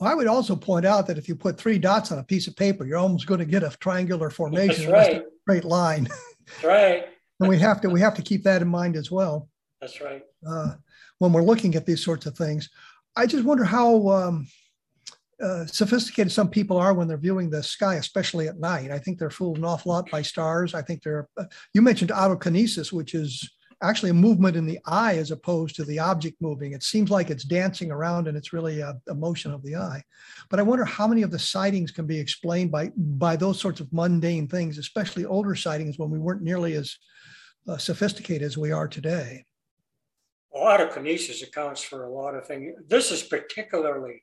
Well, 0.00 0.10
I 0.10 0.14
would 0.14 0.26
also 0.26 0.56
point 0.56 0.84
out 0.84 1.06
that 1.06 1.18
if 1.18 1.28
you 1.28 1.36
put 1.36 1.56
three 1.58 1.78
dots 1.78 2.10
on 2.10 2.18
a 2.18 2.24
piece 2.24 2.48
of 2.48 2.56
paper, 2.56 2.84
you're 2.84 2.98
almost 2.98 3.26
going 3.26 3.40
to 3.40 3.46
get 3.46 3.62
a 3.62 3.70
triangular 3.80 4.30
formation, 4.30 4.90
That's 4.90 5.08
right. 5.08 5.22
a 5.22 5.26
straight 5.42 5.64
line. 5.64 6.08
That's 6.46 6.64
right. 6.64 7.06
and 7.40 7.48
we 7.48 7.58
have 7.58 7.80
to 7.82 7.90
we 7.90 8.00
have 8.00 8.14
to 8.14 8.22
keep 8.22 8.42
that 8.44 8.62
in 8.62 8.68
mind 8.68 8.96
as 8.96 9.10
well. 9.10 9.48
That's 9.80 10.00
right. 10.00 10.22
Uh, 10.48 10.74
when 11.18 11.32
we're 11.32 11.42
looking 11.42 11.74
at 11.74 11.86
these 11.86 12.02
sorts 12.02 12.26
of 12.26 12.36
things, 12.36 12.70
I 13.16 13.26
just 13.26 13.44
wonder 13.44 13.64
how 13.64 14.08
um, 14.08 14.46
uh, 15.42 15.66
sophisticated 15.66 16.32
some 16.32 16.48
people 16.48 16.76
are 16.76 16.94
when 16.94 17.06
they're 17.06 17.16
viewing 17.16 17.50
the 17.50 17.62
sky, 17.62 17.94
especially 17.94 18.48
at 18.48 18.58
night. 18.58 18.90
I 18.90 18.98
think 18.98 19.18
they're 19.18 19.30
fooled 19.30 19.58
an 19.58 19.64
awful 19.64 19.92
lot 19.92 20.10
by 20.10 20.22
stars. 20.22 20.74
I 20.74 20.82
think 20.82 21.02
they're. 21.02 21.28
Uh, 21.36 21.44
you 21.74 21.82
mentioned 21.82 22.10
autokinesis, 22.10 22.92
which 22.92 23.14
is 23.14 23.48
actually 23.82 24.10
a 24.10 24.14
movement 24.14 24.56
in 24.56 24.66
the 24.66 24.78
eye 24.86 25.16
as 25.16 25.30
opposed 25.30 25.76
to 25.76 25.84
the 25.84 25.98
object 25.98 26.36
moving. 26.40 26.72
It 26.72 26.82
seems 26.82 27.10
like 27.10 27.30
it's 27.30 27.44
dancing 27.44 27.92
around 27.92 28.26
and 28.26 28.36
it's 28.36 28.52
really 28.52 28.80
a, 28.80 28.94
a, 29.08 29.14
motion 29.14 29.52
of 29.52 29.62
the 29.62 29.76
eye. 29.76 30.02
But 30.50 30.58
I 30.58 30.64
wonder 30.64 30.84
how 30.84 31.06
many 31.06 31.22
of 31.22 31.30
the 31.30 31.38
sightings 31.38 31.92
can 31.92 32.06
be 32.06 32.18
explained 32.18 32.72
by 32.72 32.90
by 32.96 33.36
those 33.36 33.60
sorts 33.60 33.80
of 33.80 33.92
mundane 33.92 34.48
things, 34.48 34.78
especially 34.78 35.24
older 35.24 35.54
sightings 35.54 35.98
when 35.98 36.10
we 36.10 36.18
weren't 36.18 36.42
nearly 36.42 36.74
as 36.74 36.96
uh, 37.68 37.78
sophisticated 37.78 38.42
as 38.42 38.58
we 38.58 38.72
are 38.72 38.88
today. 38.88 39.44
Well, 40.50 40.64
autokinesis 40.76 41.46
accounts 41.46 41.82
for 41.82 42.04
a 42.04 42.10
lot 42.10 42.34
of 42.34 42.46
things. 42.46 42.74
This 42.88 43.12
is 43.12 43.22
particularly 43.22 44.22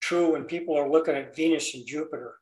true 0.00 0.32
when 0.32 0.44
people 0.44 0.76
are 0.76 0.90
looking 0.90 1.14
at 1.14 1.36
Venus 1.36 1.74
and 1.74 1.86
Jupiter. 1.86 2.34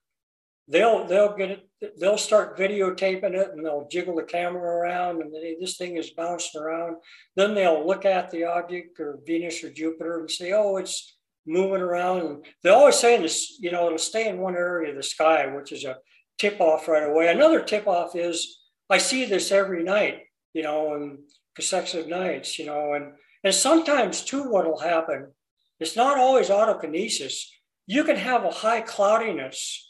They'll 0.69 1.07
they'll 1.07 1.37
get 1.37 1.51
it 1.51 1.69
they'll 2.01 2.19
start 2.19 2.59
videotaping 2.59 3.35
it 3.35 3.51
and 3.53 3.65
they'll 3.65 3.87
jiggle 3.89 4.17
the 4.17 4.25
camera 4.25 4.63
around 4.63 5.23
and 5.23 5.33
they, 5.33 5.57
this 5.61 5.77
thing 5.77 5.97
is 5.97 6.11
bouncing 6.11 6.61
around. 6.61 6.97
Then 7.37 7.55
they'll 7.55 7.87
look 7.87 8.05
at 8.05 8.31
the 8.31 8.45
object 8.45 8.99
or 8.99 9.21
venus 9.25 9.63
or 9.63 9.71
jupiter 9.71 10.21
and 10.21 10.31
say 10.31 10.53
oh 10.53 10.77
it's 10.77 11.17
moving 11.47 11.83
around. 11.83 12.21
And 12.21 12.47
they 12.65 12.71
always 12.71 12.97
say 12.97 13.21
this 13.21 13.59
you 13.61 13.71
know 13.71 13.87
it'll 13.87 13.99
stay 13.99 14.29
in 14.29 14.39
one 14.39 14.57
area 14.57 14.91
of 14.91 14.97
the 14.97 15.05
sky 15.05 15.47
which 15.47 15.71
is 15.71 15.85
a 15.85 15.99
tip 16.39 16.61
off 16.61 16.89
right 16.89 17.09
away. 17.09 17.29
Another 17.29 17.63
tip 17.63 17.87
off 17.87 18.17
is 18.17 18.59
i 18.91 18.99
see 18.99 19.25
this 19.25 19.51
every 19.51 19.83
night 19.83 20.23
you 20.53 20.63
know 20.63 20.95
and 20.95 21.19
consecutive 21.55 22.09
nights 22.09 22.59
you 22.59 22.67
know 22.67 22.95
and 22.95 23.13
and 23.45 23.55
sometimes 23.55 24.23
too 24.23 24.45
what'll 24.45 24.79
happen 24.79 25.33
it's 25.81 25.97
not 25.97 26.19
always 26.19 26.49
autokinesis 26.49 27.45
you 27.87 28.03
can 28.03 28.17
have 28.17 28.45
a 28.45 28.51
high 28.51 28.81
cloudiness 28.81 29.87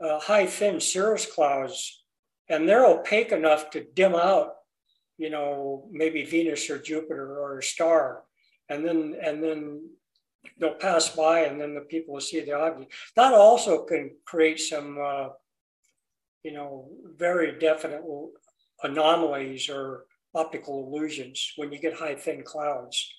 uh, 0.00 0.18
high 0.18 0.46
thin 0.46 0.80
cirrus 0.80 1.26
clouds, 1.26 2.02
and 2.48 2.68
they're 2.68 2.86
opaque 2.86 3.32
enough 3.32 3.70
to 3.70 3.84
dim 3.94 4.14
out, 4.14 4.52
you 5.18 5.30
know, 5.30 5.88
maybe 5.90 6.24
Venus 6.24 6.70
or 6.70 6.78
Jupiter 6.78 7.38
or 7.38 7.58
a 7.58 7.62
star, 7.62 8.22
and 8.68 8.84
then 8.84 9.16
and 9.22 9.42
then 9.42 9.90
they'll 10.58 10.74
pass 10.74 11.14
by, 11.14 11.40
and 11.40 11.60
then 11.60 11.74
the 11.74 11.82
people 11.82 12.14
will 12.14 12.20
see 12.20 12.40
the 12.40 12.52
object. 12.52 12.92
That 13.16 13.34
also 13.34 13.84
can 13.84 14.12
create 14.24 14.58
some, 14.58 14.98
uh, 14.98 15.28
you 16.42 16.52
know, 16.52 16.88
very 17.16 17.58
definite 17.58 18.02
anomalies 18.82 19.68
or 19.68 20.06
optical 20.34 20.86
illusions 20.86 21.52
when 21.56 21.72
you 21.72 21.78
get 21.78 21.94
high 21.94 22.14
thin 22.14 22.42
clouds. 22.42 23.12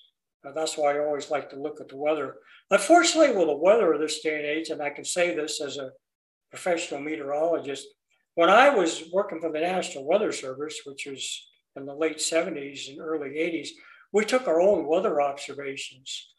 That's 0.44 0.78
why 0.78 0.96
I 0.96 1.00
always 1.00 1.30
like 1.30 1.50
to 1.52 1.62
look 1.62 1.80
at 1.80 1.90
the 1.90 1.98
weather. 1.98 2.38
Unfortunately, 2.70 3.36
with 3.36 3.48
the 3.48 3.56
weather 3.56 3.94
of 3.94 4.00
this 4.00 4.22
day 4.22 4.38
and 4.38 4.46
age, 4.46 4.70
and 4.70 4.82
I 4.82 4.90
can 4.90 5.06
say 5.06 5.36
this 5.36 5.62
as 5.62 5.78
a 5.78 5.92
professional 6.50 7.02
meteorologist. 7.02 7.88
When 8.36 8.50
I 8.50 8.70
was 8.70 9.04
working 9.12 9.40
for 9.40 9.52
the 9.52 9.60
National 9.60 10.06
Weather 10.06 10.32
Service, 10.32 10.82
which 10.86 11.06
was 11.06 11.48
in 11.76 11.86
the 11.86 11.94
late 11.94 12.18
70s 12.18 12.90
and 12.90 13.00
early 13.00 13.30
80s, 13.30 13.70
we 14.12 14.26
took 14.26 14.48
our 14.48 14.62
own 14.62 14.88
weather 14.88 15.22
observations. 15.22 16.30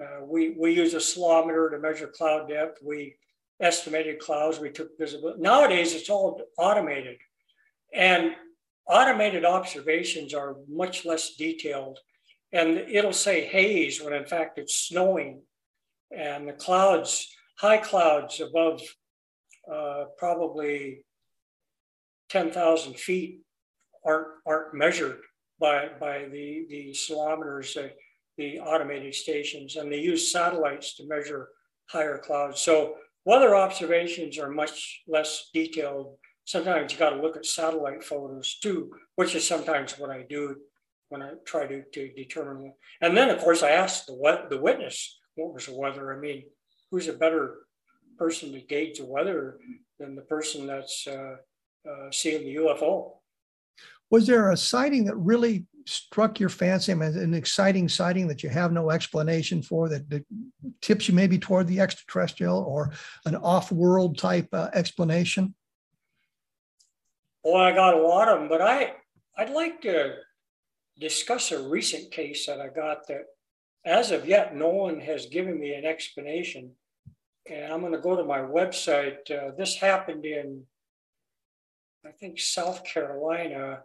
Uh, 0.00 0.24
we, 0.24 0.50
we 0.58 0.72
used 0.72 0.94
a 0.94 1.00
ceilometer 1.00 1.70
to 1.70 1.78
measure 1.78 2.08
cloud 2.08 2.48
depth. 2.48 2.80
We 2.82 3.16
estimated 3.60 4.18
clouds. 4.18 4.58
We 4.58 4.70
took 4.70 4.96
visibility. 4.98 5.40
Nowadays, 5.40 5.94
it's 5.94 6.08
all 6.08 6.40
automated. 6.56 7.18
And 7.92 8.32
automated 8.86 9.44
observations 9.44 10.34
are 10.34 10.56
much 10.68 11.04
less 11.04 11.34
detailed. 11.36 11.98
And 12.52 12.78
it'll 12.78 13.12
say 13.12 13.44
haze 13.44 14.02
when 14.02 14.12
in 14.12 14.26
fact 14.26 14.58
it's 14.58 14.74
snowing. 14.74 15.42
And 16.10 16.48
the 16.48 16.52
clouds, 16.52 17.28
high 17.58 17.78
clouds 17.78 18.40
above 18.40 18.82
uh, 19.72 20.04
probably 20.18 21.04
10,000 22.30 22.96
feet 22.96 23.40
aren't, 24.04 24.28
aren't 24.46 24.74
measured 24.74 25.20
by, 25.60 25.90
by 26.00 26.26
the, 26.30 26.66
the 26.68 26.94
ceilometers, 26.94 27.76
uh, 27.76 27.88
the 28.38 28.58
automated 28.58 29.14
stations, 29.14 29.76
and 29.76 29.92
they 29.92 30.00
use 30.00 30.32
satellites 30.32 30.96
to 30.96 31.06
measure 31.06 31.48
higher 31.90 32.18
clouds. 32.18 32.60
So 32.60 32.94
weather 33.24 33.54
observations 33.54 34.38
are 34.38 34.50
much 34.50 35.02
less 35.06 35.50
detailed. 35.52 36.16
Sometimes 36.44 36.92
you 36.92 36.98
got 36.98 37.10
to 37.10 37.20
look 37.20 37.36
at 37.36 37.46
satellite 37.46 38.02
photos 38.02 38.58
too, 38.60 38.90
which 39.16 39.34
is 39.34 39.46
sometimes 39.46 39.98
what 39.98 40.10
I 40.10 40.24
do 40.28 40.56
when 41.10 41.22
I 41.22 41.32
try 41.44 41.66
to, 41.66 41.82
to 41.82 42.12
determine. 42.14 42.72
And 43.02 43.16
then, 43.16 43.28
of 43.28 43.38
course, 43.38 43.62
I 43.62 43.70
asked 43.70 44.06
the, 44.06 44.46
the 44.48 44.60
witness 44.60 45.18
what 45.34 45.52
was 45.52 45.66
the 45.66 45.74
weather. 45.74 46.16
I 46.16 46.18
mean, 46.18 46.44
who's 46.90 47.08
a 47.08 47.12
better 47.12 47.58
person 48.16 48.52
to 48.52 48.60
gauge 48.60 48.98
the 48.98 49.04
weather 49.04 49.58
than 49.98 50.14
the 50.14 50.22
person 50.22 50.66
that's 50.66 51.06
uh, 51.06 51.36
uh, 51.88 52.10
seeing 52.12 52.44
the 52.44 52.56
UFO. 52.56 53.12
Was 54.10 54.26
there 54.26 54.50
a 54.50 54.56
sighting 54.56 55.04
that 55.04 55.16
really 55.16 55.66
struck 55.86 56.38
your 56.38 56.48
fancy? 56.48 56.92
I 56.92 56.94
mean, 56.94 57.16
an 57.16 57.34
exciting 57.34 57.88
sighting 57.88 58.28
that 58.28 58.42
you 58.42 58.48
have 58.48 58.72
no 58.72 58.90
explanation 58.90 59.62
for 59.62 59.88
that, 59.88 60.08
that 60.10 60.24
tips 60.80 61.08
you 61.08 61.14
maybe 61.14 61.38
toward 61.38 61.66
the 61.66 61.80
extraterrestrial 61.80 62.58
or 62.58 62.92
an 63.24 63.36
off-world 63.36 64.18
type 64.18 64.48
uh, 64.52 64.68
explanation? 64.74 65.54
Well, 67.42 67.56
I 67.56 67.72
got 67.72 67.94
a 67.94 68.02
lot 68.02 68.28
of 68.28 68.40
them, 68.40 68.48
but 68.48 68.60
I 68.60 68.94
I'd 69.38 69.50
like 69.50 69.80
to 69.82 70.16
discuss 71.00 71.50
a 71.50 71.62
recent 71.62 72.10
case 72.12 72.46
that 72.46 72.60
I 72.60 72.68
got 72.68 73.06
that, 73.08 73.24
as 73.84 74.10
of 74.10 74.26
yet, 74.28 74.54
no 74.54 74.68
one 74.68 75.00
has 75.00 75.26
given 75.26 75.58
me 75.58 75.74
an 75.74 75.84
explanation 75.84 76.72
and 77.50 77.72
I'm 77.72 77.80
going 77.80 77.92
to 77.92 77.98
go 77.98 78.16
to 78.16 78.24
my 78.24 78.38
website. 78.38 79.30
Uh, 79.30 79.52
this 79.56 79.76
happened 79.76 80.24
in, 80.24 80.62
I 82.06 82.10
think, 82.10 82.38
South 82.38 82.84
Carolina. 82.84 83.80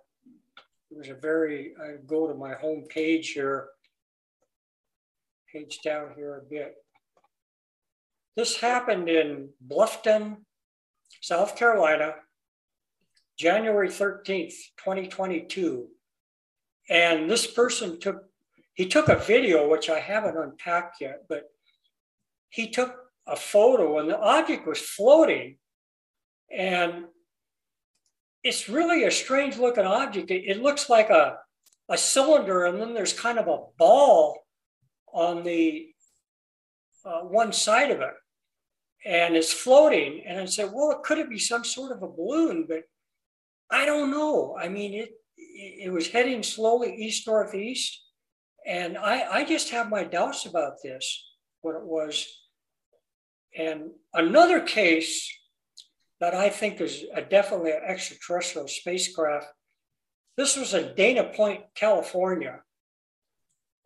It 0.91 0.97
was 0.97 1.09
a 1.09 1.15
very, 1.15 1.73
I 1.81 1.95
go 2.05 2.27
to 2.27 2.35
my 2.35 2.53
home 2.53 2.85
page 2.89 3.29
here, 3.29 3.69
page 5.51 5.79
down 5.83 6.09
here 6.15 6.37
a 6.37 6.49
bit. 6.49 6.75
This 8.35 8.59
happened 8.59 9.09
in 9.09 9.49
Bluffton, 9.65 10.37
South 11.21 11.55
Carolina, 11.55 12.15
January 13.37 13.89
13th, 13.89 14.53
2022. 14.77 15.87
And 16.89 17.29
this 17.29 17.47
person 17.47 17.99
took, 17.99 18.25
he 18.73 18.87
took 18.87 19.09
a 19.09 19.15
video, 19.15 19.69
which 19.69 19.89
I 19.89 19.99
haven't 19.99 20.37
unpacked 20.37 21.01
yet, 21.01 21.23
but 21.27 21.45
he 22.49 22.69
took 22.69 22.95
a 23.27 23.35
photo 23.35 23.99
and 23.99 24.09
the 24.09 24.19
object 24.19 24.67
was 24.67 24.79
floating. 24.79 25.57
And 26.55 27.05
it's 28.43 28.69
really 28.69 29.05
a 29.05 29.11
strange 29.11 29.57
looking 29.57 29.85
object. 29.85 30.29
It, 30.29 30.43
it, 30.45 30.61
looks 30.61 30.89
like 30.89 31.09
a, 31.09 31.37
a 31.89 31.97
cylinder, 31.97 32.65
and 32.65 32.79
then 32.79 32.93
there's 32.93 33.13
kind 33.13 33.39
of 33.39 33.47
a 33.47 33.63
ball 33.79 34.45
on 35.11 35.43
the 35.43 35.87
uh, 37.03 37.21
one 37.21 37.51
side 37.51 37.89
of 37.89 38.01
it. 38.01 38.13
And 39.03 39.35
it's 39.35 39.51
floating. 39.51 40.23
And 40.25 40.39
I 40.39 40.45
said, 40.45 40.71
well, 40.73 40.91
it 40.91 41.03
could 41.03 41.17
it 41.17 41.29
be 41.29 41.39
some 41.39 41.63
sort 41.63 41.91
of 41.91 42.03
a 42.03 42.07
balloon? 42.07 42.65
But 42.67 42.83
I 43.71 43.85
don't 43.85 44.11
know. 44.11 44.55
I 44.59 44.69
mean, 44.69 44.93
it, 44.93 45.09
it 45.55 45.91
was 45.91 46.09
heading 46.09 46.43
slowly 46.43 46.95
east 46.95 47.27
northeast. 47.27 48.01
And 48.65 48.97
I, 48.97 49.25
I 49.31 49.45
just 49.45 49.69
have 49.69 49.89
my 49.89 50.03
doubts 50.03 50.45
about 50.45 50.73
this, 50.83 51.23
what 51.61 51.75
it 51.75 51.83
was. 51.85 52.27
And 53.57 53.91
another 54.13 54.59
case 54.59 55.31
that 56.19 56.33
I 56.33 56.49
think 56.49 56.81
is 56.81 57.05
a 57.13 57.21
definitely 57.21 57.71
an 57.71 57.81
extraterrestrial 57.87 58.67
spacecraft, 58.67 59.47
this 60.35 60.57
was 60.57 60.73
in 60.73 60.93
Dana 60.95 61.31
Point, 61.35 61.61
California. 61.75 62.59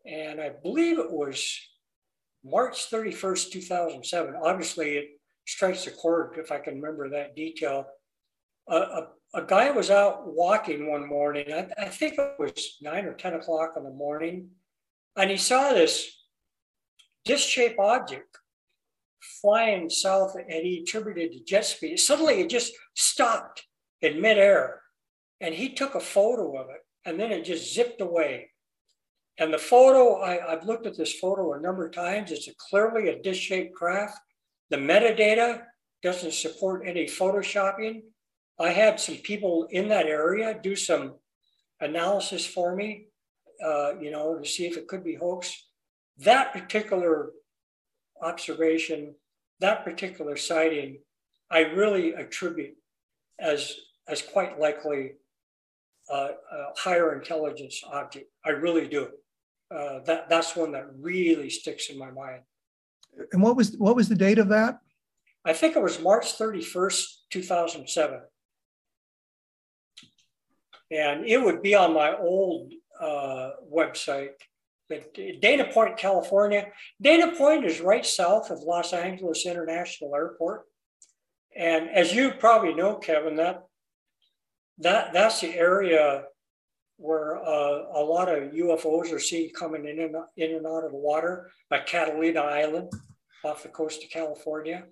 And 0.06 0.42
I 0.42 0.50
believe 0.64 0.98
it 0.98 1.12
was 1.12 1.60
March 2.44 2.90
31st, 2.90 3.52
2007. 3.52 4.36
Obviously, 4.42 4.92
it 4.98 5.10
strikes 5.46 5.86
a 5.86 5.92
chord 5.92 6.38
if 6.38 6.52
I 6.52 6.58
can 6.58 6.82
remember 6.82 7.10
that 7.10 7.36
detail. 7.36 7.86
a, 8.68 8.76
a, 8.76 9.08
guy 9.48 9.72
was 9.72 9.90
out 9.90 10.34
walking 10.34 10.90
one 10.90 11.08
morning. 11.08 11.54
I, 11.54 11.68
I 11.78 11.86
think 11.86 12.16
it 12.18 12.36
was 12.40 12.78
nine 12.82 13.06
or 13.06 13.14
10 13.14 13.36
o'clock 13.36 13.74
in 13.78 13.84
the 13.84 13.92
morning. 13.92 14.50
And 15.16 15.30
he 15.30 15.38
saw 15.38 15.74
this 15.74 16.10
disc 17.26 17.48
shaped 17.48 17.80
object 17.80 18.38
flying 19.42 19.90
south 19.90 20.36
and 20.36 20.66
he 20.66 20.80
attributed 20.80 21.32
to 21.32 21.44
jet 21.44 21.66
speed. 21.66 22.00
Suddenly 22.00 22.42
it 22.42 22.50
just 22.50 22.74
stopped 22.96 23.66
in 24.02 24.22
midair 24.22 24.82
and 25.42 25.54
he 25.54 25.74
took 25.74 25.96
a 25.96 26.00
photo 26.00 26.58
of 26.58 26.70
it 26.70 26.82
and 27.06 27.20
then 27.20 27.32
it 27.32 27.46
just 27.46 27.74
zipped 27.74 28.02
away. 28.02 28.50
And 29.38 29.54
the 29.54 29.58
photo, 29.58 30.22
I, 30.22 30.40
have 30.50 30.66
looked 30.66 30.86
at 30.86 30.98
this 30.98 31.14
photo 31.14 31.54
a 31.54 31.62
number 31.62 31.86
of 31.86 31.94
times. 31.94 32.32
It's 32.32 32.50
a 32.50 32.54
clearly 32.70 33.10
a 33.10 33.22
disc 33.22 33.40
shaped 33.40 33.74
craft. 33.74 34.20
The 34.70 34.78
metadata 34.78 35.64
doesn't 36.04 36.34
support 36.34 36.84
any 36.86 37.06
photoshopping. 37.06 38.02
I 38.60 38.72
had 38.72 39.00
some 39.00 39.16
people 39.16 39.68
in 39.72 39.88
that 39.90 40.06
area 40.06 40.60
do 40.62 40.76
some 40.76 41.16
analysis 41.80 42.46
for 42.46 42.76
me, 42.76 43.06
uh, 43.64 43.94
you 44.00 44.12
know, 44.12 44.38
to 44.38 44.48
see 44.48 44.66
if 44.66 44.78
it 44.78 44.88
could 44.88 45.04
be 45.04 45.16
hoax. 45.16 45.68
That 46.18 46.52
particular 46.52 47.32
observation, 48.22 49.16
that 49.62 49.86
particular 49.86 50.36
sighting, 50.36 51.00
I 51.50 51.60
really 51.60 52.14
attribute 52.14 52.76
as 53.40 53.76
as 54.08 54.22
quite 54.22 54.60
likely 54.60 55.14
uh, 56.12 56.30
a 56.52 56.80
higher 56.80 57.18
intelligence 57.18 57.82
object. 57.90 58.30
I 58.44 58.50
really 58.50 58.88
do. 58.88 59.10
Uh, 59.74 60.00
that 60.06 60.30
that's 60.30 60.56
one 60.56 60.72
that 60.74 60.88
really 61.00 61.50
sticks 61.50 61.90
in 61.90 61.98
my 61.98 62.12
mind. 62.12 62.42
And 63.32 63.42
what 63.42 63.56
was 63.56 63.78
what 63.78 63.96
was 63.96 64.10
the 64.10 64.16
date 64.16 64.40
of 64.40 64.50
that? 64.50 64.80
I 65.46 65.54
think 65.54 65.78
it 65.78 65.82
was 65.82 66.02
March 66.02 66.38
31st, 66.38 67.04
2007. 67.30 68.20
And 70.92 71.26
it 71.26 71.42
would 71.42 71.62
be 71.62 71.76
on 71.76 71.94
my 71.94 72.16
old 72.18 72.74
uh, 73.00 73.52
website. 73.72 74.32
But 74.90 75.14
Dana 75.40 75.72
Point, 75.72 75.98
California. 75.98 76.68
Dana 77.00 77.36
Point 77.36 77.64
is 77.64 77.80
right 77.80 78.06
south 78.06 78.50
of 78.50 78.60
Los 78.62 78.92
Angeles 78.92 79.46
International 79.46 80.16
Airport. 80.16 80.66
And 81.56 81.90
as 81.90 82.14
you 82.14 82.32
probably 82.32 82.74
know, 82.74 82.96
Kevin, 82.96 83.36
that 83.36 83.64
that 84.80 85.14
that's 85.14 85.42
the 85.42 85.56
area 85.56 86.24
where 86.98 87.38
uh, 87.38 87.84
a 87.94 88.04
lot 88.04 88.30
of 88.30 88.52
UFOs 88.52 89.14
are 89.14 89.20
seen 89.20 89.52
coming 89.54 89.88
in 89.88 90.00
and 90.00 90.16
in 90.38 90.56
and 90.56 90.66
out 90.66 90.84
of 90.84 90.92
the 90.92 90.98
water, 90.98 91.52
like 91.70 91.86
Catalina 91.86 92.42
Island, 92.42 92.92
off 93.46 93.64
the 93.64 93.70
coast 93.70 94.04
of 94.04 94.10
California. 94.10 94.86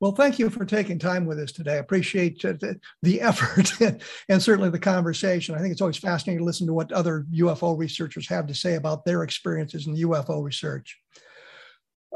Well, 0.02 0.14
thank 0.14 0.40
you 0.40 0.50
for 0.50 0.66
taking 0.66 0.98
time 0.98 1.28
with 1.28 1.38
us 1.38 1.52
today. 1.52 1.74
I 1.76 1.78
appreciate 1.78 2.42
the 2.42 3.22
effort 3.22 3.72
and 4.30 4.42
certainly 4.42 4.72
the 4.72 4.80
conversation. 4.80 5.54
I 5.54 5.60
think 5.60 5.72
it's 5.72 5.82
always 5.82 6.00
fascinating 6.00 6.40
to 6.40 6.44
listen 6.44 6.66
to 6.66 6.74
what 6.74 6.92
other 6.92 7.28
UFO 7.36 7.78
researchers 7.78 8.28
have 8.28 8.48
to 8.48 8.56
say 8.56 8.76
about 8.76 9.06
their 9.06 9.22
experiences 9.22 9.86
in 9.86 9.96
UFO 9.98 10.44
research. 10.44 11.00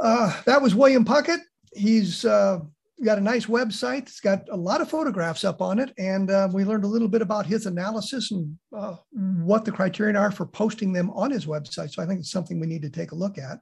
Uh, 0.02 0.36
that 0.48 0.64
was 0.64 0.74
William 0.74 1.06
Puckett. 1.06 1.42
He's 1.76 2.26
uh, 2.26 2.62
got 3.04 3.20
a 3.20 3.22
nice 3.22 3.46
website. 3.46 4.08
It's 4.08 4.20
got 4.20 4.50
a 4.50 4.58
lot 4.58 4.82
of 4.82 4.90
photographs 4.90 5.44
up 5.44 5.62
on 5.62 5.78
it. 5.78 5.94
And 6.00 6.32
uh, 6.32 6.50
we 6.52 6.66
learned 6.66 6.86
a 6.86 6.88
little 6.88 7.08
bit 7.08 7.22
about 7.22 7.46
his 7.46 7.68
analysis 7.68 8.32
and 8.32 8.58
uh, 8.76 8.96
what 9.12 9.64
the 9.64 9.72
criterion 9.72 10.16
are 10.16 10.32
for 10.32 10.48
posting 10.48 10.92
them 10.92 11.12
on 11.12 11.30
his 11.30 11.46
website. 11.46 11.92
So 11.92 12.02
I 12.02 12.08
think 12.08 12.22
it's 12.22 12.32
something 12.32 12.60
we 12.60 12.66
need 12.66 12.82
to 12.82 12.90
take 12.90 13.12
a 13.12 13.16
look 13.16 13.38
at. 13.38 13.60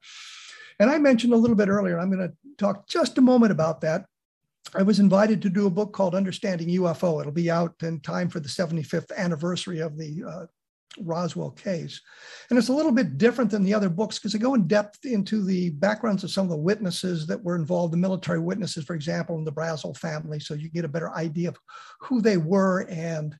And 0.79 0.89
I 0.89 0.97
mentioned 0.97 1.33
a 1.33 1.37
little 1.37 1.57
bit 1.57 1.67
earlier, 1.67 1.99
I'm 1.99 2.09
going 2.09 2.25
to 2.25 2.33
talk 2.57 2.87
just 2.87 3.17
a 3.17 3.21
moment 3.21 3.51
about 3.51 3.81
that. 3.81 4.05
I 4.75 4.81
was 4.81 4.99
invited 4.99 5.41
to 5.41 5.49
do 5.49 5.67
a 5.67 5.71
book 5.71 5.93
called 5.93 6.15
Understanding 6.15 6.69
UFO. 6.69 7.19
It'll 7.19 7.31
be 7.31 7.51
out 7.51 7.75
in 7.83 7.99
time 7.99 8.29
for 8.29 8.39
the 8.39 8.49
75th 8.49 9.15
anniversary 9.15 9.79
of 9.79 9.97
the 9.97 10.23
uh, 10.27 10.45
Roswell 10.99 11.51
case. 11.51 12.01
And 12.49 12.57
it's 12.57 12.69
a 12.69 12.73
little 12.73 12.91
bit 12.91 13.17
different 13.17 13.51
than 13.51 13.63
the 13.63 13.73
other 13.73 13.89
books 13.89 14.17
because 14.17 14.33
I 14.35 14.37
go 14.37 14.53
in 14.53 14.67
depth 14.67 15.05
into 15.05 15.43
the 15.43 15.71
backgrounds 15.71 16.23
of 16.23 16.31
some 16.31 16.45
of 16.45 16.49
the 16.49 16.57
witnesses 16.57 17.27
that 17.27 17.43
were 17.43 17.55
involved, 17.55 17.93
the 17.93 17.97
military 17.97 18.39
witnesses, 18.39 18.85
for 18.85 18.95
example, 18.95 19.37
in 19.37 19.43
the 19.43 19.51
Brazel 19.51 19.95
family. 19.97 20.39
So 20.39 20.53
you 20.53 20.69
get 20.69 20.85
a 20.85 20.89
better 20.89 21.11
idea 21.11 21.49
of 21.49 21.57
who 22.01 22.21
they 22.21 22.37
were 22.37 22.81
and 22.89 23.35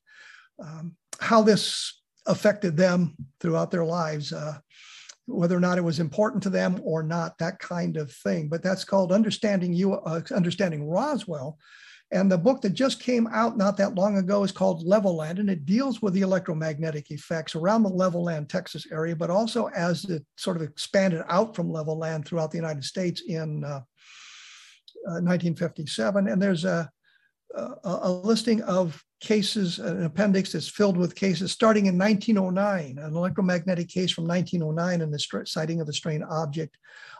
um, 0.59 0.95
how 1.19 1.41
this 1.41 2.01
affected 2.25 2.77
them 2.77 3.15
throughout 3.39 3.71
their 3.71 3.85
lives. 3.85 4.31
Uh, 4.33 4.59
whether 5.25 5.55
or 5.55 5.61
not 5.61 5.77
it 5.77 5.83
was 5.83 5.99
important 5.99 6.43
to 6.43 6.49
them 6.49 6.79
or 6.83 7.03
not, 7.03 7.37
that 7.37 7.59
kind 7.59 7.97
of 7.97 8.11
thing. 8.11 8.49
But 8.49 8.61
that's 8.61 8.83
called 8.83 9.11
Understanding 9.11 9.73
You, 9.73 9.93
uh, 9.93 10.21
Understanding 10.31 10.87
Roswell. 10.87 11.57
And 12.11 12.31
the 12.31 12.37
book 12.37 12.61
that 12.61 12.73
just 12.73 12.99
came 12.99 13.25
out 13.27 13.57
not 13.57 13.75
that 13.77 13.95
long 13.95 14.17
ago 14.17 14.43
is 14.43 14.51
called 14.51 14.85
Levelland, 14.85 15.39
and 15.39 15.49
it 15.49 15.65
deals 15.65 15.99
with 15.99 16.13
the 16.13 16.21
electromagnetic 16.21 17.09
effects 17.09 17.55
around 17.55 17.81
the 17.81 17.89
Levelland, 17.89 18.49
Texas 18.49 18.85
area, 18.91 19.15
but 19.15 19.31
also 19.31 19.67
as 19.69 20.05
it 20.05 20.23
sort 20.37 20.55
of 20.55 20.61
expanded 20.61 21.23
out 21.27 21.55
from 21.55 21.69
Levelland 21.71 22.25
throughout 22.25 22.51
the 22.51 22.57
United 22.57 22.83
States 22.83 23.23
in 23.27 23.63
uh, 23.63 23.81
uh, 25.07 25.19
1957. 25.19 26.27
And 26.27 26.39
there's 26.39 26.65
a, 26.65 26.89
a, 27.53 28.11
listing 28.11 28.61
of 28.63 29.03
cases, 29.19 29.79
an 29.79 30.03
appendix 30.03 30.51
that's 30.51 30.67
filled 30.67 30.97
with 30.97 31.15
cases 31.15 31.51
starting 31.51 31.85
in 31.85 31.97
1909, 31.97 32.97
an 32.97 33.15
electromagnetic 33.15 33.87
case 33.87 34.11
from 34.11 34.27
1909 34.27 35.01
and 35.01 35.13
the 35.13 35.45
sighting 35.45 35.79
of 35.79 35.87
the 35.87 35.93
strange 35.93 36.23
object, 36.29 36.77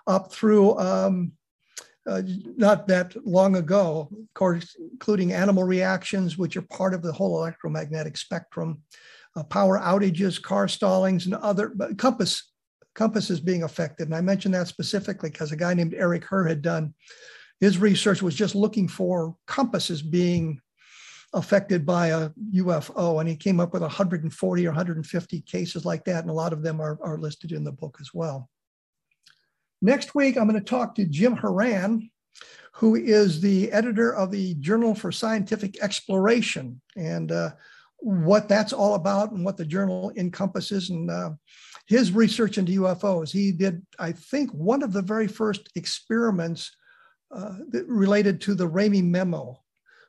up 0.08 0.32
through 0.32 0.78
um, 0.80 1.32
uh, 2.06 2.22
not 2.58 2.88
that 2.88 3.16
long 3.26 3.56
ago, 3.56 4.10
of 4.12 4.34
course, 4.34 4.76
including 4.92 5.32
animal 5.32 5.64
reactions, 5.64 6.38
which 6.38 6.58
are 6.58 6.64
part 6.64 6.94
of 6.94 7.02
the 7.02 7.14
whole 7.14 7.38
electromagnetic 7.38 8.18
spectrum, 8.18 8.82
uh, 9.36 9.44
power 9.44 9.80
outages, 9.80 10.42
car 10.42 10.68
stallings, 10.68 11.26
and 11.26 11.36
other 11.36 11.70
but 11.70 11.98
compass 11.98 12.52
compasses 12.94 13.40
being 13.40 13.64
affected. 13.64 14.08
And 14.08 14.16
I 14.16 14.22
mentioned 14.22 14.54
that 14.54 14.68
specifically 14.68 15.30
because 15.30 15.52
a 15.52 15.58
guy 15.58 15.74
named 15.74 15.94
Eric 15.94 16.26
Herr 16.30 16.46
had 16.46 16.62
done 16.62 16.94
his 17.64 17.78
research 17.78 18.22
was 18.22 18.36
just 18.36 18.56
looking 18.56 18.90
for 18.90 19.38
compasses 19.48 20.02
being 20.02 20.60
affected 21.34 21.86
by 21.86 22.08
a 22.08 22.30
UFO, 22.56 23.22
and 23.22 23.30
he 23.30 23.38
came 23.38 23.62
up 23.62 23.72
with 23.72 23.82
140 23.82 24.66
or 24.66 24.70
150 24.70 25.42
cases 25.44 25.86
like 25.86 26.04
that, 26.04 26.20
and 26.20 26.30
a 26.30 26.34
lot 26.34 26.52
of 26.52 26.62
them 26.62 26.82
are, 26.82 27.00
are 27.02 27.18
listed 27.18 27.54
in 27.54 27.64
the 27.64 27.72
book 27.72 28.00
as 28.02 28.14
well. 28.14 28.50
Next 29.82 30.14
week, 30.14 30.36
I'm 30.36 30.50
going 30.50 30.60
to 30.60 30.66
talk 30.66 30.94
to 30.96 31.06
Jim 31.06 31.38
Houran, 31.38 32.10
who 32.74 32.96
is 32.96 33.40
the 33.40 33.72
editor 33.72 34.14
of 34.14 34.30
the 34.30 34.56
Journal 34.56 34.94
for 34.94 35.14
Scientific 35.14 35.82
Exploration, 35.82 36.82
and 36.98 37.32
uh, 37.32 37.52
what 38.00 38.50
that's 38.50 38.74
all 38.74 38.96
about 38.96 39.32
and 39.32 39.46
what 39.46 39.56
the 39.56 39.66
journal 39.66 40.12
encompasses, 40.18 40.90
and 40.90 41.10
uh, 41.10 41.30
his 41.88 42.12
research 42.12 42.58
into 42.58 42.82
UFOs. 42.82 43.32
He 43.32 43.54
did, 43.54 43.86
I 44.00 44.12
think, 44.12 44.52
one 44.52 44.84
of 44.84 44.92
the 44.92 45.02
very 45.02 45.28
first 45.28 45.70
experiments 45.78 46.70
uh, 47.34 47.56
related 47.88 48.42
to 48.42 48.56
the 48.56 48.70
Ramey 48.70 49.04
memo 49.04 49.60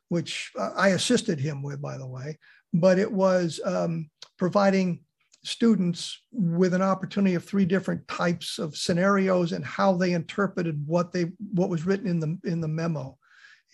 which 0.09 0.51
I 0.57 0.89
assisted 0.89 1.39
him 1.39 1.63
with, 1.63 1.81
by 1.81 1.97
the 1.97 2.07
way, 2.07 2.37
but 2.73 2.99
it 2.99 3.11
was 3.11 3.59
um, 3.65 4.09
providing 4.37 5.01
students 5.43 6.21
with 6.31 6.73
an 6.73 6.81
opportunity 6.81 7.35
of 7.35 7.43
three 7.45 7.65
different 7.65 8.07
types 8.07 8.57
of 8.57 8.75
scenarios 8.75 9.51
and 9.51 9.63
how 9.63 9.93
they 9.93 10.13
interpreted 10.13 10.81
what 10.87 11.11
they 11.11 11.31
what 11.53 11.69
was 11.69 11.85
written 11.85 12.07
in 12.07 12.19
the 12.19 12.37
in 12.49 12.61
the 12.61 12.67
memo 12.67 13.15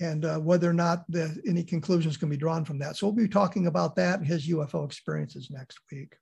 and 0.01 0.25
uh, 0.25 0.37
whether 0.37 0.69
or 0.69 0.73
not 0.73 1.05
the, 1.09 1.39
any 1.47 1.63
conclusions 1.63 2.17
can 2.17 2.27
be 2.27 2.35
drawn 2.35 2.65
from 2.65 2.79
that. 2.79 2.97
So 2.97 3.07
we'll 3.07 3.15
be 3.15 3.27
talking 3.27 3.67
about 3.67 3.95
that 3.97 4.19
and 4.19 4.27
his 4.27 4.49
UFO 4.49 4.83
experiences 4.85 5.49
next 5.51 5.79
week. 5.91 6.15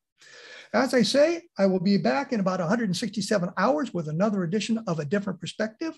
As 0.73 0.93
I 0.93 1.01
say, 1.01 1.43
I 1.57 1.65
will 1.65 1.79
be 1.79 1.97
back 1.97 2.33
in 2.33 2.41
about 2.41 2.59
167 2.59 3.49
hours 3.57 3.93
with 3.93 4.09
another 4.09 4.43
edition 4.43 4.83
of 4.85 4.99
A 4.99 5.05
Different 5.05 5.39
Perspective. 5.39 5.97